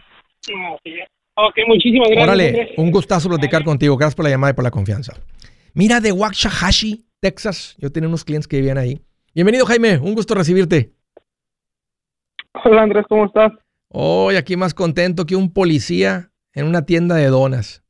Ok, 1.35 1.55
muchísimas 1.67 2.09
gracias. 2.09 2.27
Órale, 2.27 2.73
un 2.77 2.91
gustazo 2.91 3.29
platicar 3.29 3.63
contigo. 3.63 3.97
Gracias 3.97 4.15
por 4.15 4.25
la 4.25 4.29
llamada 4.29 4.51
y 4.51 4.53
por 4.53 4.63
la 4.63 4.71
confianza. 4.71 5.13
Mira, 5.73 6.01
de 6.01 6.11
Waxahachie, 6.11 7.05
Texas. 7.21 7.77
Yo 7.79 7.91
tenía 7.91 8.09
unos 8.09 8.25
clientes 8.25 8.47
que 8.47 8.57
vivían 8.57 8.77
ahí. 8.77 8.99
Bienvenido, 9.33 9.65
Jaime. 9.65 9.97
Un 9.99 10.15
gusto 10.15 10.35
recibirte. 10.35 10.91
Hola, 12.65 12.81
Andrés. 12.81 13.05
¿Cómo 13.07 13.25
estás? 13.25 13.53
Hoy 13.87 14.35
aquí 14.35 14.57
más 14.57 14.73
contento 14.73 15.25
que 15.25 15.37
un 15.37 15.53
policía 15.53 16.31
en 16.53 16.67
una 16.67 16.85
tienda 16.85 17.15
de 17.15 17.27
donas. 17.27 17.85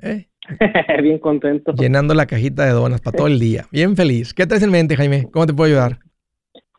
¿Eh? 0.00 0.28
Bien 1.02 1.18
contento. 1.18 1.72
Llenando 1.72 2.14
la 2.14 2.26
cajita 2.26 2.64
de 2.64 2.70
donas 2.70 3.00
para 3.00 3.16
todo 3.16 3.26
el 3.26 3.40
día. 3.40 3.64
Bien 3.72 3.96
feliz. 3.96 4.32
¿Qué 4.32 4.46
traes 4.46 4.62
en 4.62 4.70
mente, 4.70 4.94
Jaime? 4.94 5.28
¿Cómo 5.32 5.44
te 5.46 5.54
puedo 5.54 5.68
ayudar? 5.68 5.98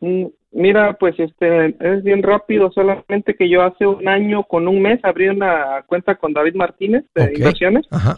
Mm, 0.00 0.28
mira, 0.52 0.96
pues 0.98 1.20
este 1.20 1.76
es 1.80 2.02
bien 2.02 2.22
rápido, 2.22 2.72
solamente 2.72 3.34
que 3.34 3.50
yo 3.50 3.62
hace 3.62 3.86
un 3.86 4.08
año 4.08 4.44
con 4.44 4.68
un 4.68 4.80
mes 4.80 5.00
abrí 5.02 5.28
una 5.28 5.84
cuenta 5.86 6.14
con 6.14 6.32
David 6.32 6.54
Martínez 6.54 7.04
de 7.14 7.34
inversiones. 7.34 7.86
Ajá 7.90 8.16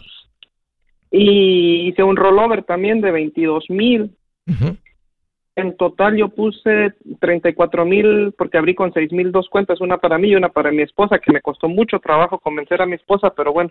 y 1.11 1.89
hice 1.89 2.03
un 2.03 2.15
rollover 2.15 2.63
también 2.63 3.01
de 3.01 3.11
22 3.11 3.69
mil. 3.69 4.15
En 5.55 5.75
total 5.75 6.15
yo 6.15 6.29
puse 6.29 6.93
34 7.19 7.85
mil 7.85 8.33
porque 8.37 8.57
abrí 8.57 8.73
con 8.73 8.93
6 8.93 9.11
mil 9.11 9.31
dos 9.31 9.49
cuentas, 9.49 9.81
una 9.81 9.97
para 9.97 10.17
mí 10.17 10.29
y 10.29 10.35
una 10.35 10.49
para 10.49 10.71
mi 10.71 10.81
esposa, 10.81 11.19
que 11.19 11.33
me 11.33 11.41
costó 11.41 11.67
mucho 11.67 11.99
trabajo 11.99 12.39
convencer 12.39 12.81
a 12.81 12.85
mi 12.85 12.95
esposa, 12.95 13.33
pero 13.35 13.51
bueno, 13.51 13.69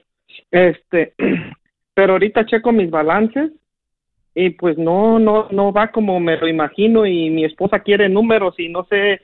este, 0.50 1.14
pero 1.94 2.12
ahorita 2.12 2.44
checo 2.44 2.70
mis 2.72 2.90
balances 2.90 3.52
y 4.34 4.50
pues 4.50 4.76
no, 4.76 5.18
no, 5.18 5.48
no 5.50 5.72
va 5.72 5.88
como 5.88 6.20
me 6.20 6.36
lo 6.36 6.46
imagino 6.46 7.06
y 7.06 7.30
mi 7.30 7.44
esposa 7.44 7.80
quiere 7.80 8.08
números 8.08 8.54
y 8.58 8.68
no 8.68 8.84
sé, 8.84 9.20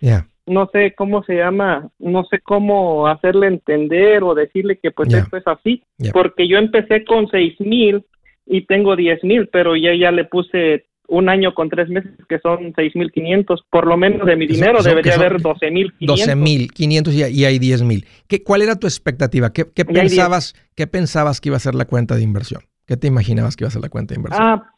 no 0.46 0.68
sé 0.72 0.94
cómo 0.96 1.22
se 1.24 1.36
llama, 1.36 1.90
no 1.98 2.24
sé 2.24 2.40
cómo 2.40 3.06
hacerle 3.08 3.48
entender 3.48 4.22
o 4.22 4.34
decirle 4.34 4.78
que 4.78 4.90
pues 4.90 5.12
esto 5.12 5.36
es 5.36 5.46
así, 5.46 5.82
porque 6.12 6.48
yo 6.48 6.58
empecé 6.58 7.04
con 7.04 7.28
seis 7.28 7.58
mil 7.60 8.04
y 8.46 8.66
tengo 8.66 8.96
diez 8.96 9.22
mil, 9.24 9.48
pero 9.48 9.76
ya 9.76 9.94
ya 9.94 10.12
le 10.12 10.24
puse 10.24 10.86
un 11.08 11.28
año 11.28 11.54
con 11.54 11.68
tres 11.68 11.88
meses 11.88 12.12
que 12.28 12.38
son 12.40 12.72
6.500, 12.72 13.64
por 13.70 13.86
lo 13.86 13.96
menos 13.96 14.26
de 14.26 14.36
mi 14.36 14.46
dinero 14.46 14.82
debería 14.82 15.14
haber 15.14 15.40
12.500. 15.40 15.92
12.500 16.00 17.12
y, 17.12 17.40
y 17.40 17.44
hay 17.44 17.58
10.000. 17.58 18.42
¿Cuál 18.44 18.62
era 18.62 18.76
tu 18.76 18.86
expectativa? 18.86 19.52
¿Qué, 19.52 19.66
qué 19.72 19.84
pensabas, 19.84 20.54
¿Qué 20.74 20.86
pensabas 20.86 21.40
que 21.40 21.50
iba 21.50 21.56
a 21.56 21.60
ser 21.60 21.74
la 21.74 21.84
cuenta 21.84 22.16
de 22.16 22.22
inversión? 22.22 22.62
¿Qué 22.86 22.96
te 22.96 23.06
imaginabas 23.06 23.56
que 23.56 23.64
iba 23.64 23.68
a 23.68 23.72
ser 23.72 23.82
la 23.82 23.88
cuenta 23.88 24.14
de 24.14 24.20
inversión? 24.20 24.46
Ah, 24.46 24.72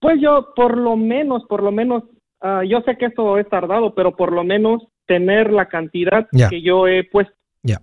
pues 0.00 0.20
yo 0.20 0.52
por 0.54 0.76
lo 0.76 0.96
menos, 0.96 1.44
por 1.48 1.62
lo 1.62 1.72
menos, 1.72 2.04
uh, 2.44 2.62
yo 2.62 2.80
sé 2.82 2.96
que 2.96 3.06
esto 3.06 3.38
es 3.38 3.48
tardado, 3.48 3.94
pero 3.94 4.14
por 4.14 4.32
lo 4.32 4.44
menos 4.44 4.82
tener 5.06 5.52
la 5.52 5.66
cantidad 5.66 6.28
que 6.50 6.62
yo 6.62 6.86
he 6.86 7.04
puesto. 7.04 7.34
Ya. 7.62 7.80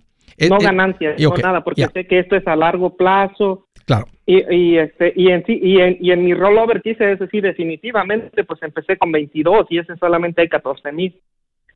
No 0.48 0.58
ganancias, 0.58 1.20
no 1.20 1.34
nada, 1.36 1.62
porque 1.62 1.86
sé 1.92 2.06
que 2.06 2.20
esto 2.20 2.36
es 2.36 2.46
a 2.46 2.56
largo 2.56 2.96
plazo. 2.96 3.66
Claro. 3.84 4.06
Y, 4.24 4.54
y, 4.54 4.78
este, 4.78 5.12
y, 5.16 5.28
en, 5.28 5.44
y, 5.46 5.80
en, 5.80 5.98
y 6.00 6.12
en 6.12 6.24
mi 6.24 6.34
rollover 6.34 6.80
quise 6.80 7.16
decir, 7.16 7.42
definitivamente, 7.42 8.44
pues 8.44 8.62
empecé 8.62 8.96
con 8.96 9.12
22 9.12 9.66
y 9.70 9.78
ese 9.78 9.96
solamente 9.96 10.42
hay 10.42 10.48
14 10.48 10.92
mil. 10.92 11.20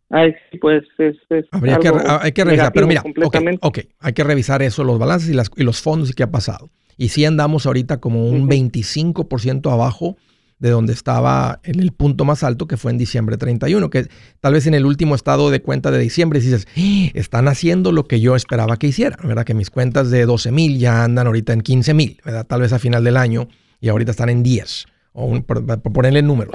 Ay, 0.08 0.36
pues 0.60 0.84
es, 0.98 1.16
Habría 1.50 1.78
que, 1.78 1.90
hay 2.20 2.30
que 2.30 2.44
revisar, 2.44 2.72
pero 2.72 2.86
mira, 2.86 3.02
okay, 3.24 3.58
ok, 3.60 3.78
hay 3.98 4.12
que 4.12 4.22
revisar 4.22 4.62
eso, 4.62 4.84
los 4.84 5.00
balances 5.00 5.30
y, 5.30 5.34
las, 5.34 5.50
y 5.56 5.64
los 5.64 5.82
fondos 5.82 6.10
y 6.10 6.14
qué 6.14 6.22
ha 6.22 6.30
pasado. 6.30 6.70
Y 6.96 7.08
sí 7.08 7.24
andamos 7.24 7.66
ahorita 7.66 8.00
como 8.00 8.24
un 8.24 8.48
25% 8.48 9.70
abajo 9.70 10.16
de 10.58 10.70
donde 10.70 10.92
estaba 10.92 11.60
en 11.64 11.80
el 11.80 11.92
punto 11.92 12.24
más 12.24 12.42
alto 12.42 12.66
que 12.66 12.76
fue 12.76 12.90
en 12.90 12.98
diciembre 12.98 13.36
31, 13.36 13.90
que 13.90 14.08
tal 14.40 14.54
vez 14.54 14.66
en 14.66 14.74
el 14.74 14.86
último 14.86 15.14
estado 15.14 15.50
de 15.50 15.60
cuenta 15.60 15.90
de 15.90 15.98
diciembre 15.98 16.40
dices, 16.40 16.66
¡Ah! 16.76 17.10
están 17.14 17.48
haciendo 17.48 17.92
lo 17.92 18.04
que 18.04 18.20
yo 18.20 18.36
esperaba 18.36 18.78
que 18.78 18.86
hicieran, 18.86 19.18
¿verdad? 19.28 19.44
Que 19.44 19.54
mis 19.54 19.70
cuentas 19.70 20.10
de 20.10 20.24
12 20.24 20.52
mil 20.52 20.78
ya 20.78 21.04
andan 21.04 21.26
ahorita 21.26 21.52
en 21.52 21.60
15 21.60 21.94
mil, 21.94 22.20
¿verdad? 22.24 22.46
Tal 22.46 22.62
vez 22.62 22.72
a 22.72 22.78
final 22.78 23.04
del 23.04 23.16
año 23.16 23.48
y 23.80 23.88
ahorita 23.88 24.10
están 24.10 24.30
en 24.30 24.42
10, 24.42 24.86
o 25.12 25.40
por, 25.42 25.82
ponerle 25.92 26.22
números. 26.22 26.54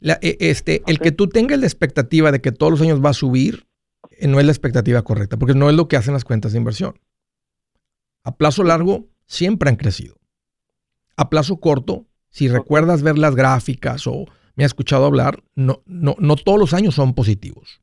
E, 0.00 0.36
este, 0.40 0.82
El 0.86 0.98
que 0.98 1.12
tú 1.12 1.28
tengas 1.28 1.58
la 1.58 1.66
expectativa 1.66 2.32
de 2.32 2.40
que 2.40 2.52
todos 2.52 2.72
los 2.72 2.80
años 2.80 3.02
va 3.02 3.10
a 3.10 3.14
subir, 3.14 3.66
eh, 4.10 4.26
no 4.26 4.40
es 4.40 4.46
la 4.46 4.52
expectativa 4.52 5.02
correcta, 5.02 5.38
porque 5.38 5.54
no 5.54 5.70
es 5.70 5.76
lo 5.76 5.88
que 5.88 5.96
hacen 5.96 6.14
las 6.14 6.24
cuentas 6.24 6.52
de 6.52 6.58
inversión. 6.58 7.00
A 8.24 8.36
plazo 8.36 8.64
largo, 8.64 9.06
siempre 9.26 9.70
han 9.70 9.76
crecido. 9.76 10.16
A 11.16 11.30
plazo 11.30 11.58
corto, 11.58 12.06
si 12.34 12.48
recuerdas 12.48 13.02
ver 13.02 13.16
las 13.16 13.36
gráficas 13.36 14.08
o 14.08 14.24
me 14.56 14.64
has 14.64 14.70
escuchado 14.70 15.04
hablar, 15.06 15.44
no, 15.54 15.84
no, 15.86 16.16
no 16.18 16.34
todos 16.34 16.58
los 16.58 16.74
años 16.74 16.96
son 16.96 17.14
positivos. 17.14 17.80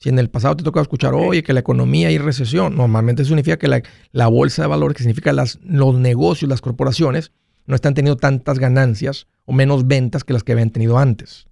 Si 0.00 0.08
en 0.08 0.18
el 0.18 0.30
pasado 0.30 0.56
te 0.56 0.64
tocaba 0.64 0.82
escuchar, 0.82 1.14
oye, 1.14 1.44
que 1.44 1.52
la 1.52 1.60
economía 1.60 2.10
y 2.10 2.18
recesión, 2.18 2.74
normalmente 2.76 3.24
significa 3.24 3.58
que 3.58 3.68
la, 3.68 4.26
bolsa 4.26 4.62
de 4.62 4.68
valores, 4.68 4.96
que 4.96 5.04
significa 5.04 5.32
las, 5.32 5.60
los 5.62 5.94
negocios, 5.94 6.48
las 6.48 6.60
corporaciones, 6.60 7.30
no 7.64 7.76
están 7.76 7.94
teniendo 7.94 8.16
tantas 8.16 8.58
ganancias 8.58 9.28
o 9.44 9.52
menos 9.52 9.86
ventas 9.86 10.24
que 10.24 10.32
las 10.32 10.42
que 10.42 10.50
habían 10.50 10.70
tenido 10.70 10.98
antes. 10.98 11.46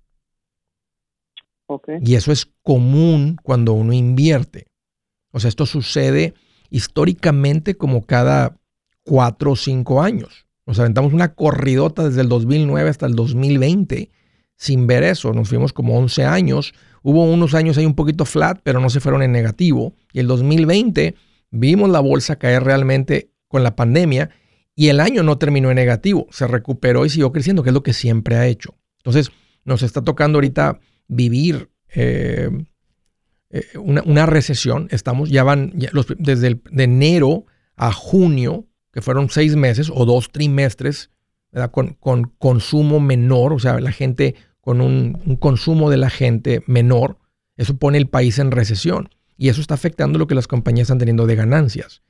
Y 2.00 2.16
eso 2.16 2.32
es 2.32 2.50
común 2.64 3.36
cuando 3.40 3.72
uno 3.72 3.92
invierte. 3.92 4.66
O 5.30 5.38
sea, 5.38 5.48
esto 5.48 5.64
sucede 5.64 6.34
históricamente 6.70 7.76
como 7.76 8.02
cada 8.04 8.56
cuatro 9.04 9.52
o 9.52 9.56
cinco 9.56 10.02
años. 10.02 10.49
Nos 10.70 10.78
aventamos 10.78 11.12
una 11.12 11.34
corridota 11.34 12.08
desde 12.08 12.20
el 12.20 12.28
2009 12.28 12.88
hasta 12.88 13.04
el 13.04 13.16
2020 13.16 14.08
sin 14.54 14.86
ver 14.86 15.02
eso. 15.02 15.32
Nos 15.32 15.48
fuimos 15.48 15.72
como 15.72 15.98
11 15.98 16.24
años. 16.24 16.74
Hubo 17.02 17.24
unos 17.24 17.54
años 17.54 17.76
ahí 17.76 17.86
un 17.86 17.96
poquito 17.96 18.24
flat, 18.24 18.60
pero 18.62 18.78
no 18.78 18.88
se 18.88 19.00
fueron 19.00 19.24
en 19.24 19.32
negativo. 19.32 19.94
Y 20.12 20.20
el 20.20 20.28
2020 20.28 21.16
vimos 21.50 21.90
la 21.90 21.98
bolsa 21.98 22.36
caer 22.36 22.62
realmente 22.62 23.32
con 23.48 23.64
la 23.64 23.74
pandemia 23.74 24.30
y 24.76 24.90
el 24.90 25.00
año 25.00 25.24
no 25.24 25.38
terminó 25.38 25.70
en 25.70 25.74
negativo. 25.74 26.28
Se 26.30 26.46
recuperó 26.46 27.04
y 27.04 27.10
siguió 27.10 27.32
creciendo, 27.32 27.64
que 27.64 27.70
es 27.70 27.74
lo 27.74 27.82
que 27.82 27.92
siempre 27.92 28.36
ha 28.36 28.46
hecho. 28.46 28.78
Entonces, 28.98 29.32
nos 29.64 29.82
está 29.82 30.02
tocando 30.02 30.36
ahorita 30.36 30.78
vivir 31.08 31.68
eh, 31.92 32.48
eh, 33.50 33.64
una, 33.76 34.24
recesión. 34.24 34.86
Estamos, 34.92 35.30
ya 35.30 35.42
van, 35.42 35.72
desde 36.16 36.46
el, 36.46 36.62
de 36.70 36.84
enero 36.84 37.46
a 37.74 37.92
junio, 37.92 38.68
que 39.00 39.04
fueron 39.04 39.30
seis 39.30 39.56
meses 39.56 39.90
o 39.92 40.04
dos 40.04 40.30
trimestres 40.30 41.10
con, 41.70 41.94
con, 41.94 42.24
consumo 42.38 43.00
menor, 43.00 43.54
o 43.54 43.58
sea, 43.58 43.80
la 43.80 43.92
gente 43.92 44.34
con 44.60 44.80
un, 44.80 45.36
consumo 45.40 45.90
de 45.90 45.96
la 45.96 46.10
gente 46.10 46.62
menor, 46.66 47.18
eso 47.56 47.76
pone 47.76 47.98
el 47.98 48.08
país 48.08 48.38
en 48.38 48.50
recesión 48.50 49.08
y 49.36 49.48
eso 49.48 49.60
está 49.60 49.74
afectando 49.74 50.18
lo 50.18 50.26
que 50.26 50.34
las 50.34 50.46
compañías 50.46 50.86
están 50.86 50.98
teniendo 50.98 51.26
de 51.26 51.34
ganancias. 51.34 52.02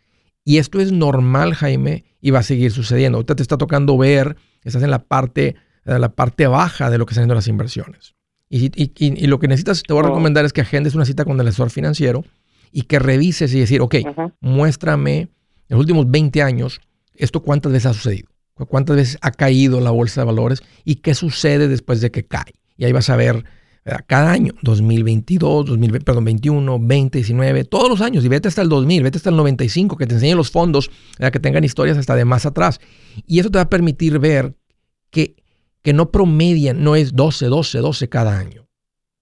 Y 0.45 0.59
esto 0.59 0.80
es 0.80 0.91
normal, 0.91 1.55
Jaime, 1.55 2.05
y 2.20 2.30
va 2.30 2.41
a 2.41 2.43
seguir 2.43 2.72
sucediendo. 2.72 3.18
Ahorita 3.18 3.36
te 3.36 3.43
está 3.43 3.57
tocando 3.57 3.97
ver, 3.97 4.36
estás 4.64 4.82
en 4.82 4.91
la 4.91 5.05
parte, 5.05 5.55
la 5.84 6.12
parte 6.14 6.47
baja 6.49 6.91
de 6.91 6.99
lo 6.99 7.07
que 7.07 7.12
están 7.12 7.22
haciendo 7.22 7.34
las 7.34 7.47
inversiones. 7.47 8.14
Y, 8.49 8.72
y, 8.74 9.26
lo 9.28 9.38
que 9.38 9.47
necesitas, 9.47 9.84
te 9.84 9.93
voy 9.93 10.03
a 10.03 10.07
oh. 10.07 10.09
recomendar 10.09 10.45
es 10.45 10.53
que 10.53 10.61
agendes 10.61 10.97
una 10.97 11.05
cita 11.05 11.24
con 11.24 11.38
el 11.38 11.47
asesor 11.47 11.70
financiero 11.70 12.24
y 12.72 12.82
que 12.82 12.99
revises 12.99 13.55
y 13.55 13.61
decir, 13.61 13.80
ok, 13.80 13.95
muéstrame 14.41 15.28
en 15.71 15.77
los 15.77 15.81
últimos 15.81 16.11
20 16.11 16.43
años, 16.43 16.81
¿esto 17.14 17.41
cuántas 17.43 17.73
veces 17.73 17.87
ha 17.87 17.95
sucedido? 17.95 18.29
¿Cuántas 18.55 18.97
veces 18.97 19.18
ha 19.23 19.31
caído 19.31 19.81
la 19.81 19.91
bolsa 19.91 20.21
de 20.21 20.27
valores? 20.27 20.62
¿Y 20.85 20.97
qué 20.97 21.14
sucede 21.14 21.68
después 21.68 22.03
de 22.03 22.11
que 22.11 22.27
cae? 22.27 22.53
Y 22.77 22.85
ahí 22.85 22.93
vas 22.93 23.09
a 23.09 23.16
ver 23.16 23.45
cada 24.07 24.31
año, 24.31 24.53
2022, 24.62 25.66
2020, 25.66 26.05
perdón, 26.05 26.25
21, 26.25 26.79
20, 26.81 27.18
19, 27.18 27.64
todos 27.64 27.89
los 27.89 28.01
años, 28.03 28.25
y 28.25 28.29
vete 28.29 28.49
hasta 28.49 28.62
el 28.62 28.68
2000, 28.68 29.03
vete 29.03 29.16
hasta 29.16 29.31
el 29.31 29.37
95, 29.37 29.97
que 29.97 30.07
te 30.07 30.14
enseñen 30.14 30.37
los 30.37 30.51
fondos, 30.51 30.91
que 31.18 31.41
tengan 31.41 31.64
historias 31.64 31.97
hasta 31.97 32.14
de 32.14 32.25
más 32.25 32.45
atrás. 32.45 32.81
Y 33.27 33.39
eso 33.39 33.51
te 33.51 33.59
va 33.59 33.62
a 33.62 33.71
permitir 33.71 34.18
ver 34.18 34.55
que, 35.11 35.37
que 35.83 35.93
no 35.93 36.11
promedian, 36.11 36.83
no 36.85 36.95
es 36.95 37.14
12, 37.14 37.47
12, 37.47 37.79
12 37.79 38.09
cada 38.09 38.39
año. 38.39 38.68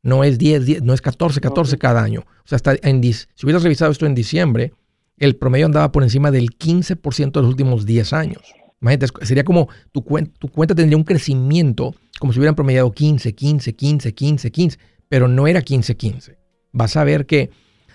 No 0.02 0.24
es 0.24 0.38
10, 0.38 0.64
10 0.64 0.82
no 0.82 0.92
es 0.94 1.02
14, 1.02 1.40
14 1.40 1.78
cada 1.78 2.02
año. 2.02 2.20
O 2.20 2.48
sea, 2.48 2.56
hasta 2.56 2.74
en, 2.82 3.02
si 3.02 3.26
hubieras 3.44 3.62
revisado 3.62 3.92
esto 3.92 4.06
en 4.06 4.14
diciembre, 4.14 4.72
el 5.18 5.36
promedio 5.36 5.66
andaba 5.66 5.92
por 5.92 6.02
encima 6.02 6.30
del 6.30 6.50
15% 6.56 7.32
de 7.32 7.40
los 7.40 7.50
últimos 7.50 7.86
10 7.86 8.12
años. 8.12 8.42
Imagínate, 8.80 9.26
sería 9.26 9.44
como 9.44 9.68
tu, 9.92 10.04
tu 10.38 10.48
cuenta 10.48 10.74
tendría 10.74 10.96
un 10.96 11.04
crecimiento 11.04 11.94
como 12.18 12.32
si 12.32 12.38
hubieran 12.38 12.54
promediado 12.54 12.90
15, 12.92 13.34
15, 13.34 13.74
15, 13.74 14.14
15, 14.14 14.50
15, 14.50 14.78
pero 15.08 15.28
no 15.28 15.46
era 15.46 15.62
15, 15.62 15.96
15. 15.96 16.38
Vas 16.72 16.96
a 16.96 17.04
ver 17.04 17.26
que 17.26 17.50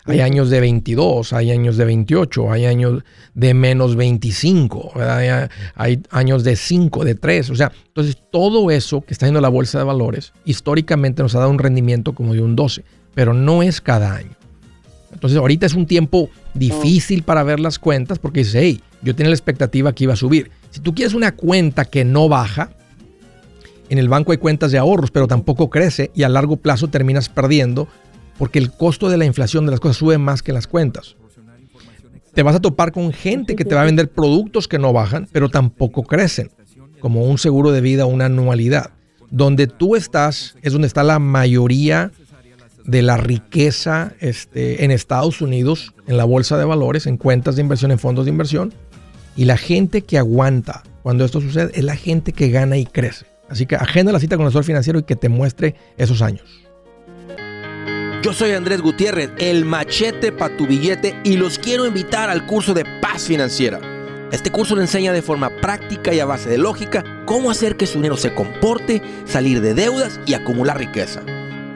hay 0.06 0.20
años 0.20 0.50
de 0.50 0.60
22, 0.60 1.32
hay 1.32 1.52
años 1.52 1.78
de 1.78 1.86
28, 1.86 2.52
hay 2.52 2.66
años 2.66 3.04
de 3.34 3.54
menos 3.54 3.96
25, 3.96 4.92
hay, 4.96 5.48
hay, 5.76 6.04
años 6.10 6.44
de 6.44 6.56
5, 6.56 7.06
de 7.06 7.16
3. 7.16 7.50
O 7.52 7.56
sea, 7.56 7.72
entonces 7.88 8.18
todo 8.32 8.70
eso 8.72 9.02
que 9.02 9.14
está 9.14 9.26
haciendo 9.26 9.40
la 9.40 9.50
bolsa 9.50 9.78
de 9.78 9.86
valores 9.86 10.34
históricamente 10.44 11.24
nos 11.24 11.36
ha 11.36 11.40
dado 11.40 11.52
un 11.52 11.60
rendimiento 11.60 12.14
como 12.14 12.34
de 12.34 12.42
un 12.42 12.56
12, 12.56 12.84
pero 13.14 13.34
no 13.34 13.64
es 13.64 13.80
cada 13.80 14.14
año. 14.14 14.36
Entonces 15.14 15.38
ahorita 15.38 15.66
es 15.66 15.74
un 15.74 15.86
tiempo 15.86 16.30
difícil 16.54 17.24
para 17.24 17.44
ver 17.44 17.60
las 17.60 17.80
cuentas 17.80 18.20
porque 18.20 18.40
dices, 18.40 18.56
hey, 18.56 18.82
yo 19.02 19.16
tenía 19.16 19.30
la 19.30 19.36
expectativa 19.36 19.94
que 19.94 20.06
iba 20.06 20.14
a 20.14 20.18
subir. 20.18 20.52
Si 20.70 20.80
tú 20.80 20.94
quieres 20.94 21.14
una 21.14 21.34
cuenta 21.34 21.86
que 21.86 22.04
no 22.04 22.28
baja, 22.30 22.72
en 23.90 23.98
el 23.98 24.10
banco 24.10 24.32
hay 24.32 24.38
cuentas 24.38 24.72
de 24.72 24.78
ahorros, 24.78 25.12
pero 25.12 25.28
tampoco 25.28 25.70
crece 25.70 26.12
y 26.16 26.24
a 26.24 26.30
largo 26.30 26.58
plazo 26.58 26.88
terminas 26.88 27.30
perdiendo 27.30 27.88
porque 28.38 28.60
el 28.60 28.72
costo 28.72 29.10
de 29.10 29.18
la 29.18 29.26
inflación 29.26 29.66
de 29.66 29.72
las 29.72 29.80
cosas 29.80 29.98
sube 29.98 30.18
más 30.18 30.42
que 30.42 30.54
las 30.54 30.68
cuentas. 30.68 31.16
Te 32.34 32.42
vas 32.42 32.56
a 32.56 32.60
topar 32.60 32.92
con 32.92 33.14
gente 33.14 33.56
que 33.56 33.64
te 33.64 33.76
va 33.76 33.82
a 33.82 33.86
vender 33.86 34.10
productos 34.10 34.68
que 34.68 34.80
no 34.80 34.92
bajan, 34.92 35.28
pero 35.32 35.50
tampoco 35.50 36.04
crecen, 36.04 36.50
como 37.00 37.26
un 37.26 37.38
seguro 37.38 37.72
de 37.72 37.82
vida 37.82 38.06
o 38.06 38.10
una 38.10 38.26
anualidad. 38.26 38.92
Donde 39.30 39.68
tú 39.68 39.96
estás 39.96 40.56
es 40.64 40.74
donde 40.74 40.88
está 40.88 41.04
la 41.04 41.20
mayoría 41.20 42.12
de 42.86 43.02
la 43.02 43.18
riqueza 43.18 44.14
este, 44.20 44.84
en 44.84 44.92
Estados 44.92 45.42
Unidos, 45.42 45.94
en 46.08 46.18
la 46.18 46.26
bolsa 46.26 46.58
de 46.58 46.66
valores, 46.66 47.08
en 47.08 47.18
cuentas 47.18 47.56
de 47.56 47.62
inversión, 47.62 47.92
en 47.92 48.00
fondos 48.00 48.26
de 48.26 48.32
inversión. 48.32 48.74
Y 49.36 49.46
la 49.46 49.58
gente 49.58 50.02
que 50.02 50.18
aguanta 50.18 50.84
cuando 51.02 51.26
esto 51.26 51.42
sucede 51.42 51.72
es 51.74 51.84
la 51.84 51.96
gente 51.96 52.34
que 52.34 52.50
gana 52.50 52.78
y 52.78 52.86
crece. 52.86 53.26
Así 53.50 53.66
que 53.66 53.76
agenda 53.76 54.12
la 54.12 54.20
cita 54.20 54.36
con 54.36 54.44
el 54.44 54.48
asesor 54.48 54.64
financiero 54.64 55.00
y 55.00 55.04
que 55.04 55.16
te 55.16 55.30
muestre 55.30 55.76
esos 55.98 56.22
años. 56.22 56.64
Yo 58.24 58.32
soy 58.32 58.52
Andrés 58.52 58.82
Gutiérrez, 58.82 59.32
el 59.38 59.66
machete 59.66 60.32
para 60.32 60.56
tu 60.56 60.66
billete 60.66 61.20
y 61.26 61.36
los 61.36 61.60
quiero 61.60 61.86
invitar 61.86 62.30
al 62.30 62.46
curso 62.46 62.74
de 62.74 62.86
paz 63.02 63.24
financiera. 63.24 63.82
Este 64.32 64.50
curso 64.50 64.76
le 64.76 64.82
enseña 64.82 65.12
de 65.12 65.22
forma 65.22 65.52
práctica 65.62 66.14
y 66.14 66.20
a 66.20 66.26
base 66.26 66.50
de 66.50 66.58
lógica 66.58 67.04
cómo 67.26 67.52
hacer 67.52 67.76
que 67.76 67.86
su 67.86 68.00
dinero 68.00 68.16
se 68.18 68.34
comporte, 68.34 69.02
salir 69.26 69.62
de 69.62 69.74
deudas 69.74 70.22
y 70.26 70.34
acumular 70.34 70.78
riqueza. 70.80 71.22